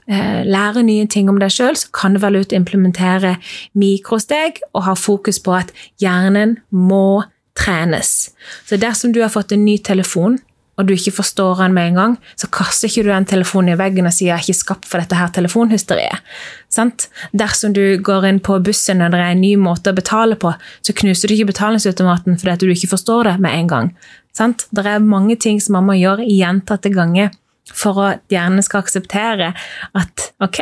lære 0.07 0.85
nye 0.87 1.07
ting 1.11 1.31
om 1.31 1.39
deg 1.43 1.51
sjøl, 1.51 1.77
så 1.79 1.91
kan 1.95 2.15
det 2.15 2.23
være 2.23 2.39
lurt 2.39 2.53
å 2.55 2.61
implementere 2.61 3.37
mikrosteg 3.75 4.61
og 4.73 4.85
ha 4.87 4.95
fokus 4.95 5.41
på 5.43 5.57
at 5.59 5.73
hjernen 6.03 6.59
må 6.71 7.25
trenes. 7.59 8.31
Så 8.69 8.79
dersom 8.79 9.13
du 9.13 9.23
har 9.25 9.33
fått 9.33 9.55
en 9.57 9.65
ny 9.65 9.79
telefon, 9.79 10.39
og 10.77 10.85
du 10.85 10.93
ikke 10.93 11.15
forstår 11.17 11.63
den 11.63 11.73
med 11.73 11.89
en 11.91 11.99
gang, 12.01 12.15
så 12.37 12.51
kaster 12.53 12.91
ikke 12.91 13.07
du 13.07 13.09
den 13.09 13.29
telefonen 13.29 13.73
i 13.73 13.79
veggen 13.81 14.07
og 14.07 14.13
sier 14.13 14.29
'jeg 14.29 14.37
er 14.37 14.45
ikke 14.45 14.65
skapt 14.65 14.85
for 14.85 15.01
dette 15.01 15.17
her 15.17 15.29
telefonhysteriet'. 15.29 16.21
Sant? 16.69 17.09
Dersom 17.33 17.73
du 17.73 17.97
går 17.97 18.27
inn 18.29 18.41
på 18.41 18.63
bussen 18.63 19.01
og 19.01 19.11
det 19.13 19.21
er 19.21 19.33
en 19.33 19.41
ny 19.41 19.57
måte 19.57 19.91
å 19.91 19.97
betale 19.97 20.37
på, 20.37 20.55
så 20.83 20.93
knuser 20.93 21.29
du 21.29 21.35
ikke 21.35 21.53
betalingsautomaten 21.53 22.39
fordi 22.39 22.67
du 22.67 22.73
ikke 22.75 22.93
forstår 22.93 23.25
det 23.25 23.41
med 23.41 23.55
en 23.55 23.69
gang. 23.69 23.97
Sant? 24.35 24.67
Det 24.71 24.85
er 24.85 24.99
mange 24.99 25.37
ting 25.37 25.61
som 25.61 25.73
man 25.73 25.87
må 25.87 25.93
gjøre 25.93 26.29
gjentatte 26.29 26.93
ganger 26.93 27.31
for 27.75 27.99
at 28.05 28.25
hjernen 28.33 28.63
skal 28.65 28.85
akseptere 28.85 29.53
at 29.97 30.29
ok, 30.45 30.61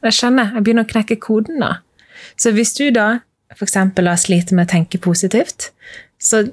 jeg 0.00 0.16
skjønner, 0.16 0.54
jeg 0.56 0.64
begynner 0.64 0.86
å 0.86 0.90
knekke 0.90 1.20
koden 1.22 1.60
da. 1.62 1.76
Så 2.40 2.54
hvis 2.56 2.72
du 2.76 2.88
da 2.94 3.20
f.eks. 3.54 3.76
sliter 4.22 4.56
med 4.56 4.68
å 4.68 4.72
tenke 4.72 5.00
positivt, 5.02 5.70
så 6.20 6.46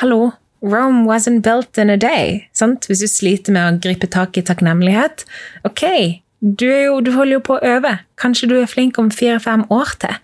hallo, 0.00 0.32
Rome 0.62 1.06
wasn't 1.08 1.42
built 1.42 1.78
in 1.78 1.90
a 1.90 1.96
day. 1.96 2.48
Sant? 2.54 2.86
Hvis 2.86 3.02
du 3.02 3.08
sliter 3.10 3.54
med 3.54 3.66
å 3.66 3.80
gripe 3.82 4.06
tak 4.06 4.38
i 4.38 4.44
takknemlighet, 4.46 5.24
ok, 5.66 5.82
du, 6.42 6.66
jo, 6.66 7.00
du 7.02 7.12
holder 7.14 7.38
jo 7.38 7.42
på 7.48 7.56
å 7.56 7.66
øve. 7.76 7.96
Kanskje 8.18 8.48
du 8.50 8.56
er 8.60 8.70
flink 8.70 8.98
om 8.98 9.10
fire-fem 9.14 9.64
år 9.74 9.90
til. 10.02 10.14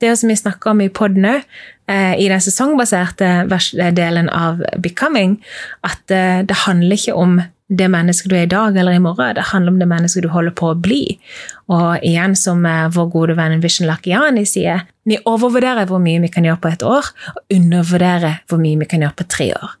Det 0.00 0.10
er 0.10 0.18
som 0.20 0.28
vi 0.28 0.36
snakker 0.36 0.74
om 0.74 0.82
i 0.84 0.92
poden 0.92 1.24
òg, 1.28 1.44
eh, 1.88 2.14
i 2.20 2.28
den 2.28 2.42
sesongbaserte 2.44 3.48
delen 3.96 4.28
av 4.28 4.60
Becoming, 4.84 5.38
at 5.84 6.12
eh, 6.12 6.42
det 6.44 6.64
handler 6.66 7.00
ikke 7.00 7.16
om 7.16 7.38
det 7.68 7.88
mennesket 7.90 8.30
du 8.30 8.36
er 8.38 8.44
i 8.46 8.50
dag 8.50 8.76
eller 8.78 8.94
i 8.94 9.02
morgen, 9.02 9.34
det 9.34 9.48
handler 9.50 9.74
om 9.74 9.80
det 9.80 9.88
mennesket 9.90 10.22
du 10.22 10.30
holder 10.30 10.54
på 10.54 10.70
å 10.70 10.78
bli. 10.78 11.00
Og 11.74 12.04
igjen, 12.06 12.36
som 12.38 12.62
eh, 12.66 12.86
vår 12.94 13.08
gode 13.10 13.36
venn 13.38 13.62
Vision 13.62 13.88
Lakiani 13.90 14.44
sier, 14.46 14.84
vi 15.06 15.18
overvurderer 15.18 15.88
hvor 15.90 16.02
mye 16.02 16.22
vi 16.22 16.30
kan 16.30 16.46
gjøre 16.46 16.62
på 16.62 16.70
et 16.70 16.84
år, 16.86 17.10
og 17.34 17.56
undervurderer 17.56 18.40
hvor 18.46 18.62
mye 18.62 18.78
vi 18.82 18.88
kan 18.90 19.02
gjøre 19.02 19.18
på 19.18 19.28
tre 19.34 19.50
år. 19.58 19.74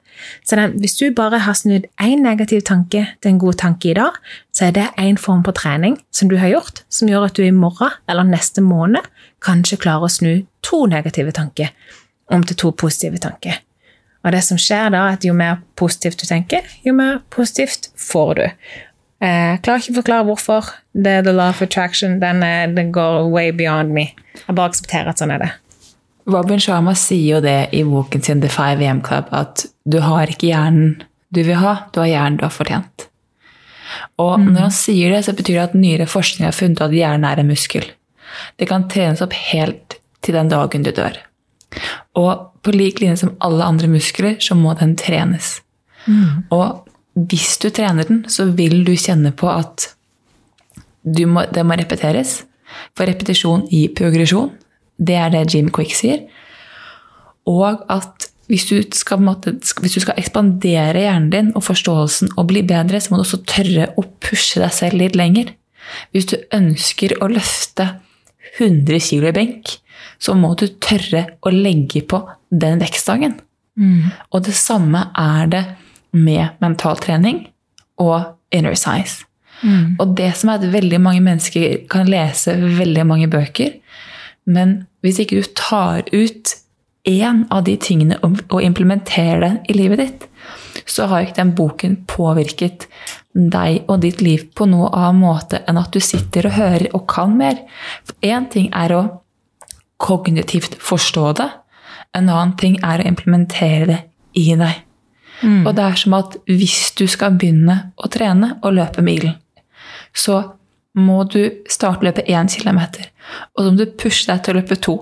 Så 0.48 0.56
den, 0.56 0.78
hvis 0.80 0.96
du 0.96 1.10
bare 1.14 1.42
har 1.44 1.56
snudd 1.58 1.86
én 2.02 2.24
negativ 2.24 2.62
tanke 2.66 3.02
til 3.20 3.30
en 3.30 3.40
god 3.42 3.58
tanke 3.60 3.90
i 3.90 3.96
dag, 3.98 4.16
så 4.54 4.68
er 4.68 4.74
det 4.76 4.86
én 4.98 5.20
form 5.20 5.44
på 5.44 5.54
trening 5.54 5.98
som 6.10 6.30
du 6.32 6.38
har 6.40 6.54
gjort, 6.54 6.82
som 6.88 7.10
gjør 7.10 7.28
at 7.28 7.36
du 7.36 7.44
i 7.44 7.52
morgen 7.54 7.92
eller 8.08 8.26
neste 8.26 8.64
måned 8.64 9.04
kanskje 9.44 9.78
klarer 9.84 10.08
å 10.08 10.12
snu 10.12 10.32
to 10.64 10.86
negative 10.90 11.36
tanker 11.36 11.74
om 12.32 12.42
til 12.42 12.58
to 12.58 12.72
positive 12.72 13.20
tanker. 13.22 13.60
Og 14.26 14.34
det 14.34 14.42
som 14.42 14.58
skjer 14.58 14.90
da, 14.90 15.04
er 15.06 15.20
at 15.20 15.24
jo 15.24 15.34
mer 15.36 15.60
positivt 15.78 16.18
du 16.18 16.26
tenker, 16.26 16.66
jo 16.82 16.94
mer 16.96 17.20
positivt 17.30 17.92
får 18.00 18.32
du. 18.40 18.46
Jeg 19.22 19.54
eh, 19.54 19.60
klarer 19.64 19.80
ikke 19.80 19.94
å 19.94 20.00
forklare 20.00 20.26
hvorfor. 20.28 20.72
Det 20.92 21.20
er 21.20 21.22
the 21.24 21.32
law 21.32 21.54
of 21.54 21.62
attraction. 21.64 22.18
Den, 22.20 22.42
den 22.76 22.90
går 22.92 23.30
way 23.32 23.52
beyond 23.54 23.94
me. 23.94 24.10
Jeg 24.42 24.58
bare 24.58 24.74
aksepterer 24.74 25.14
at 25.14 25.22
sånn 25.22 25.32
er 25.32 25.46
det. 25.46 25.52
Robin 26.26 26.60
Sharma 26.60 26.92
sier 26.98 27.36
jo 27.36 27.42
det 27.44 27.68
i 27.76 27.84
boken 27.86 28.24
sin 28.26 28.42
The 28.42 28.50
5 28.50 28.82
EM 28.82 29.02
Club, 29.06 29.30
at 29.30 29.68
du 29.86 30.00
har 30.02 30.26
ikke 30.32 30.50
hjernen 30.50 30.96
du 31.34 31.42
vil 31.42 31.58
ha, 31.60 31.76
du 31.92 32.00
har 32.02 32.10
hjernen 32.10 32.38
du 32.40 32.46
har 32.46 32.54
fortjent. 32.54 33.06
Og 34.20 34.34
mm. 34.40 34.50
når 34.52 34.60
han 34.66 34.74
sier 34.74 35.14
det, 35.14 35.22
så 35.26 35.34
betyr 35.36 35.58
det 35.58 35.64
at 35.68 35.78
nyere 35.78 36.08
forskning 36.10 36.48
har 36.48 36.56
funnet 36.56 36.82
at 36.82 36.94
hjernen 36.94 37.26
er 37.28 37.42
en 37.42 37.50
muskel. 37.50 37.86
Det 38.58 38.68
kan 38.70 38.86
trenes 38.90 39.22
opp 39.24 39.34
helt 39.50 39.98
til 40.24 40.36
den 40.36 40.50
dagen 40.50 40.86
du 40.86 40.92
dør. 40.94 41.18
Og 42.18 42.62
på 42.64 42.74
lik 42.74 43.00
linje 43.02 43.22
som 43.22 43.34
alle 43.44 43.66
andre 43.66 43.90
muskler, 43.90 44.36
så 44.42 44.56
må 44.58 44.74
den 44.78 44.96
trenes. 44.98 45.60
Mm. 46.06 46.46
Og 46.54 46.86
hvis 47.28 47.56
du 47.62 47.70
trener 47.70 48.08
den, 48.08 48.24
så 48.28 48.48
vil 48.56 48.82
du 48.86 48.94
kjenne 48.96 49.32
på 49.36 49.48
at 49.50 49.92
må, 51.06 51.46
det 51.52 51.64
må 51.64 51.76
repeteres. 51.78 52.40
For 52.96 53.08
repetisjon 53.08 53.66
gir 53.70 53.94
progresjon. 53.96 54.50
Det 54.96 55.16
er 55.16 55.30
det 55.32 55.46
Jim 55.54 55.70
Quick 55.72 55.94
sier. 55.96 56.24
Og 57.46 57.84
at 57.92 58.30
hvis 58.50 58.66
du, 58.68 58.76
skal, 58.94 59.22
hvis 59.22 59.94
du 59.96 60.00
skal 60.02 60.18
ekspandere 60.20 61.02
hjernen 61.02 61.30
din 61.32 61.48
og 61.58 61.64
forståelsen 61.66 62.36
og 62.38 62.48
bli 62.50 62.62
bedre, 62.66 63.00
så 63.02 63.10
må 63.10 63.18
du 63.18 63.24
også 63.24 63.42
tørre 63.48 63.88
å 63.98 64.04
pushe 64.22 64.62
deg 64.62 64.74
selv 64.74 65.00
litt 65.00 65.18
lenger. 65.18 65.50
Hvis 66.14 66.28
du 66.30 66.36
ønsker 66.54 67.16
å 67.22 67.30
løfte 67.30 67.88
100 68.58 69.02
kg 69.02 69.30
i 69.30 69.34
benk, 69.34 69.74
så 70.18 70.34
må 70.38 70.54
du 70.58 70.66
tørre 70.82 71.26
å 71.42 71.52
legge 71.52 72.02
på 72.08 72.22
den 72.50 72.80
vekstdagen. 72.82 73.38
Mm. 73.76 74.12
Og 74.32 74.44
det 74.46 74.56
samme 74.56 75.08
er 75.20 75.50
det 75.52 75.64
med 76.16 76.56
mental 76.64 76.98
trening 77.02 77.44
og 78.00 78.36
inner 78.54 78.76
size. 78.78 79.26
Mm. 79.62 79.96
Og 80.00 80.14
det 80.16 80.32
som 80.36 80.52
er 80.52 80.60
at 80.60 80.72
veldig 80.72 81.00
mange 81.00 81.24
mennesker 81.24 81.82
kan 81.92 82.08
lese 82.10 82.56
veldig 82.60 83.06
mange 83.08 83.28
bøker, 83.32 83.74
men 84.46 84.84
hvis 85.02 85.20
ikke 85.22 85.40
du 85.40 85.50
tar 85.58 86.06
ut 86.12 86.54
én 87.06 87.44
av 87.54 87.64
de 87.66 87.76
tingene 87.78 88.18
og 88.22 88.62
implementerer 88.62 89.42
det 89.42 89.52
i 89.70 89.76
livet 89.78 90.02
ditt, 90.02 90.26
så 90.86 91.06
har 91.10 91.24
ikke 91.24 91.40
den 91.40 91.54
boken 91.58 91.96
påvirket 92.10 92.86
deg 93.32 93.86
og 93.90 94.00
ditt 94.04 94.22
liv 94.24 94.46
på 94.56 94.66
noe 94.70 94.90
annen 94.94 95.22
måte 95.22 95.60
enn 95.68 95.78
at 95.80 95.94
du 95.94 96.02
sitter 96.02 96.48
og 96.48 96.56
hører 96.56 96.86
og 96.92 97.06
kan 97.10 97.34
mer. 97.38 97.58
Én 98.24 98.48
ting 98.52 98.68
er 98.74 98.94
å 98.94 99.02
kognitivt 100.02 100.76
forstå 100.82 101.32
det. 101.40 101.48
En 102.16 102.28
annen 102.28 102.56
ting 102.60 102.76
er 102.84 103.02
å 103.02 103.08
implementere 103.08 103.88
det 103.90 104.00
i 104.36 104.50
deg. 104.56 104.82
Mm. 105.42 105.64
Og 105.66 105.72
det 105.76 105.84
er 105.84 105.98
som 106.00 106.14
at 106.16 106.36
hvis 106.48 106.92
du 106.96 107.04
skal 107.10 107.36
begynne 107.36 107.78
å 107.96 108.08
trene 108.12 108.54
og 108.62 108.76
løpe 108.78 109.04
milen, 109.04 109.36
så 110.16 110.42
må 110.96 111.22
du 111.28 111.42
starte 111.68 112.00
å 112.00 112.08
løpe 112.08 112.24
én 112.32 112.48
kilometer. 112.48 113.10
Og 113.54 113.64
så 113.64 113.72
må 113.72 113.82
du 113.82 113.96
pushe 114.00 114.24
deg 114.30 114.44
til 114.44 114.54
å 114.54 114.60
løpe 114.62 114.78
to. 114.80 114.94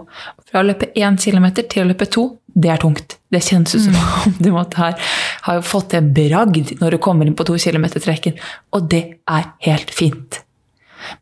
Fra 0.48 0.62
å 0.62 0.66
løpe 0.66 0.90
én 0.98 1.18
kilometer 1.20 1.66
til 1.70 1.85
å 1.85 1.90
løpe 1.92 2.09
to, 2.11 2.26
det 2.54 2.72
er 2.74 2.83
tungt. 2.83 3.16
Det 3.30 3.42
kjennes 3.42 3.76
ut 3.76 3.85
som 3.87 3.94
mm. 3.94 4.09
om 4.26 4.35
du 4.40 4.50
måtte 4.54 4.80
ha, 4.83 4.90
ha 5.46 5.59
fått 5.62 5.92
til 5.94 6.11
bragd 6.16 6.74
når 6.80 6.96
du 6.96 7.02
kommer 7.02 7.30
inn 7.30 7.38
på 7.38 7.46
to 7.46 7.59
kilometer-trekken. 7.62 8.40
Og 8.74 8.90
det 8.90 9.04
er 9.30 9.52
helt 9.68 9.94
fint. 9.94 10.43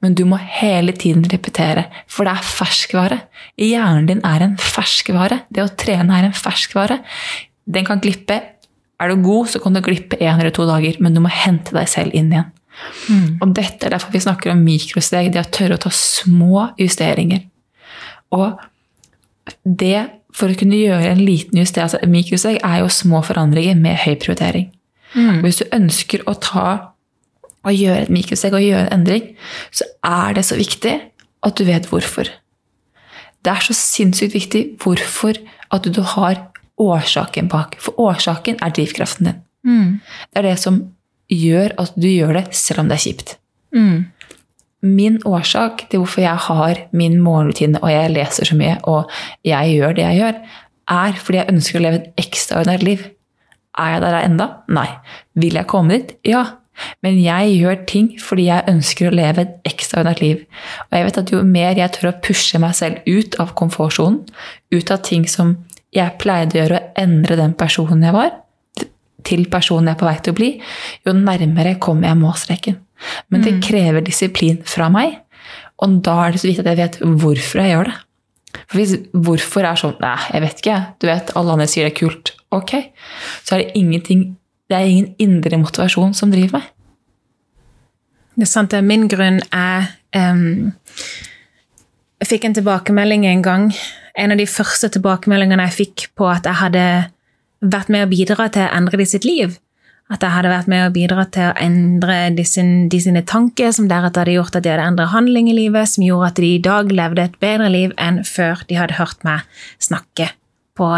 Men 0.04 0.16
du 0.18 0.24
må 0.28 0.38
hele 0.40 0.94
tiden 0.96 1.24
repetere, 1.30 1.86
for 2.10 2.28
det 2.28 2.36
er 2.36 2.48
ferskvare. 2.48 3.18
Hjernen 3.60 4.08
din 4.08 4.24
er 4.26 4.46
en 4.46 4.56
ferskvare. 4.60 5.42
Det 5.52 5.64
å 5.64 5.74
trene 5.78 6.18
er 6.18 6.28
en 6.28 6.36
ferskvare. 6.36 7.00
Den 7.64 7.86
kan 7.88 8.02
glippe. 8.02 8.40
Er 9.02 9.10
du 9.10 9.22
god, 9.24 9.50
så 9.50 9.62
kan 9.62 9.74
du 9.74 9.82
glippe 9.82 10.18
én 10.20 10.38
eller 10.38 10.54
to 10.54 10.66
dager, 10.68 10.98
men 11.02 11.14
du 11.14 11.22
må 11.24 11.32
hente 11.32 11.74
deg 11.74 11.90
selv 11.90 12.14
inn 12.14 12.30
igjen. 12.32 12.50
Mm. 13.10 13.38
Og 13.42 13.54
dette 13.56 13.86
er 13.86 13.94
derfor 13.94 14.14
vi 14.14 14.22
snakker 14.22 14.52
om 14.52 14.62
mikrosteg. 14.64 15.32
Det 15.34 15.42
å 15.42 15.52
tørre 15.54 15.78
å 15.78 15.82
ta 15.82 15.92
små 15.94 16.68
justeringer. 16.80 17.44
Og 18.32 18.60
det 19.64 20.08
for 20.32 20.48
å 20.48 20.56
kunne 20.56 20.78
gjøre 20.78 21.12
en 21.12 21.20
liten 21.20 21.58
justering 21.60 21.90
altså 21.90 22.08
Mikrosteg 22.08 22.60
er 22.64 22.78
jo 22.80 22.88
små 22.92 23.20
forandringer 23.26 23.76
med 23.78 24.00
høy 24.04 24.14
prioritering. 24.20 24.70
Mm. 25.12 25.42
Hvis 25.44 25.60
du 25.60 25.66
ønsker 25.76 26.24
å 26.30 26.34
ta 26.40 26.68
å 27.62 27.74
gjøre 27.74 28.06
et 28.06 28.12
mikrosteg 28.12 28.54
og 28.56 28.64
gjøre 28.64 28.86
en 28.88 29.00
endring, 29.00 29.32
så 29.74 29.86
er 30.06 30.38
det 30.38 30.46
så 30.48 30.58
viktig 30.58 30.94
at 31.42 31.58
du 31.58 31.66
vet 31.66 31.88
hvorfor. 31.90 32.30
Det 33.42 33.50
er 33.50 33.64
så 33.66 33.74
sinnssykt 33.76 34.34
viktig 34.36 34.62
hvorfor 34.82 35.38
at 35.74 35.86
du 35.86 36.02
har 36.14 36.40
årsaken 36.82 37.50
bak. 37.50 37.76
For 37.82 37.98
årsaken 38.00 38.60
er 38.62 38.74
drivkraften 38.74 39.30
din. 39.30 39.38
Mm. 39.66 40.00
Det 40.30 40.42
er 40.42 40.48
det 40.50 40.58
som 40.62 40.80
gjør 41.32 41.74
at 41.80 41.94
du 41.96 42.08
gjør 42.08 42.38
det 42.40 42.44
selv 42.56 42.82
om 42.82 42.90
det 42.90 42.98
er 42.98 43.04
kjipt. 43.06 43.36
Mm. 43.74 44.10
Min 44.82 45.20
årsak 45.26 45.86
til 45.90 46.02
hvorfor 46.02 46.24
jeg 46.24 46.46
har 46.48 46.80
min 46.92 47.20
morgenrutine 47.22 47.78
og 47.82 47.90
jeg 47.92 48.14
leser 48.14 48.48
så 48.48 48.58
mye 48.58 48.78
og 48.90 49.10
jeg 49.46 49.76
gjør 49.76 49.94
det 49.98 50.06
jeg 50.08 50.20
gjør, 50.22 50.40
er 50.92 51.20
fordi 51.22 51.38
jeg 51.38 51.52
ønsker 51.52 51.78
å 51.78 51.84
leve 51.84 52.00
et 52.00 52.24
ekstraordinært 52.24 52.86
liv. 52.86 53.04
Er 53.78 53.94
jeg 53.94 54.02
der 54.04 54.18
enda? 54.20 54.48
Nei. 54.68 54.88
Vil 55.38 55.56
jeg 55.56 55.70
komme 55.70 55.96
dit? 55.96 56.16
Ja. 56.28 56.44
Men 57.04 57.18
jeg 57.20 57.56
gjør 57.58 57.82
ting 57.88 58.06
fordi 58.22 58.46
jeg 58.48 58.68
ønsker 58.72 59.08
å 59.08 59.14
leve 59.14 59.44
et 59.44 59.72
ekstraordinært 59.72 60.22
liv. 60.24 60.44
Og 60.88 60.96
jeg 60.96 61.08
vet 61.08 61.20
at 61.22 61.32
jo 61.34 61.42
mer 61.46 61.78
jeg 61.78 61.94
tør 61.96 62.10
å 62.12 62.16
pushe 62.24 62.60
meg 62.62 62.76
selv 62.78 63.02
ut 63.08 63.36
av 63.42 63.52
komfortsonen, 63.58 64.22
ut 64.72 64.94
av 64.94 65.02
ting 65.06 65.26
som 65.30 65.56
jeg 65.92 66.16
pleide 66.22 66.56
å 66.56 66.62
gjøre, 66.62 66.78
og 66.80 67.02
endre 67.02 67.36
den 67.40 67.56
personen 67.58 68.06
jeg 68.06 68.16
var, 68.16 68.30
til 69.22 69.44
personen 69.52 69.90
jeg 69.90 69.96
er 69.96 70.00
på 70.00 70.08
vei 70.08 70.14
til 70.18 70.32
å 70.32 70.38
bli, 70.38 70.48
jo 71.06 71.14
nærmere 71.14 71.76
kommer 71.82 72.08
jeg 72.08 72.20
målstreken. 72.22 72.78
Men 73.30 73.44
det 73.44 73.56
mm. 73.58 73.60
krever 73.66 74.04
disiplin 74.06 74.62
fra 74.66 74.88
meg, 74.92 75.18
og 75.82 76.00
da 76.06 76.16
er 76.24 76.34
det 76.34 76.42
så 76.42 76.48
viktig 76.48 76.64
at 76.64 76.72
jeg 76.72 76.80
vet 76.80 76.98
hvorfor 77.02 77.62
jeg 77.62 77.74
gjør 77.74 77.90
det. 77.90 77.98
For 78.68 78.78
hvis 78.78 78.92
hvorfor 79.12 79.66
er 79.66 79.80
sånn 79.80 79.96
Nei, 80.02 80.16
jeg 80.34 80.44
vet 80.44 80.60
ikke. 80.60 80.78
Du 81.00 81.06
vet, 81.08 81.32
alle 81.38 81.54
andre 81.54 81.66
sier 81.70 81.88
det 81.88 81.94
er 81.94 81.98
kult. 81.98 82.34
Ok. 82.52 82.74
Så 83.44 83.56
er 83.56 83.62
det 83.62 83.80
ingenting 83.80 84.26
det 84.72 84.78
er 84.78 84.88
ingen 84.88 85.10
indre 85.20 85.60
motivasjon 85.60 86.14
som 86.16 86.32
driver 86.32 86.58
meg. 86.58 86.70
Det 88.32 88.46
er 88.46 88.48
sant. 88.48 88.74
Min 88.80 89.08
grunn 89.12 89.42
er 89.52 89.90
um, 90.16 90.72
Jeg 92.22 92.30
fikk 92.30 92.46
en 92.48 92.56
tilbakemelding 92.56 93.26
en 93.28 93.42
gang. 93.44 93.66
En 94.16 94.32
av 94.32 94.40
de 94.40 94.46
første 94.48 94.88
tilbakemeldingene 94.94 95.66
jeg 95.68 95.78
fikk 95.82 96.06
på 96.16 96.28
at 96.30 96.48
jeg 96.48 96.60
hadde 96.62 96.86
vært 97.62 97.92
med 97.92 98.06
å 98.06 98.10
bidra 98.10 98.48
til 98.52 98.66
å 98.66 98.72
endre 98.78 99.00
de 99.00 99.08
sitt 99.08 99.28
liv, 99.28 99.58
At 100.12 100.20
jeg 100.20 100.34
hadde 100.34 100.50
vært 100.50 100.68
med 100.68 100.82
å 100.84 100.92
bidra 100.92 101.22
til 101.32 101.46
å 101.48 101.52
endre 101.62 102.16
de 102.36 102.44
sine, 102.44 102.88
de 102.90 102.98
sine 103.00 103.22
tanker, 103.24 103.70
som 103.72 103.86
deretter 103.88 104.20
hadde 104.26 104.34
gjort 104.34 104.56
at 104.58 104.64
de 104.66 104.72
hadde 104.72 104.84
endret 104.90 105.12
handling 105.14 105.48
i 105.48 105.54
livet, 105.56 105.88
som 105.88 106.04
gjorde 106.04 106.26
at 106.26 106.40
de 106.42 106.50
i 106.52 106.58
dag 106.60 106.90
levde 106.92 107.22
et 107.22 107.38
bedre 107.40 107.70
liv 107.72 107.94
enn 107.96 108.18
før 108.28 108.60
de 108.68 108.76
hadde 108.76 108.98
hørt 108.98 109.22
meg 109.24 109.46
snakke 109.80 110.26
på 110.76 110.90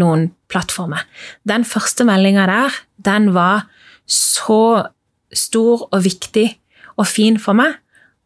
noen 0.00 0.30
plattformer. 0.50 1.04
Den 1.46 1.62
første 1.68 2.08
meldinga 2.08 2.48
der, 2.50 2.80
den 3.04 3.32
var 3.34 3.66
så 4.08 4.88
stor 5.34 5.88
og 5.92 6.04
viktig 6.04 6.48
og 6.96 7.06
fin 7.06 7.38
for 7.40 7.56
meg 7.58 7.76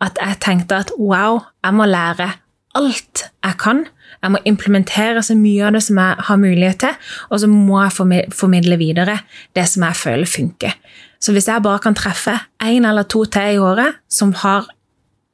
at 0.03 0.19
jeg 0.19 0.39
tenkte 0.43 0.81
at 0.83 0.93
wow, 0.99 1.41
jeg 1.63 1.75
må 1.79 1.87
lære 1.87 2.31
alt 2.79 3.27
jeg 3.45 3.59
kan. 3.61 3.85
Jeg 4.23 4.33
må 4.33 4.39
implementere 4.49 5.23
så 5.23 5.35
mye 5.39 5.67
av 5.67 5.77
det 5.77 5.83
som 5.85 5.99
jeg 6.01 6.27
har 6.29 6.41
mulighet 6.41 6.81
til, 6.83 7.09
og 7.31 7.41
så 7.43 7.49
må 7.51 7.83
jeg 7.83 8.29
formidle 8.35 8.79
videre 8.81 9.19
det 9.57 9.67
som 9.69 9.85
jeg 9.87 9.99
føler 9.99 10.31
funker. 10.31 10.77
Så 11.23 11.35
hvis 11.35 11.49
jeg 11.49 11.63
bare 11.63 11.83
kan 11.83 11.95
treffe 11.95 12.35
én 12.63 12.87
eller 12.89 13.07
to 13.07 13.25
til 13.25 13.57
i 13.57 13.59
året 13.63 13.99
som, 14.11 14.33
har, 14.43 14.67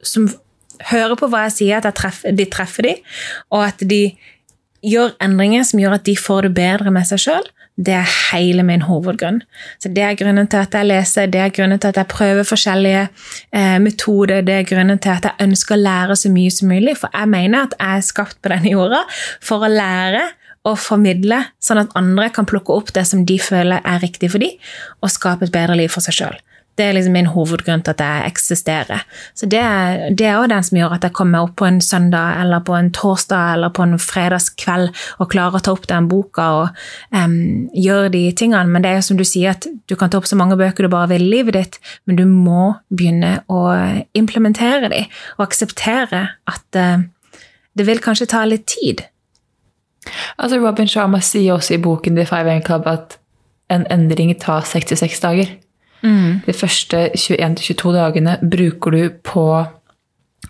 som 0.03 0.27
hører 0.91 1.15
på 1.17 1.29
hva 1.29 1.47
jeg 1.47 1.55
sier, 1.57 1.81
at 1.81 1.95
treffer, 1.97 2.35
de 2.35 2.45
treffer 2.45 2.85
de, 2.85 2.95
og 3.49 3.65
at 3.67 3.81
de 3.89 4.03
gjør 4.85 5.15
endringer 5.21 5.65
som 5.67 5.81
gjør 5.81 5.97
at 5.97 6.05
de 6.05 6.15
får 6.17 6.47
det 6.47 6.53
bedre 6.57 6.93
med 6.93 7.07
seg 7.09 7.23
sjøl, 7.25 7.49
det 7.79 7.93
er 7.95 8.15
hele 8.31 8.63
min 8.67 8.81
hovedgrunn. 8.83 9.41
Så 9.79 9.89
Det 9.89 10.03
er 10.03 10.17
grunnen 10.19 10.47
til 10.47 10.57
at 10.57 10.73
jeg 10.73 10.85
leser, 10.85 11.25
det 11.25 11.39
er 11.39 11.53
grunnen 11.55 11.79
til 11.79 11.87
at 11.87 11.97
jeg 11.97 12.07
prøver 12.07 12.43
forskjellige 12.43 13.07
eh, 13.53 13.79
metoder, 13.79 14.41
det 14.41 14.55
er 14.55 14.67
grunnen 14.67 14.99
til 14.99 15.09
at 15.09 15.23
jeg 15.23 15.47
ønsker 15.47 15.75
å 15.75 15.79
lære 15.79 16.15
så 16.15 16.29
mye 16.29 16.51
som 16.51 16.67
mulig. 16.67 16.97
For 16.97 17.09
jeg 17.13 17.29
mener 17.29 17.63
at 17.63 17.77
jeg 17.79 17.97
er 17.97 18.09
skapt 18.09 18.41
på 18.41 18.51
denne 18.51 18.73
jorda 18.73 19.05
for 19.41 19.63
å 19.63 19.71
lære 19.71 20.27
og 20.67 20.75
formidle, 20.77 21.39
sånn 21.63 21.79
at 21.85 21.95
andre 21.95 22.27
kan 22.35 22.47
plukke 22.49 22.75
opp 22.75 22.91
det 22.93 23.05
som 23.07 23.23
de 23.25 23.39
føler 23.39 23.79
er 23.79 24.03
riktig 24.03 24.31
for 24.33 24.43
dem, 24.43 24.59
og 24.99 25.13
skape 25.13 25.47
et 25.47 25.55
bedre 25.55 25.79
liv 25.79 25.91
for 25.93 26.03
seg 26.03 26.17
sjøl. 26.19 26.39
Det 26.79 26.85
er 26.87 26.93
liksom 26.95 27.11
min 27.17 27.27
hovedgrunn 27.27 27.81
til 27.83 27.91
at 27.91 28.01
jeg 28.05 28.31
eksisterer. 28.31 29.01
Så 29.35 29.49
Det, 29.51 29.59
det 30.15 30.27
er 30.27 30.37
også 30.37 30.51
den 30.53 30.63
som 30.63 30.77
gjør 30.77 30.93
at 30.95 31.03
jeg 31.03 31.15
kommer 31.17 31.43
opp 31.43 31.57
på 31.59 31.67
en 31.67 31.81
søndag 31.83 32.39
eller 32.39 32.63
på 32.63 32.77
en 32.77 32.91
torsdag 32.95 33.53
eller 33.57 33.73
på 33.75 33.83
en 33.83 33.99
fredagskveld 33.99 34.93
og 35.19 35.29
klarer 35.33 35.59
å 35.59 35.63
ta 35.65 35.75
opp 35.75 35.89
den 35.91 36.07
boka 36.07 36.47
og 36.61 36.79
um, 37.11 37.67
gjøre 37.75 38.13
de 38.15 38.23
tingene. 38.31 38.71
Men 38.71 38.85
det 38.85 38.93
er 38.93 39.01
jo 39.01 39.07
som 39.09 39.19
du 39.19 39.25
sier, 39.27 39.57
at 39.57 39.67
du 39.91 39.97
kan 39.99 40.07
ta 40.07 40.21
opp 40.21 40.29
så 40.29 40.39
mange 40.39 40.55
bøker 40.55 40.87
du 40.87 40.93
bare 40.93 41.11
vil 41.11 41.27
i 41.27 41.31
livet 41.35 41.59
ditt, 41.59 41.79
men 42.07 42.15
du 42.15 42.23
må 42.29 42.73
begynne 42.87 43.41
å 43.51 43.61
implementere 44.15 44.87
de 44.87 45.05
og 45.35 45.49
akseptere 45.49 46.25
at 46.47 46.79
uh, 46.79 47.03
det 47.75 47.87
vil 47.91 47.99
kanskje 48.03 48.31
ta 48.31 48.47
litt 48.47 48.69
tid. 48.71 49.03
Altså 50.39 50.63
Robin 50.63 50.87
Sharma 50.87 51.19
sier 51.19 51.57
også 51.57 51.75
i 51.75 51.83
boken 51.83 52.15
The 52.15 52.25
Five 52.29 52.47
AM 52.47 52.63
Club 52.63 52.87
at 52.87 53.19
en 53.69 53.85
endring 53.91 54.31
tar 54.39 54.63
66 54.65 55.19
dager. 55.19 55.57
Mm. 56.05 56.41
De 56.45 56.55
første 56.55 57.09
21-22 57.15 57.93
dagene 57.95 58.37
bruker 58.41 58.95
du 58.95 59.03
på 59.25 59.45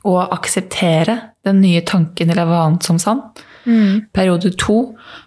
å 0.06 0.16
akseptere 0.32 1.18
den 1.48 1.62
nye 1.64 1.82
tanken 1.88 2.30
eller 2.30 2.48
vanen 2.50 2.80
som 2.84 3.00
sann. 3.02 3.24
Mm. 3.66 4.10
Periode 4.16 4.52
to, 4.58 4.78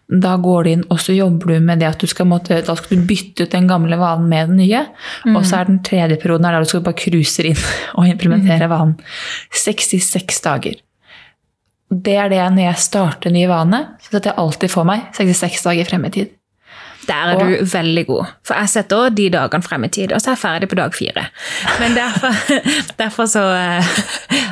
da 0.09 0.37
går 0.41 0.65
du 0.65 0.71
inn 0.73 0.85
og 0.89 1.01
så 1.03 1.15
jobber 1.15 1.53
du 1.53 1.67
med 1.67 1.83
det 1.83 1.91
at 1.91 2.01
du 2.01 2.09
skal, 2.11 2.29
måtte, 2.31 2.61
da 2.65 2.77
skal 2.79 2.97
du 2.97 3.07
bytte 3.09 3.45
ut 3.45 3.55
den 3.55 3.69
gamle 3.71 3.99
vanen 4.01 4.31
med 4.31 4.53
den 4.53 4.63
nye. 4.63 4.85
Mm. 5.27 5.37
Og 5.37 5.45
så 5.47 5.61
er 5.61 5.69
den 5.69 5.83
tredje 5.85 6.19
perioden 6.23 6.49
der 6.49 6.63
du 6.63 6.71
skal 6.71 6.85
bare 6.87 6.99
cruiser 6.99 7.51
inn 7.53 7.61
og 7.99 8.09
implementere 8.09 8.69
mm. 8.69 8.73
vanen. 8.73 8.97
66 9.65 10.43
dager. 10.47 10.81
Det 11.93 12.15
er 12.17 12.31
det 12.33 12.45
når 12.55 12.71
jeg 12.71 12.85
starter 12.87 13.29
en 13.29 13.37
ny 13.37 13.45
vane, 13.51 13.83
så 14.01 14.15
setter 14.15 14.33
jeg 14.33 14.41
alltid 14.41 14.73
for 14.73 14.89
meg 14.89 15.11
66 15.19 15.67
dager 15.67 15.91
frem 15.91 16.09
i 16.09 16.15
tid. 16.15 16.39
Der 17.07 17.33
er 17.33 17.39
du 17.39 17.65
veldig 17.67 18.07
god. 18.07 18.31
For 18.47 18.55
jeg 18.55 18.71
setter 18.71 18.97
også 18.97 19.15
de 19.17 19.29
dagene 19.35 19.67
frem 19.67 19.85
i 19.85 19.91
tid, 19.91 20.13
og 20.15 20.23
så 20.23 20.31
er 20.31 20.37
jeg 20.37 20.43
ferdig 20.43 20.69
på 20.71 20.79
dag 20.79 20.95
fire. 20.95 21.25
Men 21.81 21.97
derfor, 21.99 22.59
derfor 23.03 23.31
så 23.31 23.43
eh, 23.59 23.93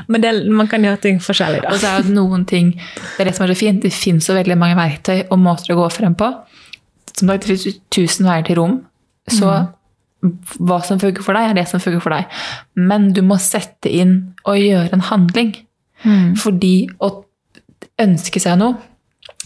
Men 0.08 0.22
det, 0.22 0.32
man 0.50 0.68
kan 0.68 0.84
gjøre 0.84 0.96
ting 1.04 1.20
forskjellig, 1.22 1.62
da. 1.62 1.74
Og 1.74 1.82
så 1.82 1.92
er 1.92 2.06
det 2.06 2.14
noen 2.14 2.44
ting 2.44 2.72
Det 2.74 3.20
er 3.20 3.30
det 3.30 3.36
som 3.36 3.46
er 3.46 3.54
så 3.54 3.58
fint. 3.60 3.82
Det 3.82 3.92
finnes 3.94 4.26
så 4.26 4.34
veldig 4.34 4.58
mange 4.58 4.78
verktøy 4.78 5.28
og 5.28 5.38
måter 5.38 5.74
å 5.74 5.78
gå 5.82 5.88
frem 5.94 6.16
på. 6.18 6.30
Som 7.14 7.30
sagt, 7.30 7.46
det 7.46 7.52
finnes 7.52 7.80
tusen 7.94 8.26
veier 8.26 8.46
til 8.46 8.58
rom. 8.58 8.76
Så 9.30 9.46
mm. 9.46 10.34
hva 10.66 10.80
som 10.86 10.98
funker 11.02 11.22
for 11.26 11.38
deg, 11.38 11.52
er 11.52 11.60
det 11.60 11.68
som 11.70 11.82
funker 11.82 12.02
for 12.02 12.16
deg. 12.16 12.42
Men 12.74 13.12
du 13.14 13.22
må 13.26 13.38
sette 13.42 13.92
inn 13.92 14.34
og 14.42 14.58
gjøre 14.58 14.90
en 14.96 15.08
handling. 15.12 15.54
Mm. 16.02 16.34
Fordi 16.40 16.74
å 16.98 17.12
ønske 18.00 18.42
seg 18.42 18.58
noe, 18.58 18.80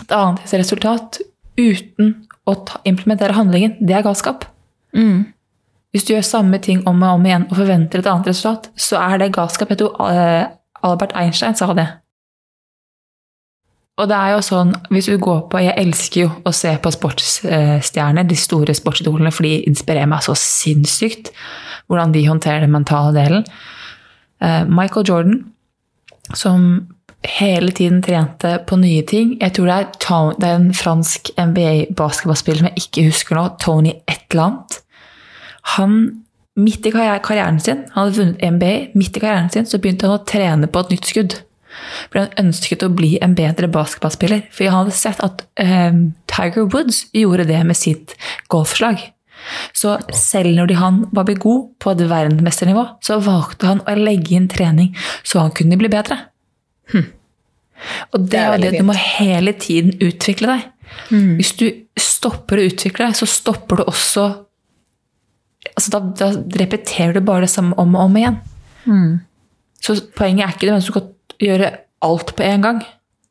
et 0.01 0.13
annet 0.15 0.55
resultat, 0.55 1.21
uten 1.59 2.15
å 2.45 2.55
ta, 2.69 2.81
implementere 2.89 3.37
handlingen, 3.37 3.77
det 3.81 3.97
er 3.97 4.05
galskap. 4.07 4.45
Mm. 4.97 5.25
Hvis 5.95 6.07
du 6.07 6.15
gjør 6.15 6.27
samme 6.27 6.59
ting 6.63 6.83
om 6.91 7.03
og 7.07 7.19
om 7.19 7.27
igjen 7.27 7.47
og 7.49 7.59
forventer 7.59 8.03
et 8.03 8.09
annet 8.11 8.33
resultat, 8.33 8.71
så 8.77 8.99
er 9.01 9.21
det 9.23 9.35
galskap. 9.35 9.71
Jeg 9.71 9.81
tror 9.83 10.09
eh, 10.11 10.49
Albert 10.85 11.15
Einstein 11.17 11.57
sa 11.59 11.71
det. 11.77 11.87
Og 13.95 14.09
det 14.11 14.17
er 14.19 14.33
jo 14.35 14.41
sånn, 14.43 14.73
hvis 14.91 15.07
du 15.07 15.15
går 15.23 15.45
på 15.53 15.61
Jeg 15.63 15.79
elsker 15.79 16.25
jo 16.25 16.31
å 16.43 16.53
se 16.55 16.73
på 16.83 16.91
sportsstjerner, 16.91 18.27
de 18.27 18.39
store 18.39 18.75
sportsidolene, 18.75 19.31
for 19.31 19.47
de 19.47 19.61
inspirerer 19.69 20.11
meg 20.11 20.25
så 20.27 20.35
sinnssykt 20.39 21.31
hvordan 21.87 22.15
de 22.15 22.25
håndterer 22.27 22.65
den 22.65 22.75
mentale 22.75 23.15
delen. 23.15 23.47
Eh, 24.43 24.65
Michael 24.67 25.07
Jordan, 25.07 25.39
som 26.35 26.89
hele 27.25 27.73
tiden 27.73 28.03
trente 28.05 28.59
på 28.69 28.77
nye 28.81 29.03
ting. 29.09 29.37
Jeg 29.41 29.57
tror 29.57 29.71
det 29.71 29.77
er, 29.77 30.35
det 30.41 30.49
er 30.49 30.59
en 30.59 30.75
fransk 30.77 31.31
NBA-basketballspiller 31.39 32.63
som 32.63 32.71
jeg 32.71 32.85
ikke 32.85 33.07
husker 33.09 33.39
nå, 33.39 33.47
Tony 33.63 33.95
et 34.05 34.27
eller 34.31 34.45
annet. 34.49 34.79
Han, 35.75 35.97
midt 36.61 36.87
i 36.87 36.93
karrieren 36.93 37.61
sin, 37.63 37.87
han 37.95 38.05
hadde 38.05 38.19
vunnet 38.19 38.45
NBA, 38.57 38.75
midt 38.99 39.17
i 39.17 39.25
karrieren 39.25 39.51
sin 39.53 39.69
så 39.69 39.81
begynte 39.81 40.09
han 40.09 40.21
å 40.21 40.29
trene 40.29 40.69
på 40.69 40.85
et 40.85 40.95
nytt 40.95 41.11
skudd. 41.11 41.39
For 42.13 42.21
han 42.21 42.45
ønsket 42.45 42.85
å 42.87 42.93
bli 42.95 43.17
en 43.25 43.35
bedre 43.35 43.67
basketballspiller. 43.73 44.45
For 44.55 44.69
han 44.69 44.85
hadde 44.85 44.95
sett 44.95 45.23
at 45.25 45.43
um, 45.59 46.13
Tiger 46.31 46.69
Woods 46.71 47.07
gjorde 47.17 47.49
det 47.49 47.65
med 47.67 47.79
sitt 47.79 48.15
golfslag. 48.53 49.01
Så 49.77 49.97
selv 50.17 50.55
når 50.57 50.77
han 50.79 51.03
var 51.13 51.29
god 51.29 51.67
på 51.83 51.93
et 51.93 52.05
verdensmesternivå, 52.09 52.87
så 53.05 53.19
valgte 53.25 53.73
han 53.73 53.83
å 53.85 53.97
legge 53.99 54.37
inn 54.39 54.49
trening 54.49 54.95
så 55.27 55.43
han 55.43 55.53
kunne 55.57 55.81
bli 55.81 55.91
bedre. 55.93 56.21
Hm. 56.93 57.07
Og 58.15 58.29
det, 58.31 58.41
er 58.41 58.61
det 58.63 58.73
du 58.79 58.85
må 58.87 58.95
hele 58.97 59.55
tiden 59.61 59.95
utvikle 60.03 60.51
deg. 60.51 60.67
Mm. 61.11 61.37
Hvis 61.39 61.55
du 61.59 61.67
stopper 61.99 62.61
å 62.61 62.67
utvikle 62.69 63.09
deg, 63.09 63.19
så 63.19 63.29
stopper 63.29 63.81
du 63.81 63.87
også 63.89 64.29
altså 65.73 65.95
da, 65.95 66.01
da, 66.19 66.29
repeterer 66.61 67.17
du 67.17 67.25
bare 67.25 67.47
det 67.47 67.55
samme 67.55 67.77
om 67.81 67.97
og 67.97 68.09
om 68.09 68.19
igjen. 68.21 68.37
Mm. 68.85 69.13
Så 69.85 69.97
poenget 70.17 70.47
er 70.47 70.55
ikke 70.55 70.69
det, 70.69 70.75
men 70.75 70.85
du 70.85 70.91
skal 70.91 71.09
gjøre 71.43 71.71
alt 72.05 72.35
på 72.37 72.47
en 72.47 72.67
gang. 72.67 72.83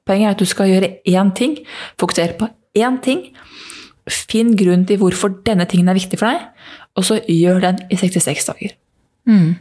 Poenget 0.07 0.27
er 0.27 0.35
at 0.35 0.41
du 0.41 0.49
skal 0.49 0.71
gjøre 0.71 0.91
én 1.09 1.33
ting, 1.37 1.57
fokusere 2.01 2.37
på 2.39 2.49
én 2.77 2.99
ting. 3.05 3.27
Finn 4.09 4.55
grunn 4.59 4.83
til 4.89 4.99
hvorfor 4.99 5.37
denne 5.47 5.67
tingen 5.69 5.91
er 5.91 5.97
viktig 5.97 6.19
for 6.19 6.33
deg, 6.33 6.49
og 6.99 7.05
så 7.07 7.21
gjør 7.29 7.61
den 7.63 7.83
i 7.93 7.99
66 7.99 8.49
dager. 8.49 8.73
Mm. 9.29 9.53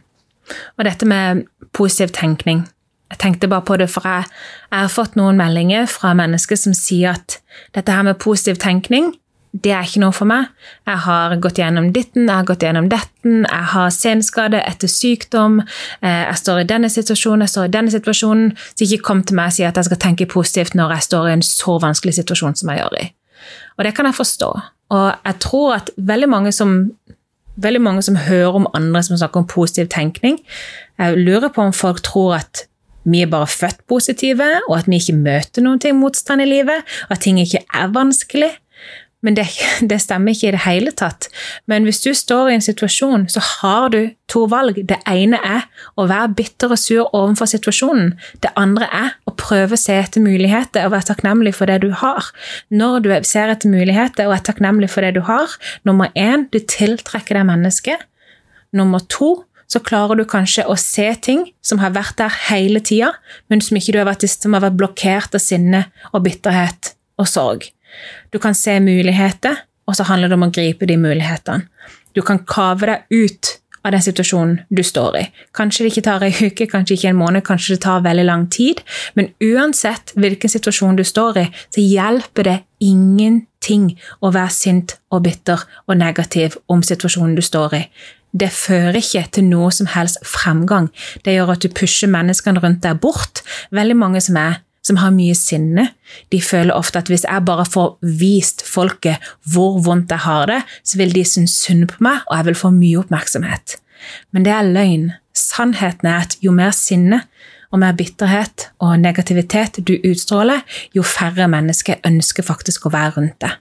Og 0.76 0.86
dette 0.88 1.06
med 1.06 1.44
positiv 1.76 2.10
tenkning 2.16 2.64
jeg 3.12 3.20
tenkte 3.20 3.48
bare 3.52 3.64
på 3.68 3.76
det, 3.76 3.90
for 3.92 4.06
jeg, 4.08 4.28
jeg, 4.70 4.78
har 4.78 4.92
fått 4.92 5.18
noen 5.20 5.36
meldinger 5.36 5.88
fra 5.90 6.14
mennesker 6.16 6.56
som 6.56 6.76
sier 6.76 7.18
at 7.18 7.42
dette 7.76 7.92
her 7.92 8.06
med 8.06 8.20
positiv 8.22 8.56
tenkning, 8.62 9.12
det 9.52 9.74
er 9.76 9.84
ikke 9.84 10.00
noe 10.00 10.14
for 10.16 10.24
meg. 10.24 10.46
Jeg 10.88 11.00
har 11.04 11.34
gått 11.44 11.58
gjennom 11.60 11.90
ditten, 11.92 12.24
jeg 12.24 12.32
har 12.38 12.46
gått 12.48 12.62
gjennom 12.64 12.86
detten, 12.88 13.42
jeg 13.44 13.66
har 13.74 13.90
senskade 13.92 14.62
etter 14.64 14.88
sykdom, 14.88 15.58
eh, 16.00 16.22
jeg 16.30 16.38
står 16.40 16.62
i 16.62 16.68
denne 16.70 16.88
situasjonen, 16.88 17.44
jeg 17.44 17.52
står 17.52 17.68
i 17.68 17.74
denne 17.74 17.92
situasjonen. 17.92 18.54
Så 18.72 18.86
ikke 18.86 19.04
kom 19.10 19.20
til 19.28 19.36
meg 19.36 19.52
og 19.52 19.58
si 19.58 19.66
at 19.68 19.76
jeg 19.76 19.90
skal 19.90 20.00
tenke 20.00 20.30
positivt 20.30 20.78
når 20.78 20.96
jeg 20.96 21.08
står 21.10 21.28
i 21.28 21.34
en 21.36 21.44
så 21.44 21.76
vanskelig 21.84 22.16
situasjon 22.22 22.56
som 22.62 22.72
jeg 22.72 22.80
gjør 22.80 22.96
i. 23.02 23.10
Og 23.76 23.84
det 23.84 23.92
kan 23.98 24.08
jeg 24.08 24.16
forstå. 24.16 24.50
Og 24.96 25.06
jeg 25.12 25.38
tror 25.44 25.76
at 25.82 25.92
veldig 25.96 26.32
mange 26.32 26.52
som 26.56 26.78
veldig 27.60 27.80
mange 27.84 28.02
som 28.02 28.16
hører 28.16 28.56
om 28.56 28.70
andre 28.72 29.02
som 29.04 29.18
snakker 29.20 29.42
om 29.42 29.46
positiv 29.46 29.90
tenkning, 29.92 30.38
jeg 30.96 31.18
lurer 31.20 31.52
på 31.52 31.60
om 31.60 31.72
folk 31.76 32.00
tror 32.00 32.38
at 32.40 32.64
vi 33.04 33.22
er 33.24 33.30
bare 33.30 33.50
født 33.50 33.82
positive, 33.90 34.48
og 34.68 34.76
at 34.78 34.90
vi 34.90 35.00
ikke 35.00 35.18
møter 35.18 35.64
noen 35.64 35.80
ting 35.82 35.98
motstand 35.98 36.44
i 36.44 36.48
livet, 36.48 36.84
og 37.08 37.16
at 37.16 37.24
ting 37.26 37.40
ikke 37.42 37.64
er 37.74 37.94
vanskelig. 37.94 38.52
Men 39.22 39.36
det, 39.38 39.46
det, 39.90 40.00
stemmer 40.02 40.34
ikke 40.34 40.50
i 40.50 40.54
det 40.56 40.62
hele 40.64 40.92
tatt. 40.98 41.28
Men 41.70 41.86
hvis 41.86 42.02
du 42.04 42.10
står 42.16 42.50
i 42.50 42.56
en 42.58 42.64
situasjon, 42.64 43.28
så 43.30 43.42
har 43.46 43.92
du 43.94 44.00
to 44.32 44.44
valg. 44.50 44.80
Det 44.88 44.98
ene 45.08 45.38
er 45.46 45.68
å 45.94 46.08
være 46.10 46.34
bitter 46.38 46.74
og 46.74 46.80
sur 46.80 47.06
overfor 47.06 47.50
situasjonen. 47.52 48.12
Det 48.42 48.52
andre 48.58 48.88
er 48.90 49.14
å 49.28 49.34
prøve 49.38 49.78
å 49.78 49.80
se 49.80 49.96
etter 50.00 50.24
muligheter 50.24 50.86
og 50.86 50.96
være 50.96 51.12
takknemlig 51.12 51.54
for 51.58 51.70
det 51.70 51.82
du 51.84 51.92
har. 52.02 52.32
Når 52.74 53.04
du 53.04 53.12
ser 53.28 53.52
etter 53.54 53.72
muligheter 53.72 54.28
og 54.28 54.38
er 54.38 54.46
takknemlig 54.50 54.90
for 54.92 55.06
det 55.06 55.14
du 55.18 55.22
har, 55.28 55.54
nummer 55.86 56.10
én, 56.18 56.48
du 56.50 56.58
tiltrekker 56.58 57.38
deg 57.38 57.48
mennesket. 57.48 58.08
Nummer 58.74 59.04
to, 59.12 59.42
så 59.72 59.80
klarer 59.80 60.20
du 60.20 60.26
kanskje 60.28 60.66
å 60.68 60.76
se 60.76 61.06
ting 61.24 61.46
som 61.64 61.80
har 61.80 61.94
vært 61.96 62.18
der 62.20 62.34
hele 62.50 62.82
tida, 62.84 63.14
men 63.48 63.64
som 63.64 63.78
ikke 63.78 63.94
du 63.94 64.02
har 64.02 64.10
vært, 64.10 64.26
som 64.28 64.52
har 64.52 64.64
vært 64.66 64.76
blokkert 64.80 65.38
av 65.38 65.42
sinne 65.42 65.86
og 66.12 66.26
bitterhet 66.26 66.92
og 67.20 67.30
sorg. 67.30 67.70
Du 68.32 68.40
kan 68.42 68.56
se 68.56 68.78
muligheter, 68.84 69.64
og 69.88 69.96
så 69.96 70.06
handler 70.08 70.30
det 70.30 70.38
om 70.38 70.46
å 70.46 70.52
gripe 70.52 70.88
de 70.88 70.98
mulighetene. 71.00 71.68
Du 72.12 72.20
kan 72.24 72.42
kave 72.44 72.88
deg 72.90 73.24
ut 73.24 73.56
av 73.82 73.94
den 73.94 74.04
situasjonen 74.04 74.58
du 74.70 74.82
står 74.86 75.16
i. 75.18 75.22
Kanskje 75.56 75.84
det 75.84 75.92
ikke 75.92 76.04
tar 76.06 76.24
ei 76.26 76.32
uke, 76.36 76.68
kanskje 76.70 76.98
ikke 76.98 77.10
en 77.10 77.18
måned, 77.18 77.42
kanskje 77.46 77.74
det 77.74 77.82
tar 77.86 78.04
veldig 78.04 78.26
lang 78.28 78.46
tid, 78.52 78.82
men 79.18 79.32
uansett 79.42 80.12
hvilken 80.14 80.52
situasjon 80.52 81.00
du 81.00 81.04
står 81.06 81.40
i, 81.42 81.46
så 81.74 81.82
hjelper 81.82 82.48
det 82.48 82.58
ingenting 82.84 83.88
å 84.20 84.30
være 84.34 84.54
sint 84.54 84.98
og 85.10 85.24
bitter 85.26 85.64
og 85.88 85.96
negativ 85.98 86.60
om 86.70 86.84
situasjonen 86.86 87.34
du 87.38 87.42
står 87.42 87.78
i. 87.80 87.86
Det 88.32 88.48
fører 88.54 88.96
ikke 88.96 89.26
til 89.36 89.48
noe 89.50 89.70
som 89.74 89.88
helst 89.92 90.20
fremgang. 90.24 90.88
Det 91.24 91.34
gjør 91.36 91.54
at 91.54 91.64
du 91.64 91.72
pusher 91.72 92.10
menneskene 92.10 92.62
rundt 92.62 92.82
deg 92.84 93.00
bort. 93.02 93.42
Veldig 93.74 93.96
mange 93.98 94.22
som 94.24 94.38
er 94.40 94.62
som 94.82 94.98
har 94.98 95.12
mye 95.14 95.34
sinne, 95.38 95.84
de 96.34 96.40
føler 96.42 96.74
ofte 96.74 96.98
at 96.98 97.10
hvis 97.10 97.22
jeg 97.22 97.46
bare 97.46 97.66
får 97.70 97.92
vist 98.18 98.64
folket 98.66 99.22
hvor 99.46 99.78
vondt 99.84 100.10
jeg 100.10 100.24
har 100.24 100.48
det, 100.50 100.58
så 100.82 100.98
vil 100.98 101.14
de 101.14 101.22
synes 101.28 101.54
synd 101.62 101.86
på 101.92 102.02
meg, 102.02 102.24
og 102.26 102.36
jeg 102.36 102.48
vil 102.48 102.58
få 102.58 102.72
mye 102.74 102.98
oppmerksomhet. 103.04 103.76
Men 104.34 104.46
det 104.46 104.54
er 104.54 104.66
løgn. 104.66 105.12
Sannheten 105.38 106.10
er 106.10 106.24
at 106.26 106.34
jo 106.42 106.50
mer 106.54 106.74
sinne 106.74 107.22
og 107.72 107.80
mer 107.80 107.94
bitterhet 107.96 108.68
og 108.82 108.98
negativitet 109.00 109.78
du 109.86 109.94
utstråler, 110.02 110.66
jo 110.96 111.06
færre 111.06 111.46
mennesker 111.48 112.02
ønsker 112.04 112.44
faktisk 112.44 112.86
å 112.86 112.92
være 112.92 113.14
rundt 113.20 113.38
deg. 113.44 113.54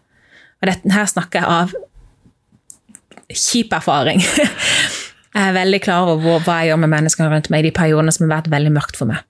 Og 0.61 0.69
dette 0.69 0.93
her 0.93 1.07
snakker 1.09 1.41
jeg 1.41 1.49
av 1.61 1.77
kjip 3.37 3.73
erfaring. 3.73 4.23
Jeg 5.35 5.47
er 5.47 5.55
veldig 5.55 5.79
klar 5.83 6.09
over 6.11 6.41
hva 6.43 6.57
jeg 6.59 6.71
gjør 6.73 6.79
med 6.83 6.89
menneskene 6.91 7.29
rundt 7.31 7.45
meg 7.53 7.61
i 7.61 7.69
de 7.69 7.75
periodene 7.75 8.11
som 8.11 8.25
har 8.25 8.41
vært 8.41 8.49
veldig 8.51 8.73
mørkt 8.75 8.97
for 8.99 9.07
meg. 9.07 9.21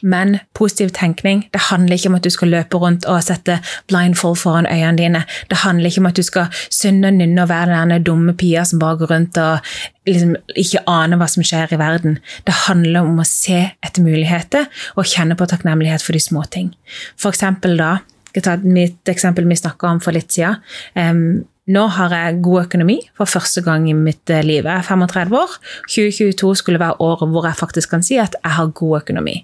Men 0.00 0.38
positiv 0.56 0.92
tenkning 0.96 1.46
det 1.52 1.66
handler 1.68 1.96
ikke 1.96 2.10
om 2.10 2.16
at 2.18 2.26
du 2.26 2.30
skal 2.32 2.52
løpe 2.52 2.78
rundt 2.80 3.06
og 3.08 3.22
sette 3.24 3.58
blindfold 3.90 4.36
foran 4.40 4.68
øynene 4.68 4.98
dine. 4.98 5.22
Det 5.50 5.62
handler 5.62 5.90
ikke 5.90 6.02
om 6.02 6.10
at 6.10 6.18
du 6.18 6.22
skal 6.26 6.62
synde 6.72 7.08
og 7.08 7.18
nynne 7.18 7.44
og 7.44 7.50
være 7.50 7.80
den 7.90 8.06
dumme 8.06 8.34
pia 8.38 8.64
som 8.68 8.80
bare 8.82 9.00
går 9.00 9.12
rundt 9.14 9.40
og 9.40 9.72
liksom 10.08 10.34
ikke 10.58 10.84
aner 10.90 11.20
hva 11.20 11.28
som 11.30 11.46
skjer 11.46 11.74
i 11.74 11.80
verden. 11.80 12.18
Det 12.46 12.56
handler 12.66 13.08
om 13.08 13.20
å 13.22 13.28
se 13.28 13.60
etter 13.82 14.04
muligheter 14.04 14.68
og 14.96 15.08
kjenne 15.08 15.38
på 15.38 15.48
takknemlighet 15.50 16.04
for 16.04 16.16
de 16.16 16.24
små 16.24 16.44
ting. 16.50 16.72
For 17.16 17.32
eksempel 17.32 17.76
da, 17.80 17.98
jeg 18.32 18.44
skal 18.44 18.62
ta 18.64 18.74
mitt 18.74 19.08
eksempel 19.08 19.48
vi 19.48 19.60
snakka 19.60 19.90
om 19.92 20.00
for 20.00 20.16
litt 20.16 20.32
siden. 20.32 20.60
Um, 20.96 21.44
nå 21.70 21.82
har 21.94 22.10
jeg 22.10 22.40
god 22.42 22.64
økonomi 22.64 22.96
for 23.16 23.30
første 23.30 23.62
gang 23.62 23.86
i 23.90 23.94
mitt 23.94 24.30
eh, 24.30 24.42
liv. 24.42 24.66
Jeg 24.66 24.82
er 24.82 24.82
35 24.86 25.36
år. 25.38 25.52
2022 25.86 26.54
skulle 26.58 26.80
være 26.82 26.98
året 27.00 27.30
hvor 27.30 27.46
jeg 27.46 27.58
faktisk 27.58 27.94
kan 27.94 28.02
si 28.02 28.18
at 28.18 28.34
jeg 28.42 28.56
har 28.56 28.72
god 28.74 29.00
økonomi. 29.02 29.36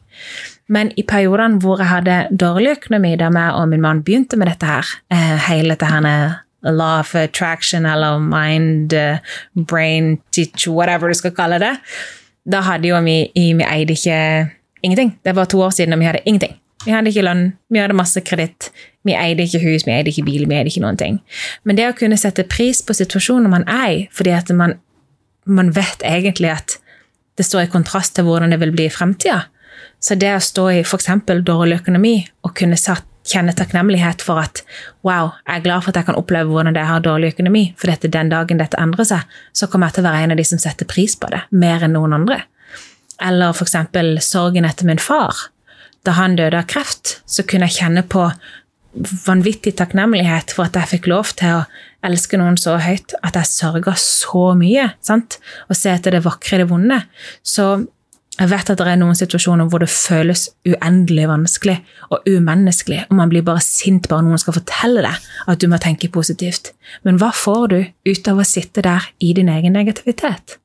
Men 0.68 0.90
i 0.98 1.04
periodene 1.06 1.62
hvor 1.62 1.78
jeg 1.78 1.88
hadde 1.92 2.18
dårlig 2.34 2.74
økonomi, 2.80 3.14
da 3.16 3.30
jeg 3.30 3.54
og 3.54 3.68
min 3.68 3.80
mann 3.80 4.02
begynte 4.02 4.36
med 4.36 4.50
dette 4.50 4.66
her, 4.66 4.86
eh, 5.14 5.38
hele 5.48 5.76
dette 5.76 5.86
her 5.86 6.42
law 6.62 7.00
of 7.00 7.14
attraction 7.14 7.86
eller 7.86 8.18
mind, 8.18 8.92
eh, 8.92 9.18
brain, 9.54 10.18
teach, 10.32 10.68
whatever 10.68 11.08
du 11.08 11.14
skal 11.14 11.30
kalle 11.30 11.58
det, 11.58 11.76
da 12.50 12.60
hadde 12.60 12.88
jo 12.88 13.00
vi, 13.00 13.30
vi 13.34 13.64
eide 13.64 13.94
ikke 13.94 14.50
ingenting. 14.82 15.18
Det 15.24 15.36
var 15.36 15.44
to 15.44 15.60
år 15.60 15.70
siden, 15.70 15.92
og 15.92 15.98
vi 15.98 16.04
hadde 16.04 16.26
ingenting. 16.26 16.58
Vi 16.85 16.95
hadde 16.95 17.11
ikke 17.11 17.24
lønn, 17.26 17.53
vi 17.72 17.81
hadde 17.83 17.97
masse 17.99 18.20
kreditt. 18.22 18.70
Vi 19.07 19.14
eide 19.16 19.47
ikke 19.47 19.61
hus, 19.62 19.87
vi 19.87 19.95
eide 19.95 20.12
ikke 20.12 20.26
bil, 20.26 20.45
vi 20.47 20.59
eide 20.59 20.70
ikke 20.70 20.85
noen 20.85 20.99
ting. 21.01 21.18
Men 21.66 21.79
det 21.79 21.89
å 21.89 21.97
kunne 21.97 22.18
sette 22.20 22.47
pris 22.47 22.83
på 22.85 22.95
situasjonen 22.95 23.51
man 23.51 23.66
er 23.70 23.89
i, 23.91 24.01
fordi 24.14 24.35
at 24.37 24.53
man, 24.55 24.76
man 25.49 25.72
vet 25.74 26.05
egentlig 26.07 26.53
at 26.55 26.79
det 27.39 27.47
står 27.47 27.66
i 27.66 27.72
kontrast 27.72 28.16
til 28.16 28.26
hvordan 28.26 28.55
det 28.55 28.61
vil 28.62 28.74
bli 28.74 28.89
i 28.89 28.93
fremtida. 28.93 29.45
Så 30.03 30.14
det 30.18 30.31
å 30.35 30.43
stå 30.43 30.68
i 30.74 30.81
f.eks. 30.85 31.11
dårlig 31.47 31.81
økonomi 31.81 32.16
og 32.47 32.55
kunne 32.59 32.79
kjenne 33.29 33.55
takknemlighet 33.55 34.22
for 34.24 34.41
at 34.43 34.62
wow, 35.07 35.35
jeg 35.47 35.59
er 35.59 35.64
glad 35.66 35.85
for 35.85 35.93
at 35.93 36.01
jeg 36.01 36.09
kan 36.09 36.18
oppleve 36.18 36.51
hvordan 36.53 36.74
det 36.74 36.83
er 36.83 36.91
å 36.91 36.97
ha 36.97 37.03
dårlig 37.03 37.35
økonomi, 37.35 37.64
for 37.79 37.91
dette, 37.91 38.11
den 38.11 38.31
dagen 38.33 38.62
dette 38.62 38.79
endrer 38.81 39.07
seg, 39.07 39.37
så 39.53 39.68
kommer 39.70 39.91
jeg 39.91 39.99
til 39.99 40.07
å 40.07 40.09
være 40.11 40.24
en 40.26 40.35
av 40.35 40.41
de 40.41 40.47
som 40.47 40.62
setter 40.62 40.89
pris 40.89 41.18
på 41.18 41.31
det, 41.35 41.45
mer 41.51 41.87
enn 41.87 41.95
noen 41.99 42.16
andre. 42.20 42.41
Eller 43.22 43.55
f.eks. 43.55 43.79
sorgen 44.26 44.66
etter 44.66 44.87
min 44.87 45.03
far 45.03 45.49
da 46.09 46.16
han 46.16 46.38
døde 46.38 46.62
av 46.62 46.68
kreft, 46.70 47.18
så 47.28 47.44
kunne 47.44 47.68
jeg 47.68 47.82
kjenne 47.82 48.04
på 48.09 48.30
vanvittig 49.26 49.74
takknemlighet 49.78 50.54
for 50.56 50.66
at 50.66 50.78
jeg 50.78 50.90
fikk 50.96 51.11
lov 51.12 51.34
til 51.38 51.61
å 51.61 51.66
elske 52.09 52.38
noen 52.40 52.56
så 52.59 52.78
høyt 52.80 53.14
at 53.26 53.36
jeg 53.36 53.50
sørga 53.50 53.94
så 54.00 54.52
mye. 54.59 54.88
sant? 55.04 55.38
Og 55.68 55.76
se 55.76 55.92
etter 55.92 56.16
det 56.16 56.24
vakre 56.24 56.56
i 56.56 56.62
det 56.62 56.68
vonde. 56.70 57.02
Så 57.42 57.68
jeg 58.38 58.50
vet 58.52 58.70
at 58.70 58.78
det 58.78 58.86
er 58.86 59.00
noen 59.00 59.18
situasjoner 59.18 59.66
hvor 59.70 59.82
det 59.82 59.90
føles 59.90 60.46
uendelig 60.68 61.26
vanskelig 61.26 61.76
og 62.14 62.28
umenneskelig, 62.30 63.02
og 63.11 63.18
man 63.18 63.32
blir 63.32 63.42
bare 63.46 63.62
sint 63.64 64.06
bare 64.11 64.24
noen 64.24 64.38
skal 64.40 64.56
fortelle 64.61 65.02
deg 65.04 65.28
at 65.50 65.61
du 65.61 65.66
må 65.70 65.80
tenke 65.82 66.11
positivt. 66.14 66.72
Men 67.02 67.18
hva 67.18 67.32
får 67.34 67.64
du 67.74 67.78
ut 68.09 68.30
av 68.30 68.38
å 68.38 68.46
sitte 68.46 68.84
der 68.86 69.11
i 69.18 69.34
din 69.36 69.50
egen 69.52 69.74
negativitet? 69.74 70.61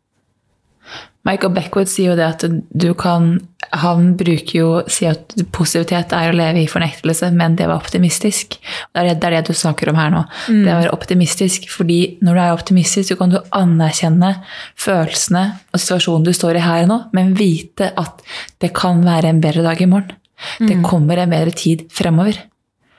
Michael 1.24 1.54
Beckwood 1.56 1.88
sier 1.88 2.12
jo 2.12 2.16
det 2.20 2.26
at 2.26 2.44
du 2.52 2.90
kan 3.00 3.38
Han 3.80 4.10
bruker 4.20 4.58
jo 4.58 4.72
sier 4.92 5.16
at 5.16 5.32
positivitet 5.56 6.12
er 6.14 6.30
å 6.30 6.36
leve 6.36 6.60
i 6.62 6.70
fornektelse, 6.70 7.30
men 7.34 7.56
det 7.58 7.70
var 7.72 7.80
optimistisk. 7.80 8.60
Det 8.60 9.02
er 9.02 9.08
det, 9.16 9.24
er 9.24 9.38
det 9.40 9.48
du 9.48 9.58
snakker 9.58 9.90
om 9.90 9.98
her 9.98 10.12
nå. 10.14 10.20
Mm. 10.52 10.60
Det 10.60 10.74
å 10.74 10.82
være 10.82 10.94
optimistisk. 10.94 11.70
fordi 11.72 12.00
når 12.22 12.36
du 12.36 12.42
er 12.44 12.54
optimistisk, 12.54 13.08
så 13.10 13.18
kan 13.18 13.34
du 13.34 13.40
anerkjenne 13.56 14.34
følelsene 14.78 15.46
og 15.72 15.82
situasjonen 15.82 16.28
du 16.28 16.34
står 16.36 16.60
i 16.60 16.66
her 16.68 16.86
nå, 16.92 17.00
men 17.18 17.34
vite 17.40 17.90
at 17.98 18.22
det 18.62 18.74
kan 18.78 19.02
være 19.02 19.32
en 19.32 19.42
bedre 19.42 19.66
dag 19.66 19.82
i 19.82 19.90
morgen. 19.90 20.20
Mm. 20.60 20.68
Det 20.68 20.80
kommer 20.86 21.18
en 21.18 21.34
bedre 21.34 21.56
tid 21.56 21.88
fremover. 21.90 22.44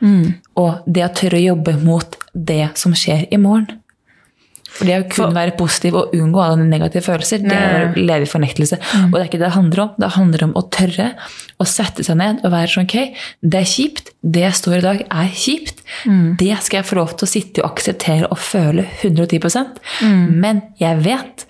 Mm. 0.00 0.40
Og 0.58 0.82
det 0.90 1.06
å 1.06 1.14
tørre 1.14 1.38
å 1.38 1.48
jobbe 1.52 1.78
mot 1.84 2.18
det 2.34 2.72
som 2.80 2.96
skjer 2.98 3.28
i 3.30 3.38
morgen. 3.38 3.83
For 4.74 4.88
det 4.88 4.94
å 4.98 5.04
kun 5.06 5.28
For, 5.28 5.34
være 5.36 5.54
positiv 5.58 5.96
og 5.98 6.14
unngå 6.16 6.40
alle 6.42 6.66
negative 6.66 7.04
følelser, 7.06 7.44
det 7.44 7.54
er 7.54 7.84
å 7.86 7.90
leve 7.94 8.26
i 8.26 8.30
fornektelse. 8.30 8.78
Mm. 8.82 9.06
Og 9.06 9.14
det 9.14 9.20
er 9.20 9.28
ikke 9.28 9.40
det 9.40 9.46
det 9.46 9.54
handler 9.54 9.82
om. 9.84 9.90
Det 10.02 10.10
handler 10.16 10.46
om 10.48 10.54
å 10.58 10.64
tørre 10.74 11.08
å 11.62 11.66
sette 11.68 12.06
seg 12.06 12.18
ned 12.18 12.42
og 12.42 12.54
være 12.54 12.72
sånn 12.72 12.88
Ok, 12.88 12.96
det 13.40 13.60
er 13.60 13.68
kjipt. 13.70 14.10
Det 14.20 14.42
jeg 14.42 14.58
står 14.58 14.76
i 14.76 14.84
dag, 14.84 15.02
er 15.06 15.28
kjipt. 15.30 15.84
Mm. 16.10 16.34
Det 16.40 16.52
skal 16.66 16.80
jeg 16.80 16.88
få 16.90 16.98
lov 16.98 17.14
til 17.14 17.26
å 17.26 17.30
sitte 17.30 17.62
og 17.62 17.70
akseptere 17.70 18.30
og 18.30 18.40
føle 18.42 18.86
110 19.00 19.38
mm. 20.02 20.24
Men 20.42 20.64
jeg 20.80 21.04
vet 21.06 21.46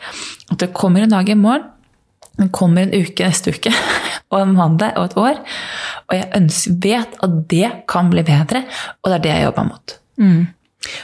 at 0.52 0.58
det 0.60 0.74
kommer 0.76 1.04
en 1.06 1.14
dag 1.14 1.30
i 1.30 1.38
morgen, 1.38 1.70
det 2.34 2.50
kommer 2.54 2.82
en 2.82 2.92
uke 2.92 3.24
neste 3.24 3.52
uke, 3.54 3.70
og 4.34 4.40
en 4.40 4.56
mandag 4.56 4.98
og 4.98 5.08
et 5.08 5.16
år. 5.22 5.40
Og 6.10 6.18
jeg 6.18 6.28
ønsker, 6.40 6.76
vet 6.82 7.16
at 7.24 7.40
det 7.50 7.70
kan 7.90 8.12
bli 8.12 8.26
bedre, 8.26 8.64
og 9.00 9.10
det 9.10 9.18
er 9.18 9.24
det 9.26 9.34
jeg 9.34 9.48
jobber 9.48 9.68
mot. 9.70 9.96
Mm. 10.20 10.40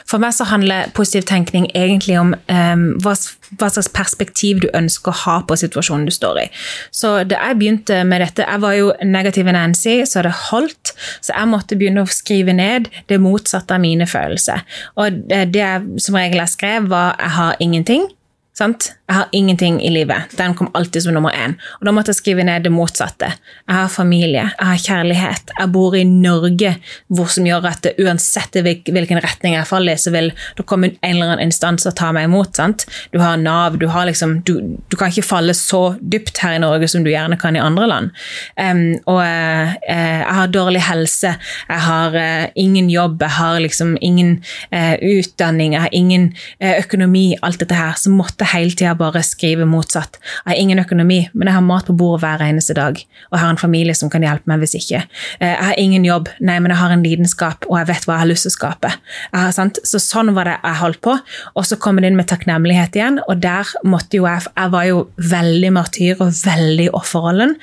For 0.09 0.21
meg 0.21 0.35
så 0.35 0.47
handler 0.49 0.91
positiv 0.97 1.25
tenkning 1.29 1.67
egentlig 1.77 2.17
om 2.19 2.33
um, 2.35 2.85
hva, 3.03 3.15
hva, 3.57 3.69
slags 3.71 3.89
perspektiv 3.95 4.61
du 4.63 4.69
ønsker 4.77 5.13
å 5.13 5.21
ha 5.23 5.37
på 5.47 5.57
situasjonen 5.59 6.07
du 6.07 6.13
står 6.13 6.43
i. 6.43 6.47
Så 6.95 7.13
da 7.29 7.41
jeg 7.47 7.59
begynte 7.59 8.01
med 8.07 8.21
dette 8.23 8.45
Jeg 8.47 8.61
var 8.63 8.75
jo 8.77 8.91
negativ 9.03 9.49
Nancy, 9.51 10.01
så 10.05 10.23
det 10.25 10.33
holdt. 10.49 10.93
Så 11.21 11.33
jeg 11.33 11.49
måtte 11.51 11.77
begynne 11.79 12.05
å 12.05 12.11
skrive 12.11 12.53
ned 12.55 12.89
det 13.09 13.19
motsatte 13.21 13.75
av 13.75 13.83
mine 13.83 14.07
følelser. 14.09 14.65
Og 14.95 15.21
det, 15.29 15.47
det 15.55 15.63
jeg 15.63 16.01
som 16.03 16.17
regel 16.17 16.41
jeg 16.43 16.55
skrev, 16.55 16.89
var 16.91 17.15
'jeg 17.19 17.31
har 17.37 17.55
ingenting'. 17.59 18.09
Sant? 18.51 18.91
Jeg 19.07 19.15
har 19.15 19.27
ingenting 19.31 19.77
i 19.83 19.89
livet. 19.89 20.33
Den 20.35 20.53
kom 20.55 20.69
alltid 20.73 21.03
som 21.03 21.13
nummer 21.15 21.31
én. 21.35 21.53
Og 21.79 21.87
da 21.87 21.91
måtte 21.95 22.11
jeg 22.11 22.19
skrive 22.19 22.43
ned 22.47 22.63
det 22.63 22.71
motsatte. 22.71 23.29
Jeg 23.67 23.75
har 23.75 23.89
familie, 23.91 24.43
jeg 24.43 24.67
har 24.67 24.81
kjærlighet. 24.83 25.53
Jeg 25.57 25.71
bor 25.71 25.95
i 25.95 26.03
Norge, 26.07 26.73
hvor 27.07 27.31
som 27.31 27.47
gjør 27.47 27.67
at 27.69 27.81
det, 27.83 27.93
uansett 28.03 28.55
hvilken 28.59 29.21
retning 29.23 29.55
jeg 29.55 29.67
faller 29.67 29.95
i, 29.95 29.99
så 29.99 30.11
vil 30.11 30.31
det 30.57 30.65
komme 30.67 30.91
en 30.93 31.09
eller 31.09 31.33
annen 31.33 31.47
instans 31.47 31.87
og 31.87 31.95
ta 31.99 32.11
meg 32.15 32.27
imot. 32.27 32.59
Sant? 32.59 32.85
Du 33.15 33.19
har 33.23 33.39
Nav, 33.39 33.77
du, 33.79 33.87
har 33.91 34.07
liksom, 34.07 34.37
du, 34.47 34.53
du, 34.91 34.97
kan 34.99 35.11
ikke 35.11 35.27
falle 35.27 35.55
så 35.55 35.81
dypt 35.99 36.43
her 36.43 36.55
i 36.55 36.61
Norge 36.63 36.91
som 36.91 37.03
du 37.07 37.11
gjerne 37.11 37.39
kan 37.39 37.55
i 37.55 37.63
andre 37.63 37.87
land. 37.91 38.11
Um, 38.59 38.83
og 39.11 39.21
uh, 39.23 39.75
jeg 39.87 40.37
har 40.39 40.51
dårlig 40.51 40.83
helse, 40.87 41.33
jeg 41.67 41.85
har 41.87 42.15
uh, 42.19 42.47
ingen 42.59 42.91
jobb, 42.91 43.23
jeg 43.23 43.35
har 43.39 43.59
liksom 43.63 43.95
ingen 43.99 44.37
uh, 44.75 44.95
utdanning, 44.99 45.75
jeg 45.75 45.87
har 45.87 45.95
ingen 45.95 46.31
økonomi, 46.61 47.25
alt 47.43 47.59
dette 47.63 47.75
her. 47.75 47.95
Så 47.99 48.11
måtte 48.13 48.40
måtte 48.41 48.57
hele 48.57 48.73
tida 48.73 48.95
bare 48.97 49.21
skrive 49.23 49.65
motsatt. 49.69 50.17
Jeg 50.45 50.49
har 50.49 50.59
ingen 50.59 50.79
økonomi, 50.81 51.29
men 51.33 51.47
jeg 51.47 51.53
har 51.53 51.61
mat 51.65 51.85
på 51.85 51.93
bordet 51.93 52.23
hver 52.23 52.41
eneste 52.41 52.73
dag. 52.73 52.97
Og 52.97 53.37
jeg 53.37 53.41
har 53.43 53.51
en 53.53 53.61
familie 53.61 53.95
som 53.95 54.09
kan 54.09 54.23
hjelpe 54.23 54.49
meg 54.49 54.61
hvis 54.63 54.75
ikke. 54.79 55.03
Eh, 55.39 55.51
jeg 55.51 55.67
har 55.67 55.77
ingen 55.77 56.05
jobb, 56.05 56.29
nei, 56.39 56.57
men 56.59 56.71
jeg 56.71 56.79
har 56.81 56.91
en 56.91 57.03
lidenskap, 57.03 57.65
og 57.69 57.77
jeg 57.77 57.89
vet 57.91 58.07
hva 58.07 58.15
jeg 58.15 58.23
har 58.23 58.31
lyst 58.31 58.47
til 58.47 58.51
å 58.51 58.55
skape. 58.55 58.93
Har, 59.33 59.53
så 59.53 60.01
sånn 60.01 60.33
var 60.33 60.49
det 60.49 60.57
jeg 60.57 60.79
holdt 60.81 61.01
på. 61.05 61.15
Og 61.55 61.67
så 61.67 61.77
kom 61.77 62.01
det 62.01 62.09
inn 62.09 62.17
med 62.17 62.29
takknemlighet 62.31 62.97
igjen, 62.97 63.21
og 63.27 63.41
der 63.43 63.69
måtte 63.85 64.17
jo 64.17 64.25
jeg 64.25 64.41
Jeg 64.41 64.71
var 64.71 64.85
jo 64.85 64.99
veldig 65.17 65.69
martyr 65.73 66.21
og 66.23 66.31
veldig 66.33 66.87
offerrollen, 66.97 67.53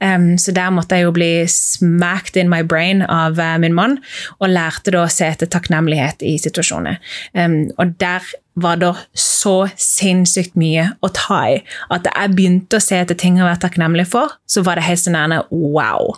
um, 0.00 0.26
så 0.38 0.52
der 0.54 0.70
måtte 0.74 0.96
jeg 0.96 1.06
jo 1.06 1.12
bli 1.14 1.30
smacked 1.50 2.36
in 2.36 2.50
my 2.50 2.60
brain 2.62 3.02
av 3.02 3.38
uh, 3.38 3.56
min 3.58 3.74
mann, 3.74 3.98
og 4.38 4.52
lærte 4.52 4.92
da 4.94 5.04
å 5.04 5.12
se 5.12 5.26
etter 5.26 5.50
takknemlighet 5.50 6.22
i 6.26 6.36
situasjoner. 6.40 7.00
Um, 7.34 7.70
og 7.78 7.96
der 8.00 8.26
var 8.62 8.80
det 8.80 8.90
så 9.18 9.68
sinnssykt 9.78 10.56
mye 10.58 10.90
å 11.04 11.10
ta 11.14 11.40
i 11.52 11.56
at 11.94 12.04
da 12.06 12.12
jeg 12.14 12.34
begynte 12.36 12.78
å 12.78 12.84
se 12.84 12.98
etter 13.00 13.18
ting 13.18 13.38
å 13.40 13.46
være 13.46 13.62
takknemlig 13.64 14.08
for, 14.10 14.34
så 14.48 14.64
var 14.66 14.78
det 14.78 14.86
helt 14.88 15.02
sånn 15.02 15.18
wow. 15.50 16.14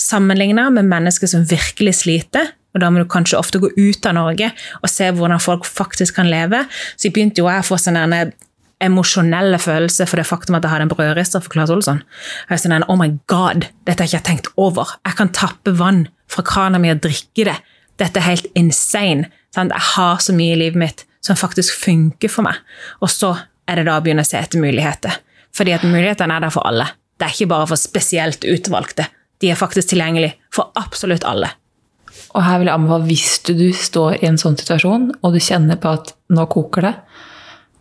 Sammenligna 0.00 0.68
med 0.72 0.88
mennesker 0.88 1.30
som 1.30 1.46
virkelig 1.48 2.00
sliter, 2.02 2.52
og 2.70 2.82
da 2.82 2.90
må 2.90 3.02
du 3.02 3.08
kanskje 3.10 3.38
ofte 3.38 3.58
gå 3.60 3.72
ut 3.74 4.06
av 4.06 4.14
Norge 4.16 4.52
og 4.80 4.90
se 4.90 5.08
hvordan 5.10 5.42
folk 5.42 5.66
faktisk 5.66 6.20
kan 6.20 6.30
leve. 6.30 6.62
Så 6.94 7.08
jeg 7.08 7.16
begynte 7.16 7.42
jo 7.42 7.50
jeg 7.50 7.64
å 7.64 7.66
få 7.66 7.80
sånn 7.80 7.98
en 7.98 8.14
emosjonelle 8.80 9.58
følelse 9.60 10.06
for 10.08 10.20
det 10.20 10.28
faktum 10.28 10.56
at 10.56 10.64
jeg 10.64 10.72
hadde 10.72 10.86
en 10.86 10.92
brødrister 10.92 11.42
for 11.44 11.52
Claes 11.52 11.72
Olsson. 11.72 12.00
Jeg 12.48 12.56
er 12.56 12.62
sånn, 12.62 12.86
oh 12.88 12.96
my 12.96 13.10
god, 13.30 13.66
Dette 13.84 14.04
har 14.04 14.08
jeg 14.08 14.20
ikke 14.22 14.28
tenkt 14.30 14.50
over. 14.56 14.94
Jeg 15.04 15.18
kan 15.18 15.34
tappe 15.36 15.74
vann 15.76 16.06
fra 16.30 16.46
krana 16.46 16.80
mi 16.80 16.92
og 16.92 17.02
drikke 17.04 17.50
det. 17.50 17.58
Dette 18.00 18.22
er 18.22 18.30
helt 18.30 18.48
insane. 18.56 19.28
Sant? 19.54 19.74
Jeg 19.74 19.88
har 19.96 20.22
så 20.22 20.32
mye 20.36 20.54
i 20.54 20.60
livet 20.62 20.80
mitt 20.80 21.04
som 21.24 21.38
faktisk 21.38 21.76
funker 21.82 22.32
for 22.32 22.46
meg. 22.46 22.58
Og 23.04 23.12
så 23.12 23.34
er 23.68 23.80
det 23.80 23.86
da 23.88 23.98
å 23.98 24.04
begynne 24.04 24.24
å 24.24 24.28
se 24.28 24.40
etter 24.40 24.62
muligheter. 24.62 25.20
Fordi 25.56 25.74
at 25.76 25.86
mulighetene 25.86 26.36
er 26.36 26.46
der 26.46 26.54
for 26.54 26.66
alle. 26.66 26.88
Det 27.18 27.26
er 27.26 27.34
ikke 27.34 27.52
bare 27.52 27.68
for 27.70 27.80
spesielt 27.80 28.46
utvalgte. 28.48 29.06
De 29.40 29.50
er 29.50 29.58
faktisk 29.58 29.92
tilgjengelig 29.92 30.34
for 30.54 30.72
absolutt 30.78 31.26
alle. 31.28 31.52
Og 32.36 32.44
her 32.44 32.60
vil 32.60 32.70
jeg 32.70 32.76
anbefale, 32.76 33.08
hvis 33.08 33.32
du, 33.46 33.52
du 33.58 33.68
står 33.76 34.20
i 34.20 34.28
en 34.28 34.38
sånn 34.40 34.58
situasjon, 34.58 35.08
og 35.20 35.34
du 35.34 35.40
kjenner 35.42 35.78
på 35.80 35.92
at 35.98 36.12
nå 36.32 36.46
koker 36.52 36.86
det, 36.86 36.94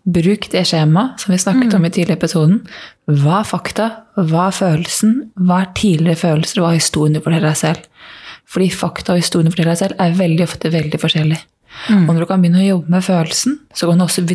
bruk 0.09 0.47
det 0.53 0.63
skjemaet 0.65 1.21
som 1.21 1.33
vi 1.33 1.39
snakket 1.41 1.75
om 1.77 1.85
i 1.85 1.91
tidligere 1.91 2.17
episoden. 2.17 2.61
Hva 3.09 3.41
er 3.41 3.49
fakta? 3.49 3.89
Hva 4.17 4.47
er 4.47 4.57
følelsen? 4.57 5.15
Hva 5.37 5.63
er 5.63 5.71
tidligere 5.77 6.21
følelser? 6.23 6.63
Hva 6.63 6.71
er 6.73 6.81
historien 6.81 7.17
du 7.17 7.21
forteller 7.21 7.51
deg 7.51 7.59
selv? 7.61 8.09
Fordi 8.49 8.69
fakta 8.73 9.13
og 9.13 9.21
historien 9.21 9.49
du 9.49 9.53
forteller 9.53 9.75
deg 9.75 9.81
selv, 9.83 9.99
er 10.01 10.17
veldig 10.17 10.47
ofte 10.47 10.73
veldig 10.73 11.01
forskjellig. 11.03 11.39
Og 11.89 12.13
når 12.13 12.23
du 12.23 12.29
kan 12.29 12.41
begynne 12.41 12.63
å 12.63 12.69
jobbe 12.69 12.95
med 12.95 13.05
følelsen, 13.05 13.59
så 13.73 13.89
kan 13.89 14.01
du 14.01 14.05
også 14.05 14.25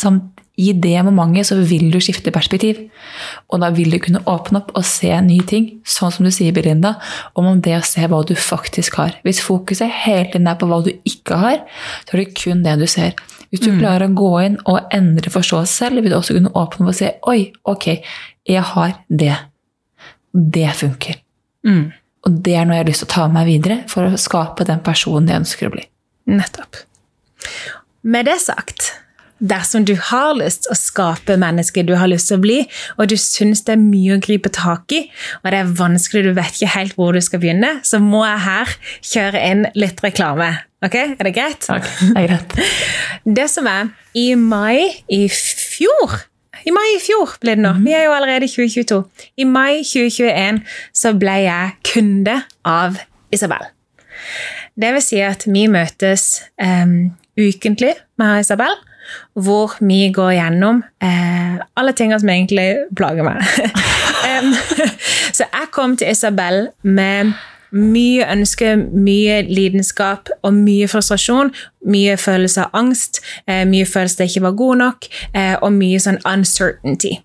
samt 0.00 0.42
i 0.60 0.72
det 0.76 0.98
momentet 1.04 1.48
så 1.48 1.56
vil 1.64 1.86
du 1.92 1.96
skifte 2.02 2.32
perspektiv. 2.32 2.76
Og 3.48 3.62
da 3.62 3.70
vil 3.72 3.94
du 3.94 3.98
kunne 4.02 4.20
åpne 4.28 4.60
opp 4.60 4.72
og 4.76 4.84
se 4.84 5.10
nye 5.24 5.44
ting, 5.48 5.68
sånn 5.88 6.12
som 6.12 6.26
du 6.26 6.32
sier, 6.34 6.52
Belinda, 6.52 6.98
om 7.38 7.48
det 7.64 7.78
å 7.78 7.86
se 7.86 8.04
hva 8.04 8.20
du 8.28 8.34
faktisk 8.36 8.98
har. 9.00 9.16
Hvis 9.24 9.40
fokuset 9.44 9.88
hele 10.04 10.28
tiden 10.28 10.50
er 10.50 10.58
på 10.60 10.68
hva 10.68 10.82
du 10.84 10.92
ikke 11.08 11.40
har, 11.40 11.62
så 12.04 12.16
er 12.16 12.22
det 12.22 12.34
kun 12.36 12.60
det 12.66 12.76
du 12.82 12.86
ser. 12.90 13.16
Hvis 13.48 13.64
du 13.64 13.70
mm. 13.72 13.80
klarer 13.80 14.06
å 14.08 14.16
gå 14.16 14.32
inn 14.44 14.58
og 14.68 14.92
endre 14.92 15.32
forståelse 15.32 15.84
selv, 15.84 16.04
vil 16.04 16.12
du 16.12 16.18
også 16.18 16.36
kunne 16.36 16.52
åpne 16.52 16.84
opp 16.84 16.92
og 16.92 17.00
se 17.00 17.14
oi, 17.32 17.40
ok, 17.68 17.88
jeg 18.48 18.66
har 18.74 18.94
det. 19.08 19.34
Det 20.32 20.68
funker. 20.76 21.16
Mm. 21.68 21.86
Og 22.28 22.36
det 22.44 22.54
er 22.56 22.68
noe 22.68 22.76
jeg 22.76 22.84
har 22.84 22.92
lyst 22.92 23.04
til 23.06 23.10
å 23.10 23.14
ta 23.16 23.26
med 23.28 23.40
meg 23.40 23.50
videre 23.50 23.80
for 23.90 24.08
å 24.08 24.20
skape 24.20 24.68
den 24.68 24.84
personen 24.84 25.32
jeg 25.32 25.44
ønsker 25.44 25.68
å 25.68 25.74
bli. 25.74 25.88
Nettopp. 26.30 26.82
Med 28.02 28.26
det 28.26 28.40
sagt 28.42 28.92
dersom 29.42 29.82
du 29.86 29.96
har 29.98 30.36
lyst 30.38 30.64
til 30.64 30.74
å 30.74 30.78
skape 30.78 31.34
mennesket 31.40 31.88
du 31.88 31.96
har 31.98 32.10
lyst 32.10 32.28
til 32.30 32.38
å 32.38 32.42
bli, 32.44 32.58
og 32.94 33.10
du 33.10 33.16
syns 33.18 33.64
det 33.66 33.74
er 33.74 33.82
mye 33.82 34.16
å 34.16 34.22
gripe 34.22 34.52
tak 34.54 34.94
i, 34.94 35.00
og 35.42 35.50
det 35.50 35.58
er 35.58 35.72
vanskelig, 35.80 36.28
du 36.28 36.36
vet 36.38 36.54
ikke 36.54 36.74
helt 36.76 36.98
hvor 36.98 37.16
du 37.16 37.20
skal 37.24 37.42
begynne, 37.42 37.72
så 37.86 37.98
må 38.02 38.22
jeg 38.22 38.44
her 38.46 38.74
kjøre 39.12 39.44
inn 39.50 39.64
litt 39.74 40.02
reklame. 40.04 40.52
Ok, 40.82 40.94
Er 40.94 41.26
det 41.26 41.34
greit? 41.34 41.66
takk, 41.66 41.86
det 42.14 42.22
er 42.22 42.28
greit. 42.30 42.58
Det 43.38 43.46
som 43.50 43.66
er 43.70 43.90
I 44.18 44.32
mai 44.34 45.02
i 45.10 45.28
fjor 45.30 46.22
i 46.66 46.70
mai 46.74 46.88
i 46.94 47.00
fjor 47.02 47.36
ble 47.42 47.56
det 47.56 47.62
nå. 47.64 47.72
Vi 47.82 47.94
er 47.96 48.04
jo 48.06 48.14
allerede 48.14 48.46
i 48.46 48.50
2022. 48.50 48.98
I 49.42 49.46
mai 49.50 49.82
2021 49.82 50.60
så 50.94 51.14
ble 51.18 51.36
jeg 51.42 51.72
kunde 51.88 52.36
av 52.68 53.00
Isabel. 53.34 53.64
Det 54.78 54.94
vil 54.94 55.04
si 55.04 55.20
at 55.24 55.44
vi 55.46 55.66
møtes 55.70 56.42
um, 56.62 57.12
ukentlig 57.38 57.94
med 58.20 58.40
Isabel 58.40 58.74
hvor 59.34 59.74
vi 59.82 60.12
går 60.14 60.30
gjennom 60.36 60.82
eh, 61.02 61.56
alle 61.76 61.92
tingene 61.98 62.20
som 62.22 62.30
egentlig 62.32 62.68
plager 62.96 63.26
meg. 63.26 63.42
så 65.36 65.44
jeg 65.44 65.72
kom 65.74 65.96
til 65.98 66.12
Isabel 66.14 66.68
med 66.82 67.32
mye 67.72 68.26
ønske, 68.32 68.76
mye 68.76 69.42
lidenskap 69.48 70.28
og 70.42 70.54
mye 70.54 70.88
frustrasjon. 70.88 71.52
Mye 71.88 72.16
følelse 72.20 72.66
av 72.66 72.78
angst, 72.82 73.22
eh, 73.48 73.64
mye 73.68 73.88
følelse 73.88 74.18
det 74.18 74.30
ikke 74.30 74.46
var 74.46 74.56
god 74.60 74.76
nok, 74.76 75.06
eh, 75.34 75.54
og 75.62 75.72
mye 75.72 76.00
sånn 76.00 76.20
uncertainty. 76.28 77.16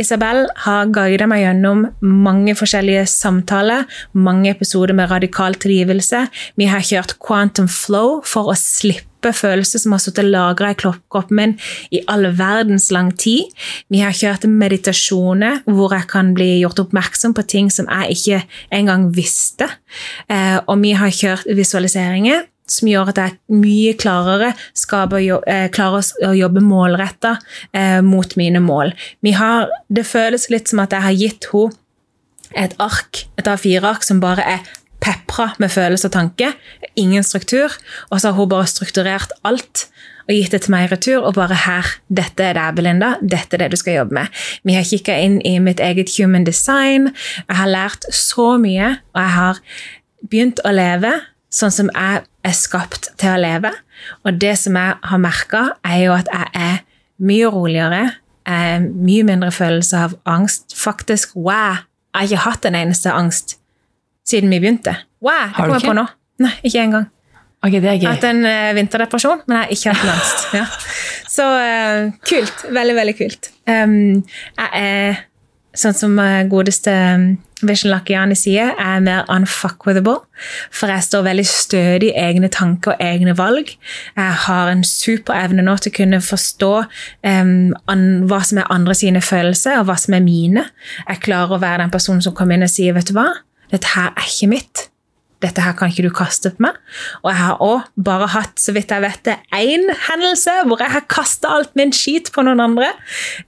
Isabel 0.00 0.44
har 0.66 0.92
guidet 0.94 1.28
meg 1.30 1.44
gjennom 1.44 1.86
mange 2.02 2.54
forskjellige 2.58 3.06
samtaler, 3.10 3.88
mange 4.12 4.52
episoder 4.52 4.96
med 4.96 5.10
radikal 5.12 5.56
tilgivelse. 5.60 6.26
Vi 6.60 6.68
har 6.70 6.84
kjørt 6.84 7.18
quantum 7.22 7.68
flow 7.70 8.20
for 8.26 8.52
å 8.52 8.56
slippe 8.58 9.32
følelser 9.32 9.80
som 9.80 9.94
har 9.94 10.02
sittet 10.04 10.28
lagra 10.28 10.74
i 10.74 10.76
kroppen 10.76 11.38
min 11.38 11.54
i 11.94 12.02
all 12.12 12.26
verdens 12.36 12.90
lang 12.92 13.12
tid. 13.16 13.52
Vi 13.88 14.02
har 14.04 14.12
kjørt 14.16 14.44
meditasjoner 14.50 15.62
hvor 15.64 15.94
jeg 15.96 16.08
kan 16.12 16.34
bli 16.36 16.58
gjort 16.60 16.82
oppmerksom 16.84 17.36
på 17.36 17.46
ting 17.48 17.70
som 17.72 17.88
jeg 17.88 18.18
ikke 18.18 18.42
engang 18.76 19.08
visste. 19.16 19.70
Eh, 20.28 20.58
og 20.66 20.82
vi 20.84 20.92
har 20.98 21.14
kjørt 21.14 21.48
visualiseringer 21.56 22.44
som 22.70 22.88
gjør 22.88 23.10
at 23.12 23.20
jeg 23.20 23.36
mye 23.52 23.94
klarere 24.00 24.52
skaper, 24.76 25.20
eh, 25.50 25.66
klarer 25.74 26.06
å 26.24 26.32
jobbe 26.36 26.62
målretta 26.64 27.36
eh, 27.76 28.00
mot 28.04 28.36
mine 28.40 28.62
mål. 28.64 28.94
Har, 29.36 29.68
det 29.92 30.06
føles 30.08 30.48
litt 30.52 30.72
som 30.72 30.80
at 30.84 30.96
jeg 30.96 31.04
har 31.04 31.18
gitt 31.18 31.50
henne 31.52 31.80
et 32.54 32.74
ark, 32.78 33.24
et 33.40 33.48
A4-ark 33.50 34.04
som 34.06 34.20
bare 34.22 34.44
er 34.46 34.66
pepra 35.04 35.50
med 35.58 35.72
følelse 35.74 36.08
og 36.08 36.14
tanke. 36.14 36.52
Ingen 36.96 37.24
struktur. 37.26 37.72
Og 38.10 38.20
så 38.20 38.30
har 38.30 38.38
hun 38.38 38.48
bare 38.52 38.70
strukturert 38.70 39.34
alt 39.44 39.88
og 40.24 40.32
gitt 40.32 40.54
det 40.54 40.62
til 40.64 40.72
meg 40.72 40.86
i 40.86 40.92
retur. 40.94 41.24
Og 41.26 41.34
bare 41.36 41.56
her, 41.64 41.90
dette 42.08 42.46
er 42.46 42.56
det, 42.56 42.68
Belinda. 42.78 43.14
Dette 43.20 43.58
er 43.58 43.64
det 43.64 43.72
du 43.74 43.80
skal 43.80 43.98
jobbe 44.00 44.20
med. 44.20 44.44
Vi 44.64 44.76
har 44.76 44.86
kikka 44.88 45.16
inn 45.20 45.40
i 45.44 45.58
mitt 45.62 45.82
eget 45.84 46.14
human 46.16 46.46
design. 46.46 47.10
Jeg 47.48 47.58
har 47.60 47.70
lært 47.70 48.08
så 48.14 48.54
mye, 48.60 48.94
og 49.12 49.20
jeg 49.20 49.34
har 49.38 49.64
begynt 50.30 50.62
å 50.64 50.72
leve 50.72 51.12
sånn 51.54 51.74
som 51.74 51.90
jeg 51.92 52.24
er 52.44 52.56
skapt 52.56 53.10
til 53.20 53.32
å 53.32 53.40
leve. 53.40 53.72
Og 54.24 54.36
det 54.40 54.54
som 54.60 54.76
jeg 54.78 54.98
har 55.10 55.22
merka, 55.22 55.64
er 55.86 56.04
jo 56.04 56.14
at 56.16 56.28
jeg 56.32 56.50
er 56.54 56.78
mye 57.24 57.50
roligere. 57.52 58.04
Jeg 58.44 58.84
mye 58.92 59.24
mindre 59.24 59.50
følelse 59.54 60.04
av 60.08 60.16
angst. 60.28 60.76
Faktisk, 60.76 61.36
wow! 61.36 61.80
Jeg 62.14 62.20
har 62.20 62.28
ikke 62.28 62.44
hatt 62.44 62.68
en 62.68 62.76
eneste 62.78 63.10
angst 63.10 63.56
siden 64.28 64.52
vi 64.52 64.60
begynte. 64.62 64.94
Wow, 65.24 65.50
det 65.50 65.56
kommer 65.56 65.80
jeg 65.80 65.88
på 65.88 65.96
nå. 65.96 66.04
Nei, 66.44 66.52
ikke 66.62 66.84
engang. 66.84 67.10
Okay, 67.64 67.80
det 67.80 67.90
er 67.90 67.98
gøy. 67.98 68.08
Hatt 68.10 68.26
en 68.28 68.42
uh, 68.44 68.70
vinterdepresjon, 68.76 69.44
men 69.48 69.56
jeg 69.56 69.64
har 69.64 69.74
ikke 69.74 69.94
hatt 69.94 70.04
en 70.04 70.12
angst. 70.14 70.42
Ja. 70.54 70.64
Så 71.34 71.46
uh, 71.48 72.10
kult. 72.28 72.66
Veldig, 72.76 72.96
veldig 72.98 73.14
kult. 73.18 73.48
Um, 73.66 74.20
jeg 74.60 74.84
er 74.84 75.22
sånn 75.78 75.96
som 75.96 76.14
uh, 76.20 76.42
godeste 76.50 76.92
um, 77.16 77.26
Vision 77.64 77.90
Lakiani 77.92 78.36
sier, 78.38 78.72
er 78.80 79.02
mer 79.04 79.24
unfuckwithable. 79.32 80.20
For 80.74 80.92
jeg 80.92 81.06
står 81.06 81.26
veldig 81.26 81.46
stødig 81.48 82.10
i 82.12 82.16
egne 82.20 82.50
tanker 82.52 82.94
og 82.94 83.02
egne 83.04 83.36
valg. 83.38 83.72
Jeg 84.16 84.38
har 84.46 84.70
en 84.70 84.84
superevne 84.86 85.64
nå 85.64 85.76
til 85.80 85.94
å 85.94 85.98
kunne 85.98 86.22
forstå 86.24 86.72
um, 86.84 87.72
an, 87.90 88.06
hva 88.30 88.42
som 88.46 88.60
er 88.62 88.72
andre 88.74 88.96
sine 88.98 89.24
følelser, 89.24 89.80
og 89.80 89.90
hva 89.90 89.98
som 90.00 90.16
er 90.16 90.24
mine. 90.24 90.66
Jeg 91.08 91.22
klarer 91.26 91.56
å 91.56 91.62
være 91.62 91.84
den 91.84 91.94
personen 91.94 92.24
som 92.24 92.36
kommer 92.36 92.58
inn 92.58 92.66
og 92.66 92.72
sier, 92.72 92.96
vet 92.96 93.10
du 93.10 93.16
hva, 93.16 93.30
dette 93.72 93.94
her 93.96 94.12
er 94.12 94.28
ikke 94.28 94.52
mitt. 94.54 94.88
Dette 95.44 95.64
her 95.64 95.76
kan 95.78 95.92
ikke 95.92 96.06
du 96.06 96.12
kaste 96.14 96.54
på 96.54 96.66
meg. 96.66 96.78
Og 97.22 97.30
jeg 97.32 97.40
har 97.42 97.62
òg 97.64 97.92
bare 98.08 98.30
hatt 98.34 98.60
så 98.60 98.74
vidt 98.76 98.94
jeg 98.94 99.04
vet 99.04 99.22
det, 99.28 99.36
én 99.54 99.86
hendelse 100.08 100.56
hvor 100.68 100.80
jeg 100.82 100.94
har 100.94 101.06
kasta 101.10 101.52
alt 101.58 101.74
min 101.78 101.92
skit 101.94 102.32
på 102.34 102.44
noen 102.46 102.62
andre. 102.64 102.90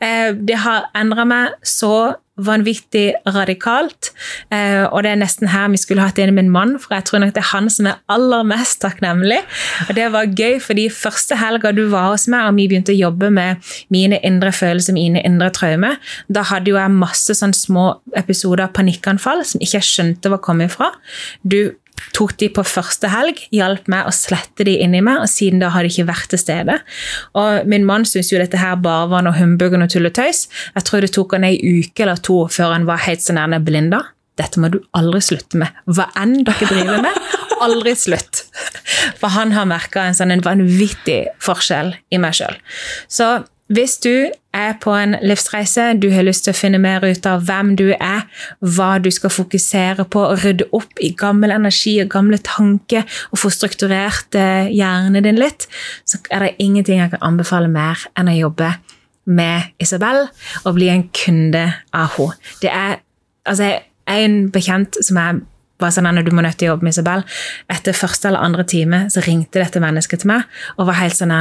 Eh, 0.01 0.32
det 0.36 0.61
har 0.66 0.90
endra 0.97 1.26
meg 1.28 1.59
så 1.66 2.16
vanvittig 2.36 3.14
radikalt. 3.32 4.11
Eh, 4.53 4.84
og 4.84 5.03
det 5.05 5.12
er 5.12 5.20
nesten 5.20 5.49
her 5.49 5.70
vi 5.72 5.80
skulle 5.80 6.05
hatt 6.05 6.18
inn 6.20 6.34
min 6.36 6.51
mann, 6.53 6.74
for 6.80 6.92
jeg 6.97 7.07
tror 7.09 7.22
nok 7.22 7.32
det 7.36 7.42
er 7.42 7.51
han 7.55 7.70
som 7.72 7.88
er 7.88 8.01
aller 8.12 8.44
mest 8.49 8.80
takknemlig. 8.84 9.40
Og 9.88 9.94
det 9.97 10.11
var 10.12 10.28
gøy, 10.28 10.59
fordi 10.62 10.88
første 10.92 11.38
helga 11.40 11.72
du 11.76 11.86
var 11.92 12.11
hos 12.12 12.26
meg, 12.32 12.51
og 12.51 12.59
vi 12.59 12.68
begynte 12.68 12.92
å 12.92 12.99
jobbe 12.99 13.32
med 13.32 13.72
mine 13.94 14.20
indre 14.26 14.53
følelser, 14.53 14.97
mine 14.97 15.24
indre 15.24 15.49
traumer, 15.57 15.97
da 16.28 16.44
hadde 16.51 16.72
jo 16.72 16.78
jeg 16.80 16.92
masse 16.92 17.38
sånn 17.38 17.57
små 17.57 17.88
episoder 18.18 18.66
av 18.66 18.76
panikkanfall 18.76 19.44
som 19.47 19.62
ikke 19.62 19.80
jeg 19.80 19.88
skjønte 19.88 20.32
var 20.32 20.44
kommet 20.44 20.76
fra. 20.76 20.92
Du 21.40 21.72
tok 22.16 22.36
de 22.40 22.49
på 22.53 22.64
første 22.66 23.11
helg, 23.12 23.40
hjalp 23.55 23.88
meg 23.92 24.09
å 24.09 24.14
slette 24.14 24.66
de 24.66 24.76
inni 24.84 25.03
meg, 25.05 25.22
og 25.24 25.30
siden 25.30 25.62
da 25.62 25.70
har 25.74 25.84
de 25.84 25.92
ikke 25.92 26.09
vært 26.09 26.30
til 26.32 26.40
stede. 26.42 26.78
Og 27.38 27.68
Min 27.68 27.86
mann 27.88 28.07
syntes 28.09 28.32
jo 28.32 28.40
dette 28.40 28.61
her 28.61 28.76
bare 28.82 29.11
var 29.12 29.26
noe 29.26 29.36
humbug 29.36 29.76
og 29.76 29.82
noe 29.82 29.92
tulletøys. 29.92 30.47
Jeg 30.76 30.88
tror 30.88 31.05
det 31.05 31.12
tok 31.16 31.36
han 31.36 31.49
ei 31.49 31.57
uke 31.61 32.07
eller 32.07 32.20
to 32.20 32.42
før 32.53 32.76
han 32.76 32.88
var 32.88 33.05
helt 33.07 33.24
så 33.24 33.36
nærme 33.36 33.61
blinda. 33.64 34.03
Dette 34.36 34.61
må 34.61 34.68
du 34.72 34.80
aldri 34.97 35.22
slutte 35.24 35.61
med. 35.61 35.72
Hva 35.88 36.11
enn 36.20 36.42
dere 36.44 36.68
driver 36.68 37.01
med, 37.05 37.20
aldri 37.64 37.94
slutt. 37.97 38.44
For 39.16 39.32
han 39.32 39.55
har 39.57 39.68
merka 39.68 40.05
en 40.05 40.16
sånn 40.16 40.34
en 40.34 40.44
vanvittig 40.44 41.22
forskjell 41.42 41.94
i 42.12 42.20
meg 42.20 42.36
sjøl. 42.36 42.59
Så 43.09 43.30
hvis 43.66 43.96
du 43.98 44.30
er 44.54 44.76
på 44.80 44.92
en 44.94 45.16
livsreise, 45.26 45.88
du 45.98 46.08
har 46.14 46.24
lyst 46.26 46.46
til 46.46 46.54
å 46.54 46.56
finne 46.56 46.78
mer 46.80 47.04
ut 47.04 47.26
av 47.26 47.42
hvem 47.48 47.74
du 47.78 47.88
er, 47.92 48.22
hva 48.62 48.90
du 49.02 49.10
skal 49.14 49.32
fokusere 49.34 50.06
på, 50.12 50.22
rydde 50.44 50.68
opp 50.76 51.02
i 51.02 51.10
gammel 51.18 51.54
energi 51.54 51.96
og 52.02 52.12
gamle 52.14 52.38
tanker 52.46 53.02
og 53.32 53.40
få 53.42 53.50
strukturert 53.52 54.38
eh, 54.38 54.70
hjernen 54.70 55.26
din 55.26 55.40
litt, 55.40 55.66
så 56.06 56.22
er 56.30 56.46
det 56.46 56.54
ingenting 56.62 57.02
jeg 57.02 57.12
kan 57.16 57.26
anbefale 57.26 57.70
mer 57.72 58.06
enn 58.14 58.30
å 58.30 58.38
jobbe 58.38 58.70
med 59.26 59.74
Isabel 59.82 60.28
og 60.62 60.78
bli 60.78 60.92
en 60.92 61.08
kunde 61.10 61.66
av 61.90 62.14
henne. 62.14 62.38
Det 62.62 62.70
er 62.70 63.00
altså, 63.44 63.74
jeg 63.74 63.82
er 64.06 64.24
en 64.28 64.40
bekjent 64.54 65.02
som 65.02 65.18
jeg 65.18 65.42
var 65.82 65.92
sånn 65.92 66.08
at 66.08 66.24
du 66.24 66.32
må 66.32 66.44
nødt 66.44 66.56
til 66.60 66.70
å 66.70 66.74
jobbe 66.74 66.86
med 66.86 66.94
Isabel. 66.94 67.26
Etter 67.72 67.96
første 67.96 68.30
eller 68.30 68.46
andre 68.46 68.64
time 68.64 69.06
så 69.12 69.24
ringte 69.26 69.60
dette 69.60 69.82
mennesket 69.82 70.22
til 70.22 70.32
meg 70.32 70.46
og 70.78 70.88
var 70.88 71.02
helt 71.02 71.18
sånn 71.18 71.34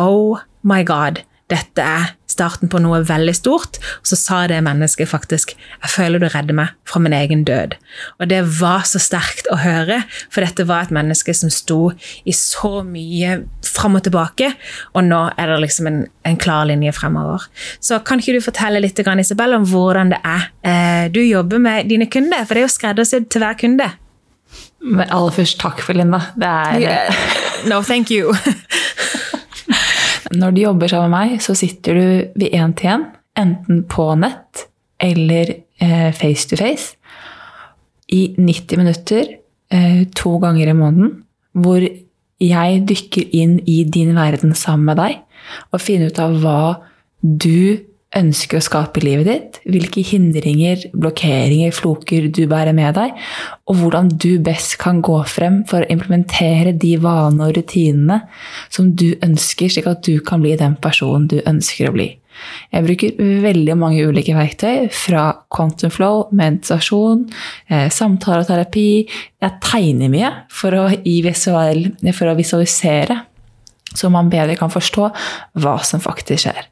Oh 0.00 0.38
my 0.62 0.84
God, 0.86 1.24
dette 1.52 1.84
er 1.84 2.10
starten 2.32 2.70
på 2.72 2.80
noe 2.80 3.02
veldig 3.06 3.34
stort. 3.36 3.78
Og 4.00 4.08
så 4.08 4.18
sa 4.18 4.40
det 4.50 4.62
mennesket 4.64 5.10
faktisk 5.10 5.54
jeg 5.54 5.92
føler 5.92 6.22
du 6.22 6.28
redder 6.32 6.56
meg 6.56 6.72
fra 6.88 7.02
min 7.02 7.14
egen 7.16 7.44
død. 7.48 7.76
Og 8.20 8.28
det 8.30 8.40
var 8.60 8.86
så 8.88 9.00
sterkt 9.02 9.48
å 9.52 9.58
høre, 9.60 10.02
for 10.32 10.44
dette 10.44 10.66
var 10.68 10.86
et 10.86 10.94
menneske 10.94 11.34
som 11.36 11.52
sto 11.52 11.80
i 12.24 12.34
så 12.36 12.82
mye 12.86 13.42
fram 13.66 13.98
og 13.98 14.06
tilbake, 14.06 14.52
og 14.96 15.06
nå 15.08 15.22
er 15.36 15.52
det 15.52 15.60
liksom 15.66 15.88
en, 15.90 16.02
en 16.28 16.38
klar 16.40 16.66
linje 16.70 16.94
fremover. 16.96 17.48
Så 17.82 18.00
kan 18.06 18.22
ikke 18.22 18.36
du 18.38 18.44
fortelle 18.44 18.82
litt, 18.82 19.00
Isabel, 19.02 19.58
om 19.58 19.66
hvordan 19.68 20.14
det 20.14 20.20
er 20.24 20.48
eh, 20.62 21.04
du 21.12 21.20
jobber 21.24 21.60
med 21.62 21.90
dine 21.90 22.08
kunder? 22.10 22.46
For 22.46 22.54
det 22.54 22.62
er 22.62 22.68
jo 22.68 22.76
skreddersydd 22.76 23.28
til 23.32 23.44
hver 23.44 23.58
kunde. 23.60 23.90
Men 24.82 25.06
aller 25.14 25.34
først, 25.34 25.60
takk 25.62 25.82
for 25.84 25.96
Linda. 25.96 26.20
Det 26.36 26.48
er 26.48 26.80
yeah. 26.82 27.24
No, 27.68 27.82
thank 27.82 28.10
you. 28.10 28.34
Når 30.32 30.54
du 30.54 30.62
jobber 30.62 30.88
sammen 30.88 31.12
med 31.12 31.32
meg, 31.32 31.42
så 31.44 31.54
sitter 31.58 31.98
du 31.98 32.06
ved 32.40 32.54
én-til-én, 32.56 33.08
enten 33.38 33.82
på 33.88 34.06
nett 34.20 34.66
eller 35.02 35.50
eh, 35.82 36.10
face 36.16 36.48
to 36.48 36.56
face, 36.60 36.96
i 38.12 38.34
90 38.36 38.80
minutter 38.80 39.28
eh, 39.72 40.02
to 40.16 40.36
ganger 40.42 40.68
i 40.68 40.76
måneden, 40.76 41.22
hvor 41.52 41.84
jeg 42.42 42.82
dykker 42.88 43.34
inn 43.38 43.58
i 43.68 43.82
din 43.84 44.14
verden 44.16 44.54
sammen 44.58 44.90
med 44.90 45.00
deg 45.00 45.20
og 45.72 45.82
finner 45.82 46.10
ut 46.10 46.20
av 46.22 46.36
hva 46.42 46.60
du 47.22 47.78
ønsker 48.18 48.58
å 48.58 48.64
skape 48.64 49.00
i 49.00 49.06
livet 49.06 49.28
ditt, 49.28 49.58
hvilke 49.64 50.04
hindringer, 50.04 50.86
blokkeringer, 50.92 51.72
floker 51.74 52.28
du 52.34 52.42
bærer 52.50 52.76
med 52.76 52.96
deg, 52.98 53.14
og 53.70 53.78
hvordan 53.80 54.10
du 54.20 54.36
best 54.44 54.76
kan 54.82 55.00
gå 55.04 55.18
frem 55.30 55.62
for 55.68 55.84
å 55.84 55.92
implementere 55.92 56.74
de 56.76 56.96
vanene 57.02 57.48
og 57.48 57.56
rutinene 57.56 58.22
som 58.72 58.92
du 58.92 59.12
ønsker, 59.24 59.72
slik 59.72 59.88
at 59.90 60.04
du 60.06 60.18
kan 60.24 60.44
bli 60.44 60.56
den 60.60 60.76
personen 60.82 61.28
du 61.30 61.40
ønsker 61.46 61.88
å 61.88 61.96
bli. 61.96 62.10
Jeg 62.72 62.84
bruker 62.86 63.18
veldig 63.44 63.74
mange 63.78 64.04
ulike 64.08 64.34
verktøy, 64.36 64.86
fra 64.92 65.26
quantum 65.52 65.92
flow, 65.92 66.24
meditasjon, 66.32 67.26
eh, 67.68 67.88
samtaleterapi. 67.92 68.88
Jeg 69.42 69.60
tegner 69.62 70.12
mye 70.12 70.32
for 70.50 70.72
å, 70.72 70.86
for 70.88 72.32
å 72.32 72.38
visualisere 72.38 73.20
så 73.98 74.10
man 74.12 74.30
bedre 74.32 74.56
kan 74.58 74.72
forstå 74.72 75.08
hva 75.62 75.76
som 75.86 76.02
faktisk 76.02 76.46
skjer. 76.46 76.66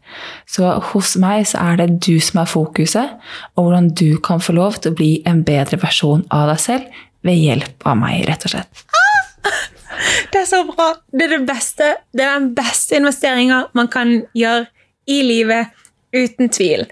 Så 0.48 0.70
hos 0.92 1.14
meg 1.20 1.46
så 1.50 1.62
er 1.62 1.80
det 1.80 2.00
du 2.06 2.16
som 2.22 2.42
er 2.42 2.50
fokuset, 2.50 3.16
og 3.56 3.66
hvordan 3.66 3.90
du 3.94 4.18
kan 4.24 4.42
få 4.42 4.56
lov 4.56 4.80
til 4.80 4.92
å 4.92 4.98
bli 4.98 5.12
en 5.28 5.44
bedre 5.46 5.80
versjon 5.80 6.26
av 6.34 6.48
deg 6.52 6.62
selv 6.62 7.00
ved 7.26 7.36
hjelp 7.36 7.86
av 7.86 7.98
meg, 8.00 8.24
rett 8.28 8.48
og 8.48 8.56
slett. 8.56 8.84
Det 10.32 10.40
er 10.40 10.46
så 10.48 10.62
bra! 10.64 10.94
Det 11.12 11.26
er 11.26 11.32
det 11.34 11.44
beste. 11.48 11.86
Det 12.16 12.24
er 12.24 12.38
den 12.38 12.52
beste 12.56 12.96
investeringa 12.96 13.66
man 13.76 13.90
kan 13.92 14.22
gjøre 14.36 14.64
i 15.10 15.20
livet 15.26 15.76
Uten 16.10 16.48
tvil. 16.50 16.86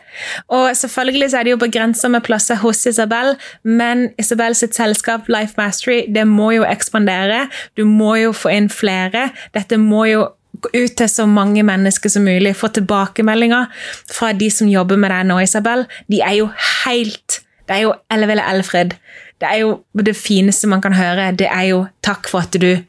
Og 0.49 0.77
selvfølgelig 0.77 1.31
så 1.31 1.41
er 1.41 1.47
det 1.47 1.51
jo 1.51 1.61
begrensa 1.61 2.09
med 2.09 2.23
plasser 2.27 2.61
hos 2.63 2.85
Isabel, 2.87 3.35
men 3.65 4.09
Isabel 4.19 4.55
sitt 4.55 4.79
selskap 4.79 5.27
Life 5.29 5.59
Mastery 5.59 6.05
det 6.15 6.27
må 6.31 6.53
jo 6.55 6.67
ekspandere. 6.69 7.49
Du 7.77 7.85
må 7.85 8.15
jo 8.21 8.33
få 8.33 8.53
inn 8.55 8.69
flere. 8.71 9.31
Dette 9.55 9.81
må 9.81 10.05
jo 10.07 10.29
ut 10.67 10.95
til 10.97 11.09
så 11.11 11.27
mange 11.27 11.63
mennesker 11.67 12.11
som 12.11 12.27
mulig. 12.27 12.55
Få 12.57 12.71
tilbakemeldinger 12.75 13.67
fra 14.11 14.33
de 14.33 14.51
som 14.55 14.71
jobber 14.71 15.01
med 15.01 15.13
deg 15.15 15.27
nå, 15.27 15.41
Isabel. 15.43 15.85
De 16.11 16.23
er 16.23 16.41
jo 16.41 16.51
helt 16.85 17.43
Det 17.69 17.77
er 17.77 17.83
jo 17.83 17.91
Elleville 18.09 18.45
Elfrid. 18.49 18.95
Det 19.41 19.45
er 19.45 19.59
jo 19.61 19.75
det 19.93 20.15
fineste 20.17 20.71
man 20.73 20.81
kan 20.81 20.95
høre. 20.97 21.33
Det 21.37 21.47
er 21.53 21.67
jo 21.69 21.87
'takk 22.01 22.29
for 22.29 22.41
at 22.41 22.57
du 22.57 22.81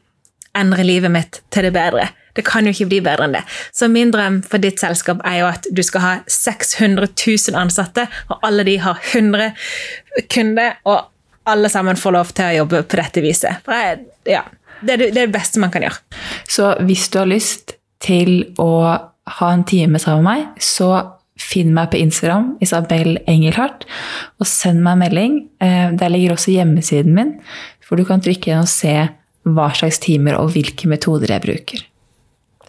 endrer 0.56 0.82
livet 0.82 1.10
mitt 1.10 1.42
til 1.50 1.64
det 1.64 1.74
bedre'. 1.74 2.08
Det 2.36 2.44
kan 2.46 2.66
jo 2.66 2.74
ikke 2.74 2.88
bli 2.90 3.00
bedre 3.04 3.26
enn 3.26 3.36
det. 3.38 3.44
Så 3.76 3.88
min 3.90 4.12
drøm 4.14 4.40
for 4.46 4.62
ditt 4.62 4.82
selskap 4.82 5.22
er 5.28 5.40
jo 5.40 5.48
at 5.50 5.68
du 5.70 5.82
skal 5.86 6.04
ha 6.04 6.12
600 6.30 7.10
000 7.14 7.58
ansatte, 7.58 8.06
og 8.30 8.46
alle 8.46 8.66
de 8.68 8.76
har 8.82 9.00
100 9.12 9.52
kunder, 10.32 10.78
og 10.88 11.10
alle 11.50 11.70
sammen 11.72 11.98
får 11.98 12.16
lov 12.16 12.32
til 12.36 12.46
å 12.46 12.56
jobbe 12.60 12.82
på 12.86 13.00
dette 13.00 13.24
viset. 13.24 13.62
For 13.66 13.74
jeg, 13.76 14.02
ja, 14.28 14.44
det, 14.80 14.94
er 14.94 15.04
det, 15.04 15.12
det 15.16 15.28
beste 15.34 15.62
man 15.62 15.72
kan 15.74 15.86
gjøre. 15.86 16.02
Så 16.48 16.74
hvis 16.86 17.08
du 17.12 17.20
har 17.22 17.30
lyst 17.30 17.76
til 18.04 18.44
å 18.60 18.72
ha 19.30 19.48
en 19.52 19.64
time 19.68 20.00
sammen 20.00 20.24
med 20.24 20.30
meg, 20.30 20.62
så 20.62 20.92
finn 21.40 21.72
meg 21.76 21.90
på 21.92 22.00
Instagram, 22.00 22.54
Isabel 22.64 23.16
Engelhardt, 23.30 23.86
og 24.40 24.48
send 24.48 24.82
meg 24.84 24.96
en 24.96 25.04
melding. 25.04 25.38
Eh, 25.64 25.88
der 25.96 26.12
ligger 26.12 26.36
også 26.36 26.54
hjemmesiden 26.54 27.16
min, 27.16 27.36
for 27.84 27.96
du 27.96 28.04
kan 28.08 28.22
trykke 28.22 28.52
inn 28.52 28.64
og 28.64 28.70
se 28.70 28.94
hva 29.48 29.70
slags 29.76 30.00
timer 30.04 30.36
og 30.36 30.52
hvilke 30.54 30.88
metoder 30.90 31.32
jeg 31.32 31.44
bruker. 31.46 31.86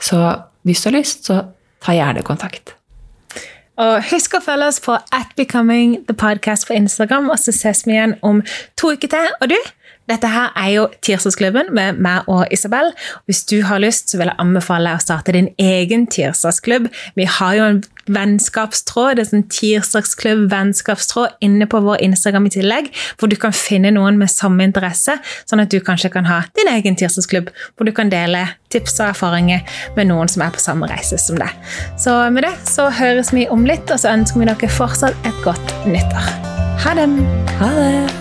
Så 0.02 0.20
hvis 0.68 0.82
du 0.82 0.90
har 0.90 0.98
lyst, 0.98 1.26
så 1.26 1.44
ta 1.82 1.96
gjerne 1.96 2.24
kontakt. 2.26 2.76
Og 3.82 4.04
husk 4.12 4.36
å 4.38 4.42
følge 4.44 4.68
oss 4.68 4.82
på 4.84 4.94
At 5.16 5.32
Becoming 5.38 6.02
the 6.10 6.14
Podcast 6.18 6.68
på 6.68 6.76
Instagram, 6.78 7.30
og 7.32 7.40
så 7.40 7.54
ses 7.56 7.86
vi 7.88 7.96
igjen 7.96 8.18
om 8.22 8.44
to 8.78 8.92
uker 8.94 9.10
til. 9.10 9.30
Og 9.42 9.50
du, 9.50 9.58
dette 10.12 10.30
her 10.32 10.52
er 10.60 10.74
jo 10.76 10.88
Tirsdagsklubben 11.06 11.72
med 11.76 12.00
meg 12.04 12.28
og 12.32 12.46
Isabel. 12.54 12.92
Hvis 13.30 13.44
du 13.50 13.62
har 13.68 13.82
lyst, 13.82 14.12
så 14.12 14.20
vil 14.20 14.32
jeg 14.32 14.40
anbefale 14.42 14.92
deg 14.92 15.00
å 15.00 15.06
starte 15.06 15.36
din 15.36 15.50
egen 15.62 16.06
tirsdagsklubb. 16.12 16.90
Vi 17.16 17.28
har 17.38 17.58
jo 17.58 17.68
en 17.70 17.82
vennskapstråd, 18.12 19.16
det 19.16 19.24
er 19.24 19.30
sånn 19.30 19.48
tirsdagsklubb 19.52 20.48
vennskapstråd 20.52 21.38
inne 21.46 21.68
på 21.70 21.82
vår 21.86 22.02
Instagram 22.08 22.50
i 22.50 22.54
tillegg, 22.58 22.90
hvor 23.20 23.32
du 23.32 23.38
kan 23.40 23.56
finne 23.56 23.94
noen 23.96 24.18
med 24.20 24.32
samme 24.34 24.66
interesse, 24.68 25.16
sånn 25.50 25.64
at 25.64 25.72
du 25.72 25.80
kanskje 25.86 26.12
kan 26.14 26.28
ha 26.30 26.42
din 26.58 26.72
egen 26.74 26.98
tirsdagsklubb, 27.00 27.52
hvor 27.76 27.88
du 27.88 27.94
kan 27.96 28.12
dele 28.12 28.48
tips 28.74 29.00
og 29.02 29.12
erfaringer 29.12 29.64
med 29.98 30.10
noen 30.12 30.32
som 30.32 30.46
er 30.46 30.56
på 30.56 30.64
samme 30.64 30.90
reise 30.92 31.20
som 31.22 31.40
deg. 31.40 31.54
Så 32.00 32.16
med 32.34 32.48
det 32.48 32.56
så 32.70 32.90
høres 33.02 33.34
vi 33.36 33.48
om 33.52 33.68
litt, 33.68 33.88
og 33.92 34.02
så 34.02 34.16
ønsker 34.16 34.42
vi 34.42 34.50
dere 34.50 34.74
fortsatt 34.80 35.30
et 35.30 35.46
godt 35.46 35.78
nyttår. 35.88 36.34
Ha 36.82 36.98
det! 36.98 37.08
Ha 37.62 37.72
det! 37.78 38.21